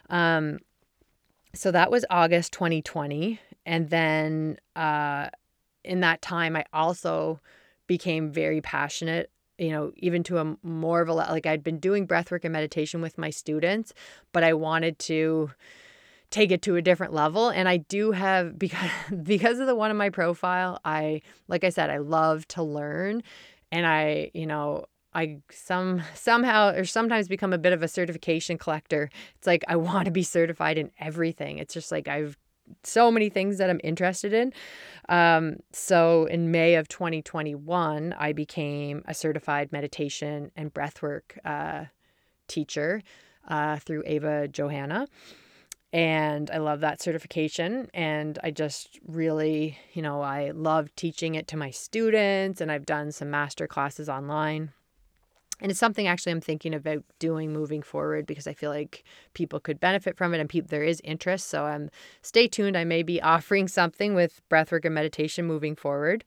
Um 0.09 0.59
so 1.53 1.71
that 1.71 1.91
was 1.91 2.05
August 2.09 2.53
2020. 2.53 3.39
And 3.65 3.89
then 3.89 4.57
uh 4.75 5.29
in 5.83 5.99
that 6.01 6.21
time 6.21 6.55
I 6.55 6.65
also 6.73 7.39
became 7.87 8.31
very 8.31 8.61
passionate 8.61 9.29
you 9.57 9.69
know, 9.69 9.93
even 9.95 10.21
to 10.21 10.37
a 10.37 10.57
more 10.63 11.01
of 11.01 11.07
a 11.07 11.13
like 11.13 11.45
I'd 11.45 11.63
been 11.63 11.79
doing 11.79 12.05
breathwork 12.05 12.43
and 12.43 12.51
meditation 12.51 13.01
with 13.01 13.17
my 13.17 13.29
students, 13.29 13.93
but 14.33 14.43
I 14.43 14.53
wanted 14.53 14.99
to 14.99 15.51
take 16.35 16.51
it 16.51 16.61
to 16.61 16.75
a 16.75 16.81
different 16.81 17.13
level 17.13 17.47
and 17.47 17.69
i 17.69 17.77
do 17.77 18.11
have 18.11 18.59
because 18.65 18.89
because 19.23 19.59
of 19.59 19.67
the 19.67 19.75
one 19.75 19.89
in 19.89 19.95
my 19.95 20.09
profile 20.09 20.79
i 20.83 21.21
like 21.47 21.63
i 21.63 21.69
said 21.69 21.89
i 21.89 21.97
love 21.97 22.45
to 22.49 22.61
learn 22.61 23.23
and 23.71 23.87
i 23.87 24.29
you 24.33 24.45
know 24.45 24.85
i 25.13 25.37
some 25.49 26.03
somehow 26.13 26.73
or 26.73 26.83
sometimes 26.83 27.29
become 27.29 27.53
a 27.53 27.57
bit 27.57 27.71
of 27.71 27.81
a 27.81 27.87
certification 27.87 28.57
collector. 28.57 29.09
It's 29.37 29.47
like 29.47 29.63
i 29.69 29.77
want 29.77 30.05
to 30.05 30.11
be 30.11 30.23
certified 30.23 30.77
in 30.77 30.91
everything. 30.99 31.57
It's 31.57 31.73
just 31.73 31.89
like 31.89 32.09
i've 32.09 32.37
so 32.83 33.09
many 33.11 33.29
things 33.29 33.57
that 33.59 33.69
i'm 33.69 33.79
interested 33.83 34.33
in. 34.33 34.51
Um, 35.07 35.57
so 35.71 36.25
in 36.25 36.51
may 36.51 36.75
of 36.75 36.89
2021 36.89 38.13
i 38.19 38.33
became 38.33 39.03
a 39.07 39.13
certified 39.13 39.71
meditation 39.71 40.51
and 40.57 40.73
breathwork 40.73 41.37
uh, 41.45 41.85
teacher 42.47 43.01
uh, 43.47 43.77
through 43.77 44.03
ava 44.05 44.49
johanna 44.49 45.07
and 45.95 46.51
I 46.51 46.57
love 46.57 46.81
that 46.81 47.01
certification. 47.01 47.89
And 47.93 48.37
I 48.43 48.51
just 48.51 48.99
really, 49.07 49.77
you 49.93 50.01
know, 50.01 50.21
I 50.21 50.51
love 50.51 50.93
teaching 50.97 51.35
it 51.35 51.47
to 51.47 51.57
my 51.57 51.69
students, 51.71 52.59
and 52.59 52.69
I've 52.69 52.85
done 52.85 53.13
some 53.13 53.31
master 53.31 53.65
classes 53.65 54.09
online. 54.09 54.73
And 55.61 55.71
it's 55.71 55.79
something 55.79 56.05
actually 56.05 56.33
I'm 56.33 56.41
thinking 56.41 56.73
about 56.73 57.05
doing 57.19 57.53
moving 57.53 57.81
forward 57.81 58.25
because 58.25 58.45
I 58.45 58.53
feel 58.53 58.71
like 58.71 59.05
people 59.33 59.61
could 59.61 59.79
benefit 59.79 60.17
from 60.17 60.33
it 60.33 60.41
and 60.41 60.67
there 60.67 60.83
is 60.83 60.99
interest. 61.05 61.47
So 61.47 61.65
um 61.65 61.89
stay 62.21 62.49
tuned. 62.49 62.75
I 62.75 62.83
may 62.83 63.01
be 63.01 63.21
offering 63.21 63.69
something 63.69 64.15
with 64.15 64.41
breathwork 64.51 64.83
and 64.83 64.93
meditation 64.93 65.45
moving 65.45 65.77
forward. 65.77 66.25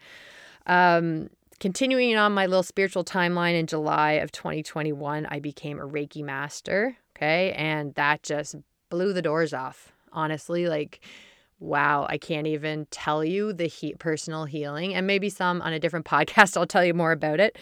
Um 0.66 1.28
continuing 1.60 2.16
on 2.16 2.32
my 2.32 2.46
little 2.46 2.62
spiritual 2.62 3.04
timeline 3.04 3.52
in 3.52 3.66
July 3.66 4.12
of 4.12 4.32
2021, 4.32 5.26
I 5.26 5.40
became 5.40 5.78
a 5.78 5.86
Reiki 5.86 6.24
master. 6.24 6.96
Okay. 7.14 7.52
And 7.52 7.94
that 7.96 8.22
just 8.22 8.54
blew 8.88 9.12
the 9.12 9.22
doors 9.22 9.52
off. 9.52 9.92
Honestly, 10.12 10.68
like, 10.68 11.00
wow, 11.60 12.06
I 12.08 12.18
can't 12.18 12.46
even 12.46 12.86
tell 12.90 13.24
you 13.24 13.52
the 13.52 13.66
he- 13.66 13.94
personal 13.94 14.44
healing. 14.44 14.94
And 14.94 15.06
maybe 15.06 15.28
some 15.28 15.60
on 15.62 15.72
a 15.72 15.78
different 15.78 16.06
podcast, 16.14 16.56
I'll 16.56 16.66
tell 16.66 16.84
you 16.84 16.94
more 16.94 17.12
about 17.12 17.40
it. 17.40 17.58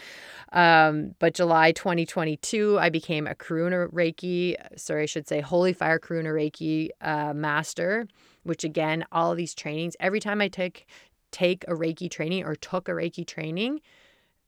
Um, 0.53 1.15
but 1.19 1.33
July 1.33 1.71
2022, 1.71 2.79
I 2.79 2.89
became 2.89 3.27
a 3.27 3.35
Karuna 3.35 3.91
Reiki, 3.91 4.55
sorry, 4.77 5.03
I 5.03 5.07
should 5.07 5.27
say 5.27 5.41
Holy 5.41 5.73
Fire 5.73 5.99
Karuna 5.99 6.33
Reiki 6.33 6.89
uh, 7.01 7.33
master, 7.33 8.07
which 8.43 8.63
again, 8.63 9.03
all 9.11 9.31
of 9.31 9.37
these 9.37 9.53
trainings, 9.53 9.95
every 9.99 10.19
time 10.19 10.41
I 10.41 10.47
take 10.47 10.85
take 11.31 11.65
a 11.67 11.73
Reiki 11.73 12.09
training 12.09 12.45
or 12.45 12.55
took 12.55 12.87
a 12.87 12.91
Reiki 12.93 13.27
training, 13.27 13.81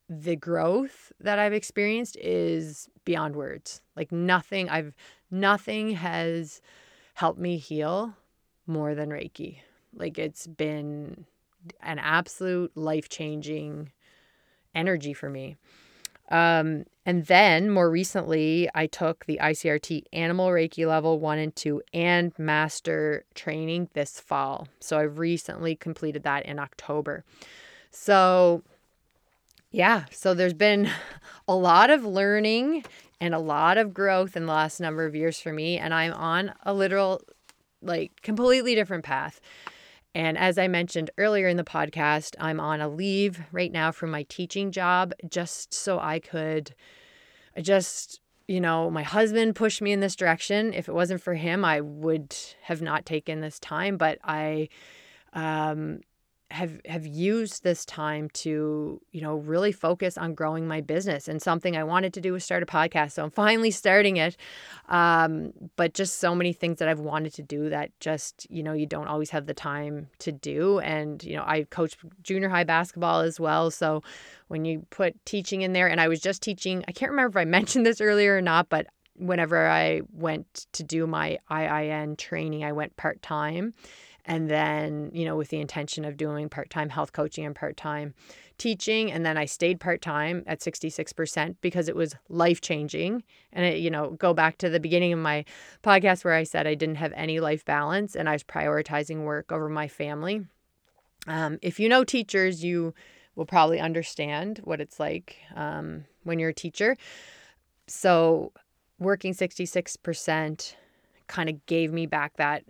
the 0.10 0.36
growth 0.36 1.12
that 1.20 1.38
I've 1.38 1.54
experienced 1.54 2.18
is 2.18 2.90
beyond 3.06 3.36
words. 3.36 3.82
Like 3.96 4.12
nothing 4.12 4.68
I've 4.70 4.96
nothing 5.30 5.92
has 5.92 6.62
helped 7.14 7.40
me 7.40 7.58
heal 7.58 8.16
more 8.66 8.96
than 8.96 9.10
Reiki. 9.10 9.58
Like 9.94 10.18
it's 10.18 10.48
been 10.48 11.26
an 11.82 12.00
absolute 12.00 12.76
life-changing 12.76 13.92
energy 14.74 15.14
for 15.14 15.30
me. 15.30 15.58
Um, 16.30 16.86
and 17.06 17.26
then 17.26 17.72
more 17.72 17.90
recently, 17.90 18.70
I 18.76 18.86
took 18.86 19.26
the 19.26 19.40
ICRT 19.42 20.04
Animal 20.14 20.50
Reiki 20.50 20.88
Level 20.88 21.20
1 21.20 21.40
and 21.40 21.56
2 21.56 21.82
and 21.92 22.32
Master 22.38 23.26
training 23.34 23.90
this 23.94 24.20
fall. 24.20 24.68
So 24.80 25.00
I've 25.00 25.18
recently 25.18 25.76
completed 25.76 26.24
that 26.24 26.46
in 26.46 26.60
October. 26.60 27.26
So, 27.90 28.64
yeah, 29.72 30.06
so 30.12 30.34
there's 30.34 30.54
been 30.54 30.90
a 31.48 31.56
lot 31.56 31.90
of 31.90 32.06
learning 32.06 32.84
and 33.22 33.34
a 33.34 33.40
lot 33.40 33.78
of 33.78 33.94
growth 33.94 34.36
in 34.36 34.46
the 34.46 34.54
last 34.54 34.80
number 34.80 35.06
of 35.06 35.16
years 35.16 35.40
for 35.40 35.52
me. 35.52 35.78
And 35.78 35.94
I'm 35.94 36.14
on 36.14 36.54
a 36.64 36.74
literal, 36.74 37.22
like, 37.82 38.22
completely 38.22 38.76
different 38.76 39.04
path. 39.04 39.42
And 40.16 40.38
as 40.38 40.58
I 40.58 40.68
mentioned 40.68 41.12
earlier 41.18 41.48
in 41.48 41.58
the 41.58 41.64
podcast, 41.64 42.36
I'm 42.40 42.60
on 42.60 42.82
a 42.82 42.90
leave 42.90 43.42
right 43.52 43.72
now 43.72 43.92
from 43.92 44.10
my 44.12 44.24
teaching 44.24 44.72
job 44.72 45.14
just 45.30 45.74
so 45.74 46.00
I 46.00 46.20
could 46.20 46.74
I 47.56 47.62
just, 47.62 48.22
you 48.48 48.62
know, 48.62 48.90
my 48.90 49.04
husband 49.04 49.56
pushed 49.56 49.82
me 49.82 49.92
in 49.92 50.00
this 50.00 50.16
direction. 50.16 50.74
If 50.74 50.88
it 50.88 50.94
wasn't 50.94 51.22
for 51.22 51.34
him, 51.34 51.66
I 51.66 51.82
would 51.82 52.36
have 52.64 52.82
not 52.82 53.06
taken 53.06 53.42
this 53.42 53.60
time, 53.60 53.98
but 53.98 54.18
I 54.24 54.70
um 55.34 56.00
have 56.52 56.82
have 56.86 57.06
used 57.06 57.64
this 57.64 57.86
time 57.86 58.30
to 58.32 59.02
you 59.12 59.22
know 59.22 59.36
really 59.36 59.72
focus 59.72 60.18
on 60.18 60.34
growing 60.34 60.68
my 60.68 60.82
business. 60.82 61.28
And 61.28 61.42
something 61.42 61.78
i 61.78 61.84
wanted 61.84 62.14
to 62.14 62.22
do 62.22 62.34
was 62.34 62.44
start 62.44 62.64
a 62.64 62.66
podcast 62.66 63.12
so 63.12 63.24
i'm 63.24 63.32
finally 63.46 63.72
starting 63.72 64.18
it. 64.18 64.36
Um, 64.88 65.54
but 65.76 65.94
just 65.94 66.20
so 66.20 66.34
many 66.34 66.54
things 66.54 66.80
that 66.80 66.88
i've 66.88 67.00
wanted 67.00 67.34
to 67.36 67.44
do 67.44 67.70
that 67.70 67.92
just 68.00 68.48
you 68.50 68.64
know 68.64 68.74
you 68.74 68.86
don't 68.86 69.08
always 69.08 69.30
have 69.30 69.46
the 69.46 69.54
time 69.54 70.10
to 70.20 70.32
do. 70.32 70.80
And 70.80 71.24
you 71.24 71.36
know 71.36 71.44
i 71.46 71.64
coach 71.64 71.98
junior 72.24 72.50
high 72.50 72.64
basketball 72.64 73.22
as 73.22 73.40
well. 73.40 73.72
So 73.72 74.02
when 74.50 74.66
you 74.66 74.86
put 74.90 75.24
teaching 75.26 75.62
in 75.62 75.74
there 75.74 75.88
and 75.88 76.02
i 76.02 76.08
was 76.08 76.20
just 76.20 76.42
teaching 76.42 76.84
i 76.88 76.92
can't 76.92 77.12
remember 77.12 77.40
if 77.40 77.42
i 77.42 77.46
mentioned 77.50 77.86
this 77.86 78.02
earlier 78.02 78.36
or 78.36 78.42
not 78.42 78.68
but 78.68 78.88
whenever 79.16 79.68
i 79.68 80.02
went 80.12 80.68
to 80.74 80.84
do 80.84 81.08
my 81.08 81.38
iin 81.50 82.18
training 82.18 82.64
i 82.64 82.72
went 82.72 82.96
part-time 82.98 83.74
and 84.30 84.48
then 84.50 85.10
you 85.12 85.26
know 85.26 85.36
with 85.36 85.50
the 85.50 85.60
intention 85.60 86.06
of 86.06 86.16
doing 86.16 86.48
part-time 86.48 86.90
health 86.90 87.12
coaching 87.12 87.46
and 87.46 87.56
part-time 87.56 88.14
teaching 88.58 89.12
and 89.12 89.26
then 89.26 89.38
i 89.38 89.44
stayed 89.44 89.80
part-time 89.80 90.44
at 90.46 90.60
66% 90.60 91.56
because 91.62 91.90
it 91.90 91.96
was 91.96 92.16
life-changing. 92.30 93.24
And 93.52 93.66
it 93.66 93.80
you 93.80 93.90
know 93.90 94.12
go 94.12 94.34
back 94.34 94.60
to 94.60 94.70
the 94.70 94.80
beginning 94.80 95.12
of 95.12 95.20
my 95.20 95.44
podcast 95.84 96.24
where 96.24 96.36
i 96.36 96.44
said 96.44 96.68
i 96.68 96.76
didn't 96.76 96.96
have 96.96 97.12
any 97.16 97.40
life 97.40 97.66
balance 97.66 98.16
and 98.16 98.30
i 98.30 98.34
was 98.34 98.44
prioritizing 98.44 99.24
work 99.26 99.52
over 99.52 99.68
my 99.68 99.88
family. 99.90 100.46
Um, 101.28 101.60
if 101.62 101.80
you 101.80 101.90
know 101.90 102.04
teachers 102.04 102.64
you 102.64 102.94
will 103.36 103.46
probably 103.46 103.80
understand 103.80 104.60
what 104.64 104.80
it's 104.80 105.00
like 105.00 105.38
um, 105.56 106.06
when 106.24 106.40
you're 106.40 106.50
a 106.50 106.54
teacher. 106.54 106.98
So 107.88 108.52
working 109.00 109.34
66% 109.34 110.76
kind 111.28 111.50
of 111.50 111.66
gave 111.66 111.94
me 111.94 112.06
back 112.06 112.36
that 112.36 112.64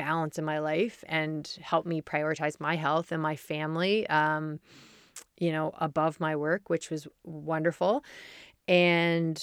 balance 0.00 0.38
in 0.38 0.46
my 0.46 0.60
life 0.60 1.04
and 1.06 1.58
help 1.60 1.84
me 1.84 2.00
prioritize 2.00 2.58
my 2.58 2.74
health 2.74 3.12
and 3.12 3.22
my 3.22 3.36
family, 3.36 4.06
um, 4.08 4.58
you 5.36 5.52
know, 5.52 5.74
above 5.78 6.18
my 6.20 6.34
work, 6.34 6.70
which 6.70 6.88
was 6.88 7.06
wonderful. 7.22 8.02
And 8.66 9.36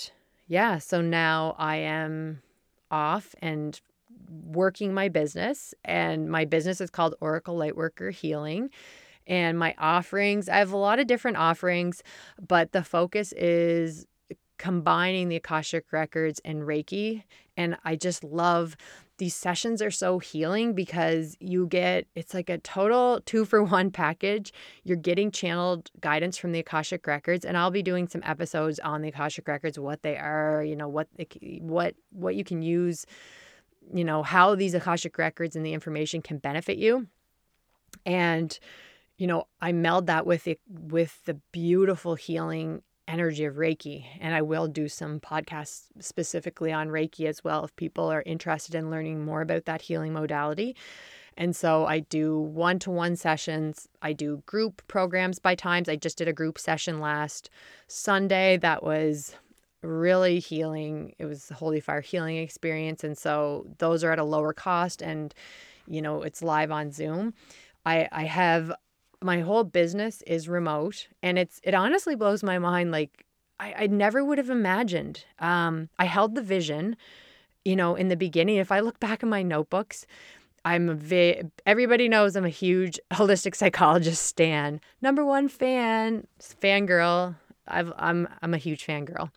yeah, 0.47 0.79
so 0.79 0.99
now 0.99 1.55
I 1.59 1.75
am 1.75 2.41
off 2.89 3.35
and 3.39 3.79
working 4.45 4.95
my 4.95 5.09
business, 5.09 5.75
and 5.85 6.27
my 6.27 6.43
business 6.43 6.81
is 6.81 6.89
called 6.89 7.13
Oracle 7.21 7.55
Lightworker 7.55 8.11
Healing. 8.11 8.71
And 9.27 9.59
my 9.59 9.75
offerings, 9.77 10.49
I 10.49 10.57
have 10.57 10.71
a 10.71 10.77
lot 10.77 10.97
of 10.97 11.05
different 11.05 11.37
offerings, 11.37 12.01
but 12.47 12.71
the 12.71 12.83
focus 12.83 13.31
is 13.33 14.07
combining 14.57 15.29
the 15.29 15.35
Akashic 15.35 15.91
Records 15.91 16.41
and 16.43 16.63
Reiki. 16.63 17.23
And 17.55 17.77
I 17.85 17.95
just 17.95 18.23
love 18.23 18.75
these 19.18 19.36
sessions 19.36 19.82
are 19.82 19.91
so 19.91 20.20
healing 20.20 20.74
because 20.74 21.36
you 21.39 21.68
get 21.68 22.07
it's 22.15 22.34
like 22.34 22.49
a 22.49 22.57
total 22.59 23.22
two 23.26 23.45
for 23.45 23.63
one 23.63 23.91
package. 23.91 24.53
You're 24.84 24.97
getting 24.97 25.32
channeled 25.32 25.89
guidance 25.99 26.38
from 26.38 26.51
the 26.51 26.59
Akashic 26.59 27.05
Records, 27.07 27.45
and 27.45 27.57
I'll 27.57 27.72
be 27.72 27.84
doing 27.84 28.07
some 28.07 28.22
episodes 28.24 28.80
on 28.80 29.01
the 29.01 29.09
Akashic 29.09 29.47
Records, 29.47 29.80
what 29.80 30.03
they 30.03 30.18
are, 30.18 30.63
you 30.63 30.76
know, 30.76 30.88
what 30.88 31.07
what 31.61 31.95
what 32.11 32.36
you 32.36 32.43
can 32.43 32.61
use, 32.61 33.05
you 33.93 34.03
know, 34.03 34.24
how 34.24 34.55
these 34.55 34.74
Akashic 34.74 35.18
Records 35.18 35.55
and 35.55 35.65
the 35.65 35.74
information 35.74 36.22
can 36.22 36.38
benefit 36.38 36.78
you. 36.78 37.07
And 38.05 38.57
you 39.18 39.26
know, 39.26 39.47
I 39.61 39.72
meld 39.72 40.07
that 40.07 40.28
with 40.28 40.47
it 40.47 40.59
with 40.70 41.26
the 41.26 41.34
beautiful 41.51 42.15
healing 42.15 42.84
energy 43.07 43.45
of 43.45 43.55
Reiki. 43.55 44.05
And 44.19 44.35
I 44.35 44.41
will 44.41 44.67
do 44.67 44.87
some 44.87 45.19
podcasts 45.19 45.83
specifically 45.99 46.71
on 46.71 46.89
Reiki 46.89 47.25
as 47.25 47.43
well 47.43 47.63
if 47.63 47.75
people 47.75 48.11
are 48.11 48.23
interested 48.25 48.75
in 48.75 48.91
learning 48.91 49.23
more 49.23 49.41
about 49.41 49.65
that 49.65 49.81
healing 49.81 50.13
modality. 50.13 50.75
And 51.37 51.55
so 51.55 51.85
I 51.85 51.99
do 51.99 52.39
one 52.39 52.79
to 52.79 52.89
one 52.89 53.15
sessions. 53.15 53.87
I 54.01 54.13
do 54.13 54.41
group 54.47 54.81
programs 54.87 55.37
by 55.37 55.53
times. 55.53 55.87
I 55.87 55.95
just 55.95 56.17
did 56.17 56.27
a 56.27 56.33
group 56.33 56.57
session 56.57 56.99
last 56.99 57.49
Sunday 57.87 58.57
that 58.57 58.83
was 58.83 59.35
really 59.83 60.39
healing. 60.39 61.13
It 61.19 61.25
was 61.25 61.45
the 61.45 61.53
Holy 61.53 61.79
Fire 61.79 62.01
healing 62.01 62.37
experience. 62.37 63.03
And 63.03 63.15
so 63.17 63.67
those 63.77 64.03
are 64.03 64.11
at 64.11 64.19
a 64.19 64.23
lower 64.23 64.51
cost 64.51 65.03
and, 65.03 65.33
you 65.87 66.01
know, 66.01 66.23
it's 66.23 66.41
live 66.41 66.71
on 66.71 66.91
Zoom. 66.91 67.35
I, 67.85 68.09
I 68.11 68.23
have 68.23 68.73
my 69.22 69.41
whole 69.41 69.63
business 69.63 70.22
is 70.24 70.47
remote 70.47 71.07
and 71.24 71.39
it's 71.39 71.59
it 71.63 71.74
honestly 71.74 72.15
blows 72.15 72.43
my 72.43 72.59
mind 72.59 72.91
like 72.91 73.26
I, 73.59 73.74
I 73.80 73.88
never 73.88 74.24
would 74.24 74.38
have 74.38 74.49
imagined. 74.49 75.26
Um, 75.39 75.89
I 75.97 76.05
held 76.05 76.36
the 76.36 76.43
vision, 76.43 76.95
you 77.65 77.76
know, 77.76 77.95
in 77.95 78.09
the 78.09 78.15
beginning. 78.15 78.57
If 78.57 78.72
I 78.72 78.82
look 78.82 78.99
back 78.99 79.24
in 79.24 79.30
my 79.30 79.41
notebooks, 79.41 80.05
I'm 80.63 80.89
a 80.89 80.93
vi- 80.93 81.43
everybody 81.65 82.07
knows 82.07 82.36
I'm 82.36 82.45
a 82.45 82.49
huge 82.49 82.99
holistic 83.13 83.55
psychologist 83.55 84.24
stan. 84.24 84.80
Number 85.01 85.26
one 85.26 85.47
fan, 85.47 86.28
fangirl. 86.39 87.36
I've, 87.68 87.91
I'm 87.97 88.28
I'm 88.41 88.53
a 88.53 88.57
huge 88.57 88.86
fangirl. 88.86 89.32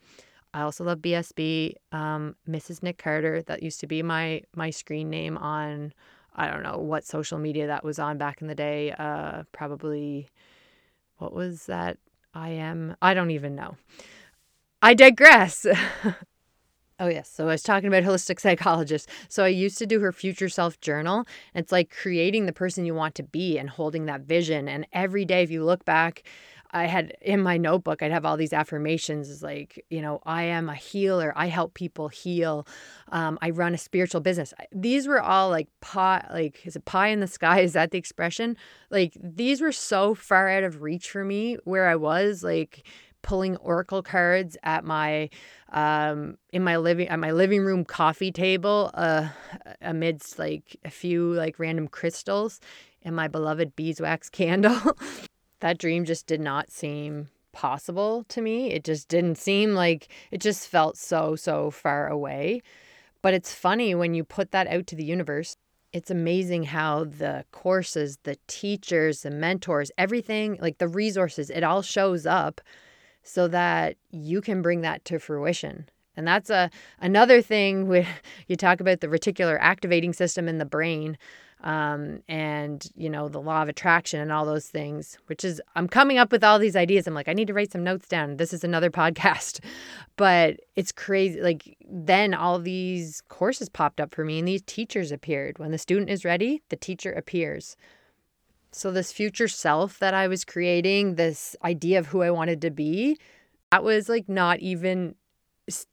I 0.52 0.62
also 0.62 0.84
love 0.84 0.98
BSB, 0.98 1.74
um, 1.92 2.34
Mrs. 2.48 2.82
Nick 2.82 2.98
Carter. 2.98 3.42
That 3.42 3.62
used 3.62 3.80
to 3.80 3.86
be 3.86 4.02
my 4.02 4.42
my 4.54 4.70
screen 4.70 5.08
name 5.08 5.38
on 5.38 5.92
I 6.34 6.50
don't 6.50 6.62
know 6.62 6.78
what 6.78 7.04
social 7.04 7.38
media 7.38 7.66
that 7.66 7.84
was 7.84 7.98
on 7.98 8.18
back 8.18 8.40
in 8.40 8.48
the 8.48 8.54
day. 8.54 8.92
Uh, 8.92 9.44
probably, 9.52 10.28
what 11.18 11.32
was 11.32 11.66
that? 11.66 11.98
I 12.32 12.50
am, 12.50 12.96
I 13.02 13.14
don't 13.14 13.30
even 13.32 13.54
know. 13.54 13.76
I 14.82 14.94
digress. 14.94 15.66
oh, 17.00 17.08
yes. 17.08 17.30
So 17.30 17.44
I 17.44 17.52
was 17.52 17.62
talking 17.62 17.88
about 17.88 18.04
holistic 18.04 18.40
psychologist. 18.40 19.08
So 19.28 19.44
I 19.44 19.48
used 19.48 19.78
to 19.78 19.86
do 19.86 20.00
her 20.00 20.12
future 20.12 20.48
self 20.48 20.80
journal. 20.80 21.26
It's 21.54 21.72
like 21.72 21.90
creating 21.90 22.46
the 22.46 22.52
person 22.52 22.86
you 22.86 22.94
want 22.94 23.14
to 23.16 23.22
be 23.22 23.58
and 23.58 23.68
holding 23.68 24.06
that 24.06 24.22
vision. 24.22 24.68
And 24.68 24.86
every 24.92 25.24
day, 25.24 25.42
if 25.42 25.50
you 25.50 25.64
look 25.64 25.84
back, 25.84 26.22
I 26.72 26.86
had 26.86 27.16
in 27.20 27.40
my 27.40 27.56
notebook, 27.56 28.02
I'd 28.02 28.12
have 28.12 28.24
all 28.24 28.36
these 28.36 28.52
affirmations 28.52 29.42
like, 29.42 29.84
you 29.90 30.00
know, 30.00 30.20
I 30.24 30.44
am 30.44 30.68
a 30.68 30.74
healer. 30.74 31.32
I 31.36 31.46
help 31.46 31.74
people 31.74 32.08
heal. 32.08 32.66
Um, 33.08 33.38
I 33.42 33.50
run 33.50 33.74
a 33.74 33.78
spiritual 33.78 34.20
business. 34.20 34.54
These 34.72 35.06
were 35.06 35.20
all 35.20 35.50
like 35.50 35.68
pie, 35.80 36.24
like, 36.32 36.64
is 36.64 36.76
it 36.76 36.84
pie 36.84 37.08
in 37.08 37.20
the 37.20 37.26
sky? 37.26 37.60
Is 37.70 37.74
that 37.74 37.90
the 37.90 37.98
expression? 37.98 38.56
Like, 38.90 39.16
these 39.22 39.60
were 39.60 39.72
so 39.72 40.14
far 40.14 40.48
out 40.48 40.64
of 40.64 40.82
reach 40.82 41.10
for 41.10 41.24
me 41.24 41.56
where 41.64 41.88
I 41.88 41.96
was, 41.96 42.42
like, 42.42 42.86
pulling 43.22 43.56
oracle 43.58 44.02
cards 44.02 44.56
at 44.62 44.82
my 44.82 45.28
um 45.72 46.38
in 46.54 46.64
my 46.64 46.76
living 46.78 47.06
at 47.08 47.18
my 47.18 47.32
living 47.32 47.62
room 47.62 47.84
coffee 47.84 48.32
table 48.32 48.90
uh 48.94 49.28
amidst 49.82 50.38
like 50.38 50.74
a 50.86 50.90
few 50.90 51.34
like 51.34 51.58
random 51.58 51.86
crystals 51.86 52.60
and 53.02 53.14
my 53.14 53.28
beloved 53.28 53.76
beeswax 53.76 54.28
candle 54.30 54.96
that 55.60 55.78
dream 55.78 56.04
just 56.04 56.26
did 56.26 56.40
not 56.40 56.70
seem 56.70 57.28
possible 57.52 58.24
to 58.28 58.40
me. 58.40 58.72
It 58.72 58.84
just 58.84 59.08
didn't 59.08 59.36
seem 59.36 59.74
like 59.74 60.08
it 60.30 60.40
just 60.40 60.68
felt 60.68 60.96
so, 60.96 61.36
so 61.36 61.70
far 61.70 62.08
away. 62.08 62.62
But 63.22 63.34
it's 63.34 63.52
funny 63.52 63.94
when 63.94 64.14
you 64.14 64.24
put 64.24 64.50
that 64.52 64.66
out 64.68 64.86
to 64.88 64.96
the 64.96 65.04
universe. 65.04 65.56
It's 65.92 66.10
amazing 66.10 66.64
how 66.64 67.04
the 67.04 67.44
courses, 67.50 68.18
the 68.22 68.36
teachers, 68.46 69.22
the 69.22 69.30
mentors, 69.30 69.90
everything, 69.98 70.56
like 70.60 70.78
the 70.78 70.88
resources, 70.88 71.50
it 71.50 71.64
all 71.64 71.82
shows 71.82 72.26
up 72.26 72.60
so 73.22 73.48
that 73.48 73.96
you 74.10 74.40
can 74.40 74.62
bring 74.62 74.80
that 74.82 75.04
to 75.06 75.18
fruition. 75.18 75.88
And 76.16 76.26
that's 76.26 76.50
a 76.50 76.70
another 77.00 77.42
thing 77.42 77.88
where 77.88 78.06
you 78.46 78.56
talk 78.56 78.80
about 78.80 79.00
the 79.00 79.08
reticular 79.08 79.58
activating 79.60 80.12
system 80.12 80.48
in 80.48 80.58
the 80.58 80.64
brain 80.64 81.18
um, 81.62 82.22
and 82.28 82.86
you 82.96 83.10
know 83.10 83.28
the 83.28 83.40
law 83.40 83.62
of 83.62 83.68
attraction 83.68 84.20
and 84.20 84.32
all 84.32 84.46
those 84.46 84.68
things 84.68 85.18
which 85.26 85.44
is 85.44 85.60
i'm 85.76 85.86
coming 85.86 86.16
up 86.16 86.32
with 86.32 86.42
all 86.42 86.58
these 86.58 86.76
ideas. 86.76 87.06
I'm 87.06 87.14
like 87.14 87.28
i 87.28 87.32
need 87.32 87.48
to 87.48 87.54
write 87.54 87.72
some 87.72 87.84
notes 87.84 88.08
down. 88.08 88.36
This 88.36 88.52
is 88.52 88.64
another 88.64 88.90
podcast. 89.00 89.60
But 90.16 90.60
it's 90.76 90.92
crazy 90.92 91.40
like 91.40 91.76
then 91.88 92.34
all 92.34 92.58
these 92.58 93.22
courses 93.28 93.68
popped 93.68 94.00
up 94.00 94.14
for 94.14 94.24
me 94.24 94.38
and 94.38 94.48
these 94.48 94.62
teachers 94.62 95.12
appeared. 95.12 95.58
When 95.58 95.70
the 95.70 95.78
student 95.78 96.10
is 96.10 96.24
ready 96.24 96.62
the 96.68 96.76
teacher 96.76 97.12
appears. 97.12 97.76
So 98.72 98.92
this 98.92 99.12
future 99.12 99.48
self 99.48 99.98
that 99.98 100.14
i 100.14 100.28
was 100.28 100.44
creating 100.44 101.14
this 101.16 101.56
idea 101.64 101.98
of 101.98 102.06
who 102.06 102.22
i 102.22 102.30
wanted 102.30 102.60
to 102.62 102.70
be 102.70 103.18
that 103.70 103.84
was 103.84 104.08
like 104.08 104.28
not 104.28 104.60
even 104.60 105.14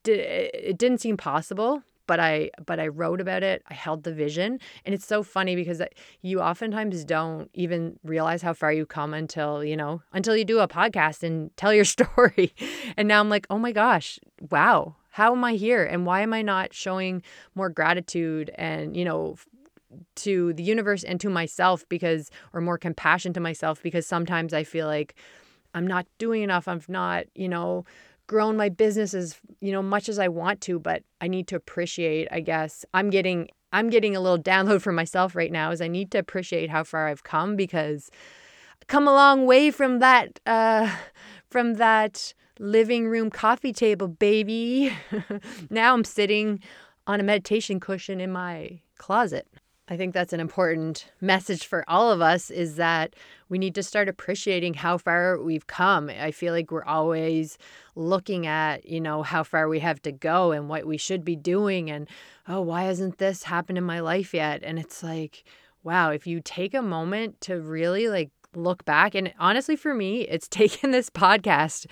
it 0.06 0.78
didn't 0.78 1.00
seem 1.00 1.18
possible 1.18 1.84
but 2.08 2.20
I 2.20 2.50
but 2.66 2.80
I 2.80 2.88
wrote 2.88 3.22
about 3.22 3.44
it. 3.44 3.62
I 3.70 3.74
held 3.74 4.04
the 4.04 4.14
vision, 4.14 4.60
and 4.86 4.96
it's 4.96 5.06
so 5.06 5.24
funny 5.24 5.56
because 5.56 5.82
uh, 5.82 5.88
you 6.22 6.42
oftentimes 6.42 7.04
don't 7.04 7.50
even 7.54 8.00
realize 8.04 8.42
how 8.42 8.54
far 8.54 8.74
you 8.74 8.86
come 8.86 9.14
until 9.14 9.64
you 9.64 9.78
know 9.78 10.02
until 10.14 10.36
you 10.36 10.46
do 10.46 10.60
a 10.60 10.68
podcast 10.68 11.24
and 11.24 11.56
tell 11.58 11.74
your 11.74 11.86
story. 11.98 12.54
and 12.98 13.08
now 13.08 13.20
I'm 13.20 13.30
like, 13.30 13.46
oh 13.50 13.60
my 13.60 13.72
gosh, 13.72 14.20
wow, 14.50 14.96
how 15.12 15.34
am 15.34 15.44
I 15.44 15.54
here, 15.54 15.84
and 15.84 16.06
why 16.06 16.22
am 16.22 16.34
I 16.34 16.42
not 16.42 16.74
showing 16.74 17.22
more 17.54 17.70
gratitude 17.70 18.50
and 18.56 18.96
you 18.96 19.06
know 19.06 19.36
to 20.16 20.54
the 20.54 20.64
universe 20.64 21.04
and 21.04 21.20
to 21.22 21.30
myself 21.30 21.88
because 21.90 22.30
or 22.54 22.62
more 22.62 22.78
compassion 22.78 23.34
to 23.34 23.40
myself 23.40 23.82
because 23.82 24.06
sometimes 24.06 24.54
I 24.54 24.64
feel 24.64 24.88
like 24.88 25.16
I'm 25.74 25.88
not 25.88 26.08
doing 26.18 26.42
enough. 26.42 26.68
I'm 26.68 26.82
not, 26.88 27.26
you 27.36 27.48
know, 27.48 27.86
grown 28.28 28.58
my 28.58 28.70
business 28.70 29.14
as 29.14 29.40
you 29.60 29.72
know 29.72 29.82
much 29.82 30.10
as 30.10 30.20
I 30.20 30.28
want 30.28 30.62
to, 30.62 30.80
but 30.80 31.04
I 31.22 31.28
need 31.28 31.48
to 31.48 31.56
appreciate. 31.56 32.28
I 32.32 32.42
guess 32.42 32.86
I'm 32.94 33.10
getting 33.10 33.50
I'm 33.74 33.90
getting 33.90 34.16
a 34.16 34.20
little 34.20 34.40
download 34.54 34.82
for 34.82 34.92
myself 34.92 35.36
right 35.36 35.52
now. 35.52 35.72
Is 35.72 35.82
I 35.82 35.88
need 35.88 36.12
to 36.12 36.20
appreciate 36.20 36.70
how 36.70 36.84
far 36.84 37.08
I've 37.08 37.24
come 37.24 37.56
because 37.56 38.12
I 38.82 38.86
come 38.86 39.08
a 39.08 39.14
long 39.14 39.46
way 39.46 39.72
from 39.72 40.00
that 40.00 40.40
uh, 40.46 40.94
from 41.50 41.76
that 41.76 42.34
living 42.60 43.08
room 43.08 43.30
coffee 43.30 43.74
table, 43.74 44.08
baby. 44.08 44.94
now 45.70 45.94
I'm 45.94 46.04
sitting 46.04 46.60
on 47.06 47.20
a 47.20 47.24
meditation 47.24 47.80
cushion 47.80 48.20
in 48.20 48.32
my 48.32 48.82
closet. 48.98 49.48
I 49.90 49.96
think 49.96 50.14
that's 50.14 50.34
an 50.34 50.42
important 50.42 51.10
message 51.22 51.66
for 51.66 51.86
all 51.88 52.12
of 52.12 52.22
us 52.22 52.52
is 52.52 52.76
that 52.76 53.16
we 53.48 53.58
need 53.58 53.74
to 53.76 53.84
start 53.84 54.10
appreciating 54.10 54.74
how 54.74 54.98
far 54.98 55.42
we've 55.42 55.68
come. 55.68 56.10
I 56.10 56.32
feel 56.32 56.54
like 56.54 56.72
we're 56.72 56.84
always 56.84 57.58
looking 57.96 58.46
at, 58.46 58.86
you 58.86 59.00
know, 59.00 59.24
how 59.24 59.44
far 59.44 59.70
we 59.70 59.80
have 59.80 60.02
to 60.02 60.12
go 60.12 60.52
and 60.52 60.68
what 60.68 60.86
we 60.86 60.98
should 60.98 61.24
be 61.24 61.38
doing 61.38 61.90
and 61.90 62.10
oh, 62.50 62.62
why 62.62 62.84
hasn't 62.84 63.18
this 63.18 63.44
happened 63.44 63.78
in 63.78 63.84
my 63.86 64.02
life 64.02 64.34
yet? 64.34 64.62
And 64.62 64.78
it's 64.78 65.04
like, 65.04 65.46
wow, 65.84 66.12
if 66.12 66.28
you 66.28 66.42
take 66.42 66.74
a 66.74 66.82
moment 66.82 67.40
to 67.42 67.62
really 67.62 68.10
like 68.10 68.32
look 68.56 68.84
back 68.84 69.16
and 69.16 69.34
honestly 69.40 69.78
for 69.78 69.94
me, 69.94 70.22
it's 70.22 70.48
taken 70.50 70.92
this 70.92 71.10
podcast 71.10 71.86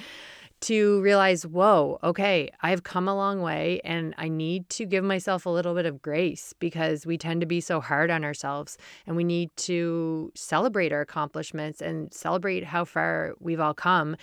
to 0.62 1.02
realize, 1.02 1.46
whoa, 1.46 2.00
okay, 2.04 2.50
I've 2.62 2.84
come 2.84 3.08
a 3.08 3.16
long 3.16 3.42
way 3.42 3.82
and 3.84 4.16
I 4.18 4.30
need 4.30 4.70
to 4.70 4.86
give 4.86 5.04
myself 5.04 5.46
a 5.46 5.50
little 5.50 5.76
bit 5.76 5.86
of 5.86 6.02
grace 6.02 6.54
because 6.60 7.06
we 7.06 7.18
tend 7.18 7.42
to 7.42 7.48
be 7.48 7.62
so 7.62 7.80
hard 7.80 8.10
on 8.10 8.24
ourselves 8.24 8.78
and 9.06 9.16
we 9.16 9.24
need 9.24 9.56
to 9.58 10.32
celebrate 10.36 10.92
our 10.92 11.02
accomplishments 11.02 11.82
and 11.82 12.14
celebrate 12.14 12.64
how 12.64 12.86
far 12.86 13.36
we've 13.40 13.60
all 13.60 13.74
come. 13.74 14.16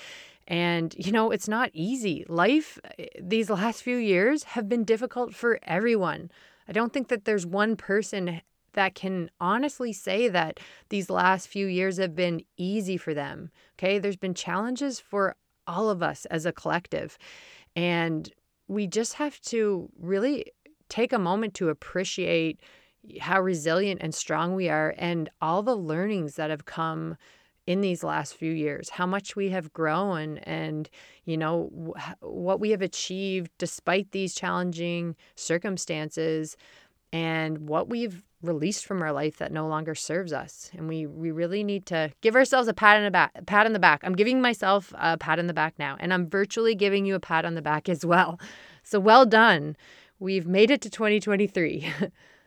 And, 0.49 0.95
you 0.99 1.13
know, 1.13 1.31
it's 1.31 1.49
not 1.49 1.71
easy. 1.73 2.25
Life, 2.29 2.79
eh, 2.99 3.07
these 3.21 3.49
last 3.49 3.83
few 3.83 3.97
years 3.97 4.43
have 4.45 4.69
been 4.69 4.85
difficult 4.85 5.35
for 5.35 5.61
everyone. 5.63 6.31
I 6.67 6.73
don't 6.73 6.93
think 6.93 7.09
that 7.09 7.25
there's 7.25 7.47
one 7.47 7.77
person 7.77 8.41
that 8.73 8.95
can 8.95 9.31
honestly 9.41 9.93
say 9.93 10.29
that 10.29 10.59
these 10.89 11.11
last 11.11 11.47
few 11.47 11.67
years 11.67 11.99
have 11.99 12.15
been 12.15 12.43
easy 12.57 12.97
for 12.97 13.15
them. 13.15 13.51
Okay. 13.79 13.99
There's 13.99 14.17
been 14.17 14.35
challenges 14.35 14.99
for 14.99 15.37
all 15.67 15.91
of 15.91 16.03
us 16.03 16.25
as 16.27 16.47
a 16.47 16.53
collective. 16.53 17.19
And 17.77 18.31
we 18.69 18.87
just 18.87 19.15
have 19.15 19.41
to 19.43 19.89
really 19.99 20.47
take 20.89 21.13
a 21.13 21.19
moment 21.19 21.55
to 21.55 21.69
appreciate 21.69 22.61
how 23.21 23.41
resilient 23.41 24.01
and 24.03 24.15
strong 24.15 24.55
we 24.55 24.69
are 24.69 24.95
and 24.97 25.29
all 25.41 25.63
the 25.63 25.75
learnings 25.75 26.37
that 26.37 26.51
have 26.51 26.65
come 26.65 27.17
in 27.67 27.81
these 27.81 28.03
last 28.03 28.35
few 28.35 28.53
years 28.53 28.89
how 28.89 29.07
much 29.07 29.37
we 29.37 29.49
have 29.49 29.73
grown 29.73 30.39
and 30.39 30.91
you 31.25 31.37
know 31.37 31.95
what 32.21 32.59
we 32.59 32.71
have 32.71 32.83
achieved 32.83 33.51
despite 33.59 34.11
these 34.11 34.35
challenging 34.35 35.15
circumstances 35.37 36.57
and 37.13 37.69
what 37.69 37.89
we've 37.89 38.23
released 38.43 38.85
from 38.85 39.03
our 39.03 39.13
life 39.13 39.37
that 39.39 39.53
no 39.53 39.69
longer 39.69 39.95
serves 39.95 40.33
us. 40.33 40.71
And 40.77 40.89
we 40.89 41.07
we 41.07 41.31
really 41.31 41.63
need 41.63 41.87
to 41.87 42.13
give 42.21 42.35
ourselves 42.35 42.69
a 42.69 42.75
pat 42.75 42.97
on 42.97 43.05
the 43.05 43.11
back. 43.11 43.47
Pat 43.47 43.67
on 43.67 43.73
the 43.73 43.79
back. 43.79 44.01
I'm 44.03 44.15
giving 44.15 44.41
myself 44.41 44.93
a 44.99 45.17
pat 45.17 45.39
in 45.39 45.47
the 45.47 45.55
back 45.55 45.79
now, 45.79 45.97
and 46.01 46.13
I'm 46.13 46.29
virtually 46.29 46.75
giving 46.75 47.07
you 47.07 47.15
a 47.15 47.21
pat 47.21 47.45
on 47.45 47.55
the 47.55 47.63
back 47.63 47.89
as 47.89 48.05
well. 48.05 48.41
So 48.83 48.99
well 48.99 49.27
done. 49.27 49.77
We've 50.19 50.47
made 50.47 50.71
it 50.71 50.81
to 50.83 50.91
2023. 50.91 51.93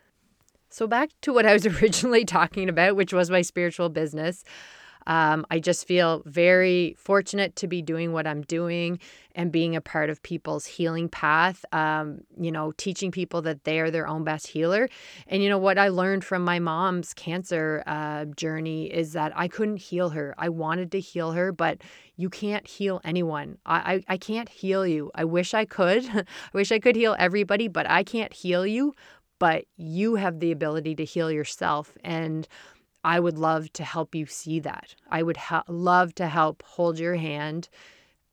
so 0.70 0.88
back 0.88 1.09
to 1.22 1.34
what 1.34 1.45
I 1.45 1.53
was 1.53 1.66
originally 1.82 2.26
talking 2.26 2.70
about, 2.70 2.95
which 2.95 3.13
was 3.13 3.30
my 3.30 3.41
spiritual 3.41 3.89
business. 3.89 4.43
Um, 5.08 5.45
I 5.51 5.60
just 5.60 5.88
feel 5.88 6.24
very 6.26 6.95
fortunate 6.97 7.56
to 7.58 7.68
be 7.68 7.82
doing 7.82 8.12
what 8.12 8.26
I'm 8.28 8.41
doing 8.41 8.99
and 9.36 9.51
being 9.51 9.76
a 9.76 9.82
part 9.82 10.10
of 10.10 10.24
people's 10.24 10.66
healing 10.66 11.10
path. 11.10 11.66
Um, 11.72 12.22
you 12.39 12.51
know, 12.51 12.72
teaching 12.78 13.12
people 13.12 13.41
that 13.43 13.64
they 13.66 13.80
are 13.80 13.91
their 13.91 14.08
own 14.08 14.24
best 14.24 14.47
healer. 14.47 14.89
And 15.28 15.43
you 15.43 15.49
know 15.49 15.58
what 15.58 15.78
I 15.78 15.89
learned 15.89 16.24
from 16.24 16.43
my 16.43 16.60
mom's 16.60 17.14
cancer 17.14 17.84
uh, 17.86 18.26
journey 18.36 18.86
is 18.86 19.14
that 19.14 19.34
I 19.36 19.47
couldn't 19.47 19.78
heal 19.78 20.10
her. 20.10 20.34
I 20.38 20.49
wanted 20.49 20.91
to 20.93 20.99
heal 20.99 21.34
her, 21.34 21.51
but 21.51 21.82
you 22.16 22.30
can't 22.30 22.66
heal 22.66 23.01
anyone. 23.03 23.58
I, 23.66 23.95
I, 24.08 24.14
I 24.14 24.18
can't 24.18 24.49
heal 24.49 24.88
you. 24.88 25.12
I 25.16 25.26
wish 25.26 25.53
I 25.53 25.66
could. 25.66 26.06
I 26.14 26.24
wish 26.53 26.72
I 26.72 26.80
could 26.80 26.95
heal 26.95 27.16
everybody, 27.20 27.68
but 27.68 27.89
I 27.89 28.03
can't 28.03 28.34
heal 28.34 28.66
you. 28.66 28.95
But 29.38 29.66
you 29.76 30.16
have 30.16 30.39
the 30.39 30.53
ability 30.53 30.95
to 30.95 31.03
heal 31.03 31.30
yourself. 31.30 31.97
And 32.06 32.47
I 33.06 33.20
would 33.20 33.38
love 33.38 33.72
to 33.74 33.84
help 33.84 34.16
you 34.16 34.26
see 34.26 34.60
that. 34.62 34.95
I 35.12 35.22
would 35.22 35.38
ha- 35.38 35.64
love 35.68 36.16
to 36.16 36.28
help 36.28 36.64
hold 36.64 36.97
your 36.97 37.14
hand 37.14 37.70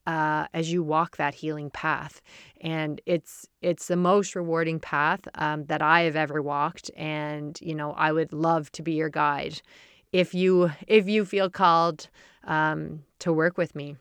uh, 0.06 0.46
as 0.54 0.72
you 0.72 0.82
walk 0.82 1.18
that 1.18 1.34
healing 1.34 1.68
path, 1.70 2.22
and 2.62 2.98
it's 3.04 3.46
it's 3.60 3.86
the 3.86 3.96
most 3.96 4.34
rewarding 4.34 4.80
path 4.80 5.20
um, 5.34 5.66
that 5.66 5.82
I 5.82 6.00
have 6.02 6.16
ever 6.16 6.40
walked. 6.40 6.90
And 6.96 7.58
you 7.60 7.74
know, 7.74 7.92
I 7.92 8.12
would 8.12 8.32
love 8.32 8.72
to 8.72 8.82
be 8.82 8.94
your 8.94 9.10
guide 9.10 9.60
if 10.10 10.34
you 10.34 10.72
if 10.86 11.06
you 11.06 11.26
feel 11.26 11.50
called 11.50 12.08
um, 12.44 13.04
to 13.18 13.30
work 13.30 13.58
with 13.58 13.74
me. 13.76 13.96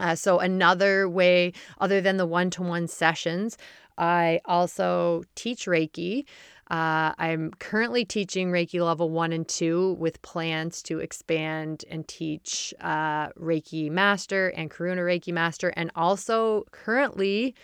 Uh, 0.00 0.16
so 0.16 0.40
another 0.40 1.08
way, 1.08 1.52
other 1.78 2.00
than 2.00 2.16
the 2.16 2.26
one-to-one 2.26 2.88
sessions, 2.88 3.56
I 3.96 4.40
also 4.44 5.22
teach 5.36 5.66
Reiki. 5.66 6.24
Uh, 6.70 7.12
I'm 7.18 7.50
currently 7.58 8.04
teaching 8.04 8.50
Reiki 8.50 8.82
level 8.82 9.10
one 9.10 9.32
and 9.32 9.46
two 9.46 9.94
with 9.98 10.22
plans 10.22 10.82
to 10.84 10.98
expand 10.98 11.84
and 11.90 12.08
teach 12.08 12.72
uh, 12.80 13.28
Reiki 13.30 13.90
Master 13.90 14.48
and 14.48 14.70
Karuna 14.70 15.00
Reiki 15.00 15.32
Master. 15.32 15.68
And 15.76 15.90
also, 15.94 16.64
currently, 16.70 17.54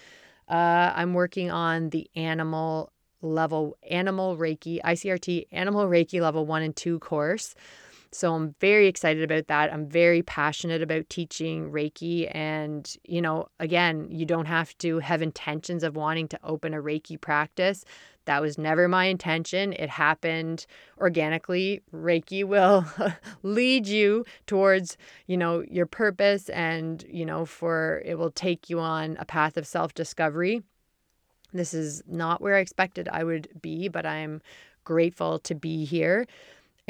uh, 0.49 0.93
I'm 0.95 1.15
working 1.15 1.51
on 1.51 1.91
the 1.91 2.11
animal 2.15 2.93
level, 3.23 3.79
animal 3.89 4.37
Reiki, 4.37 4.81
ICRT, 4.83 5.47
animal 5.53 5.87
Reiki 5.87 6.21
level 6.21 6.45
one 6.45 6.63
and 6.63 6.77
two 6.77 6.99
course. 6.99 7.55
So 8.13 8.35
I'm 8.35 8.57
very 8.61 8.89
excited 8.89 9.23
about 9.23 9.47
that. 9.47 9.73
I'm 9.73 9.89
very 9.89 10.23
passionate 10.23 10.83
about 10.83 11.09
teaching 11.09 11.71
Reiki. 11.71 12.29
And, 12.35 12.93
you 13.05 13.23
know, 13.23 13.49
again, 13.61 14.09
you 14.11 14.27
don't 14.27 14.47
have 14.47 14.77
to 14.79 14.99
have 14.99 15.23
intentions 15.23 15.85
of 15.85 15.95
wanting 15.95 16.27
to 16.29 16.39
open 16.43 16.75
a 16.75 16.83
Reiki 16.83 17.21
practice. 17.21 17.85
That 18.27 18.43
was 18.43 18.59
never 18.59 18.89
my 18.89 19.07
intention. 19.07 19.73
It 19.73 19.89
happened 19.89 20.67
organically. 20.99 21.83
Reiki 21.93 22.45
will 22.45 22.85
lead 23.43 23.87
you 23.87 24.25
towards, 24.47 24.97
you 25.27 25.37
know, 25.37 25.65
your 25.69 25.87
purpose 25.87 26.49
and, 26.51 27.05
you 27.09 27.25
know, 27.25 27.45
for 27.45 28.03
it 28.05 28.19
will 28.19 28.31
take 28.31 28.71
you 28.71 28.79
on 28.79 29.17
a 29.19 29.25
path 29.25 29.57
of 29.57 29.67
self-discovery. 29.67 30.63
This 31.53 31.75
is 31.75 32.03
not 32.07 32.41
where 32.41 32.57
I 32.57 32.61
expected 32.61 33.09
I 33.11 33.25
would 33.25 33.49
be, 33.61 33.89
but 33.89 34.07
I'm 34.07 34.41
grateful 34.85 35.39
to 35.41 35.55
be 35.55 35.85
here. 35.85 36.27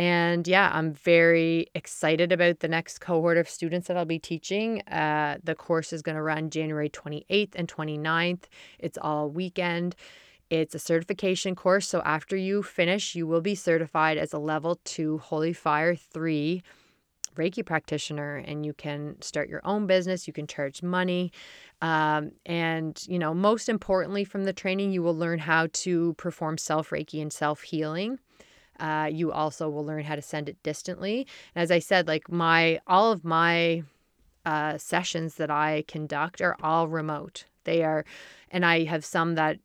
And 0.01 0.49
yeah, 0.49 0.71
I'm 0.73 0.95
very 0.95 1.67
excited 1.75 2.33
about 2.33 2.61
the 2.61 2.69
next 2.69 3.01
cohort 3.01 3.37
of 3.37 3.49
students 3.49 3.89
that 3.89 3.97
I'll 3.97 4.07
be 4.07 4.19
teaching. 4.19 4.81
Uh, 4.89 5.37
the 5.45 5.55
course 5.55 5.93
is 5.93 6.01
going 6.01 6.17
to 6.17 6.23
run 6.23 6.49
January 6.49 6.89
28th 6.89 7.53
and 7.55 7.69
29th. 7.69 8.45
It's 8.79 8.97
all 8.97 9.29
weekend. 9.29 9.95
It's 10.51 10.75
a 10.75 10.81
certification 10.81 11.55
course. 11.55 11.87
So 11.87 12.01
after 12.01 12.37
you 12.37 12.63
finish, 12.65 13.15
you 13.15 13.27
will 13.27 13.41
be 13.41 13.55
certified 13.55 14.19
as 14.19 14.33
a 14.33 14.39
level 14.39 14.81
two 14.85 15.19
Holy 15.19 15.53
Fire 15.53 15.95
3 15.95 16.63
Reiki 17.37 17.65
practitioner 17.65 18.37
and 18.37 18.67
you 18.67 18.73
can 18.73 19.15
start 19.23 19.49
your 19.49 19.61
own 19.65 19.87
business. 19.87 20.27
You 20.27 20.33
can 20.33 20.49
charge 20.49 20.83
money. 20.83 21.31
Um, 21.81 22.33
and, 22.45 23.01
you 23.07 23.19
know, 23.19 23.33
most 23.33 23.69
importantly 23.69 24.25
from 24.25 24.45
the 24.45 24.53
training, 24.53 24.91
you 24.91 25.03
will 25.03 25.17
learn 25.17 25.39
how 25.39 25.69
to 25.73 26.15
perform 26.15 26.59
self 26.59 26.91
Reiki 26.91 27.23
and 27.23 27.33
self 27.33 27.63
healing. 27.63 28.19
Uh, 28.81 29.09
you 29.11 29.31
also 29.31 29.69
will 29.69 29.85
learn 29.85 30.05
how 30.05 30.17
to 30.17 30.23
send 30.23 30.49
it 30.49 30.61
distantly. 30.65 31.27
And 31.55 31.63
as 31.63 31.71
I 31.71 31.79
said, 31.79 32.09
like 32.09 32.31
my, 32.31 32.81
all 32.87 33.13
of 33.13 33.25
my 33.25 33.85
uh, 34.45 34.79
sessions 34.79 35.37
that 35.37 35.51
I 35.51 35.85
conduct 35.87 36.41
are 36.41 36.57
all 36.63 36.89
remote. 36.89 37.45
They 37.65 37.85
are, 37.85 38.05
and 38.51 38.65
I 38.65 38.85
have 38.85 39.05
some 39.05 39.35
that 39.35 39.59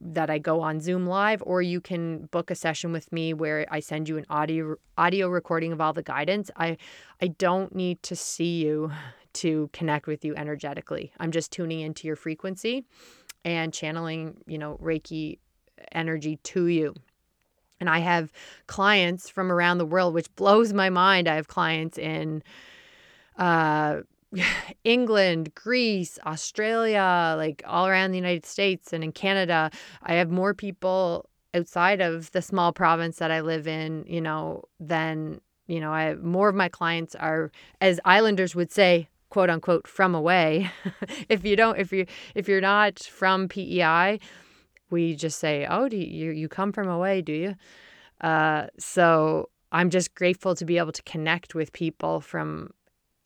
that 0.00 0.28
I 0.28 0.38
go 0.38 0.60
on 0.60 0.80
Zoom 0.80 1.06
live 1.06 1.42
or 1.46 1.62
you 1.62 1.80
can 1.80 2.26
book 2.26 2.50
a 2.50 2.54
session 2.54 2.92
with 2.92 3.12
me 3.12 3.32
where 3.32 3.66
I 3.70 3.80
send 3.80 4.08
you 4.08 4.18
an 4.18 4.26
audio 4.28 4.76
audio 4.98 5.28
recording 5.28 5.72
of 5.72 5.80
all 5.80 5.92
the 5.92 6.02
guidance. 6.02 6.50
I 6.56 6.76
I 7.20 7.28
don't 7.28 7.74
need 7.74 8.02
to 8.04 8.16
see 8.16 8.62
you 8.62 8.90
to 9.34 9.70
connect 9.72 10.06
with 10.06 10.24
you 10.24 10.34
energetically. 10.34 11.12
I'm 11.18 11.30
just 11.30 11.52
tuning 11.52 11.80
into 11.80 12.06
your 12.06 12.16
frequency 12.16 12.84
and 13.44 13.72
channeling, 13.72 14.36
you 14.46 14.58
know, 14.58 14.78
Reiki 14.82 15.38
energy 15.92 16.36
to 16.42 16.66
you. 16.66 16.94
And 17.80 17.88
I 17.88 18.00
have 18.00 18.32
clients 18.66 19.28
from 19.28 19.50
around 19.50 19.78
the 19.78 19.86
world 19.86 20.12
which 20.12 20.34
blows 20.34 20.72
my 20.72 20.90
mind. 20.90 21.28
I 21.28 21.36
have 21.36 21.48
clients 21.48 21.98
in 21.98 22.42
uh 23.38 24.00
England, 24.84 25.54
Greece, 25.54 26.18
Australia, 26.26 27.34
like 27.36 27.62
all 27.66 27.86
around 27.86 28.10
the 28.10 28.18
United 28.18 28.46
States 28.46 28.92
and 28.92 29.04
in 29.04 29.12
Canada. 29.12 29.70
I 30.02 30.14
have 30.14 30.30
more 30.30 30.54
people 30.54 31.28
outside 31.54 32.00
of 32.00 32.30
the 32.32 32.42
small 32.42 32.72
province 32.72 33.18
that 33.18 33.30
I 33.30 33.40
live 33.40 33.66
in, 33.66 34.04
you 34.06 34.20
know, 34.20 34.64
than, 34.80 35.40
you 35.66 35.80
know, 35.80 35.92
I 35.92 36.14
more 36.14 36.48
of 36.48 36.54
my 36.54 36.68
clients 36.68 37.14
are 37.14 37.50
as 37.80 38.00
islanders 38.04 38.54
would 38.54 38.72
say, 38.72 39.08
quote 39.28 39.50
unquote, 39.50 39.86
from 39.86 40.14
away. 40.14 40.70
if 41.28 41.44
you 41.44 41.56
don't 41.56 41.78
if 41.78 41.92
you 41.92 42.06
if 42.34 42.48
you're 42.48 42.60
not 42.60 42.98
from 43.00 43.48
PEI, 43.48 44.18
we 44.90 45.14
just 45.14 45.38
say, 45.38 45.66
"Oh, 45.68 45.88
do 45.88 45.96
you 45.96 46.30
you 46.30 46.48
come 46.48 46.72
from 46.72 46.88
away, 46.88 47.22
do 47.22 47.32
you?" 47.32 47.54
Uh, 48.20 48.66
so 48.78 49.48
I'm 49.72 49.90
just 49.90 50.14
grateful 50.14 50.54
to 50.54 50.64
be 50.64 50.78
able 50.78 50.92
to 50.92 51.02
connect 51.02 51.54
with 51.54 51.72
people 51.72 52.20
from 52.20 52.70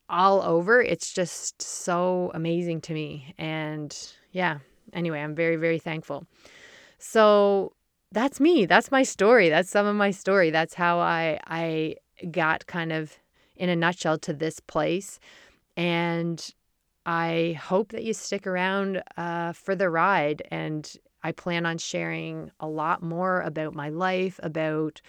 all 0.09 0.43
over. 0.43 0.81
It's 0.83 1.13
just 1.13 1.61
so 1.61 2.31
amazing 2.35 2.81
to 2.83 2.95
me. 2.95 3.35
And 3.39 3.97
yeah, 4.33 4.59
anyway, 4.93 5.21
I'm 5.21 5.35
very, 5.35 5.57
very 5.57 5.79
thankful. 5.79 6.27
So 6.99 7.73
that's 8.13 8.41
me. 8.41 8.67
That's 8.67 8.91
my 8.91 9.03
story. 9.03 9.49
That's 9.49 9.71
some 9.71 9.87
of 9.87 9.97
my 9.97 10.11
story. 10.11 10.51
That's 10.51 10.75
how 10.75 10.99
I 10.99 11.39
I 11.47 11.97
got 12.31 12.67
kind 12.67 12.93
of 12.93 13.19
in 13.57 13.69
a 13.69 13.77
nutshell 13.77 14.19
to 14.19 14.33
this 14.33 14.61
place. 14.61 15.19
And 15.77 16.55
I 17.05 17.59
hope 17.63 17.93
that 17.93 18.05
you 18.05 18.15
stick 18.15 18.47
around 18.47 19.03
uh, 19.17 19.53
for 19.53 19.75
the 19.75 19.91
ride. 19.91 20.43
And 20.51 20.91
I 21.23 21.33
plan 21.33 21.67
on 21.67 21.79
sharing 21.79 22.51
a 22.61 22.67
lot 22.67 23.03
more 23.03 23.43
about 23.43 23.75
my 23.75 23.89
life, 23.89 24.41
about 24.43 25.01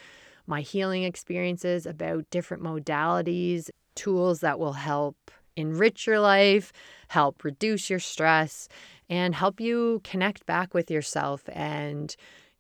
my 0.46 0.62
healing 0.62 1.04
experiences, 1.04 1.86
about 1.86 2.30
different 2.30 2.64
modalities, 2.64 3.70
tools 3.98 4.40
that 4.40 4.60
will 4.60 4.74
help 4.74 5.18
enrich 5.58 6.08
your 6.08 6.20
life, 6.20 6.72
help 7.10 7.44
reduce 7.44 7.90
your 7.90 8.00
stress, 8.00 8.70
and 9.10 9.36
help 9.36 9.60
you 9.60 10.00
connect 10.04 10.46
back 10.46 10.74
with 10.74 10.90
yourself 10.92 11.44
and 11.52 12.16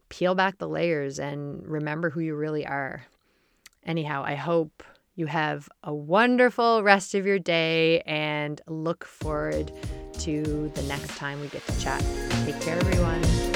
peel 0.09 0.35
back 0.35 0.57
the 0.57 0.67
layers 0.67 1.19
and 1.19 1.65
remember 1.67 2.09
who 2.09 2.19
you 2.19 2.35
really 2.35 2.65
are. 2.65 3.05
Anyhow, 3.85 4.23
I 4.25 4.35
hope 4.35 4.83
you 5.15 5.27
have 5.27 5.69
a 5.83 5.93
wonderful 5.93 6.83
rest 6.83 7.15
of 7.15 7.25
your 7.25 7.39
day 7.39 8.01
and 8.01 8.59
look 8.67 9.05
forward 9.05 9.71
to 10.19 10.71
the 10.75 10.83
next 10.83 11.15
time 11.17 11.39
we 11.39 11.47
get 11.47 11.65
to 11.67 11.79
chat. 11.79 12.03
Take 12.45 12.59
care, 12.61 12.77
everyone. 12.77 13.46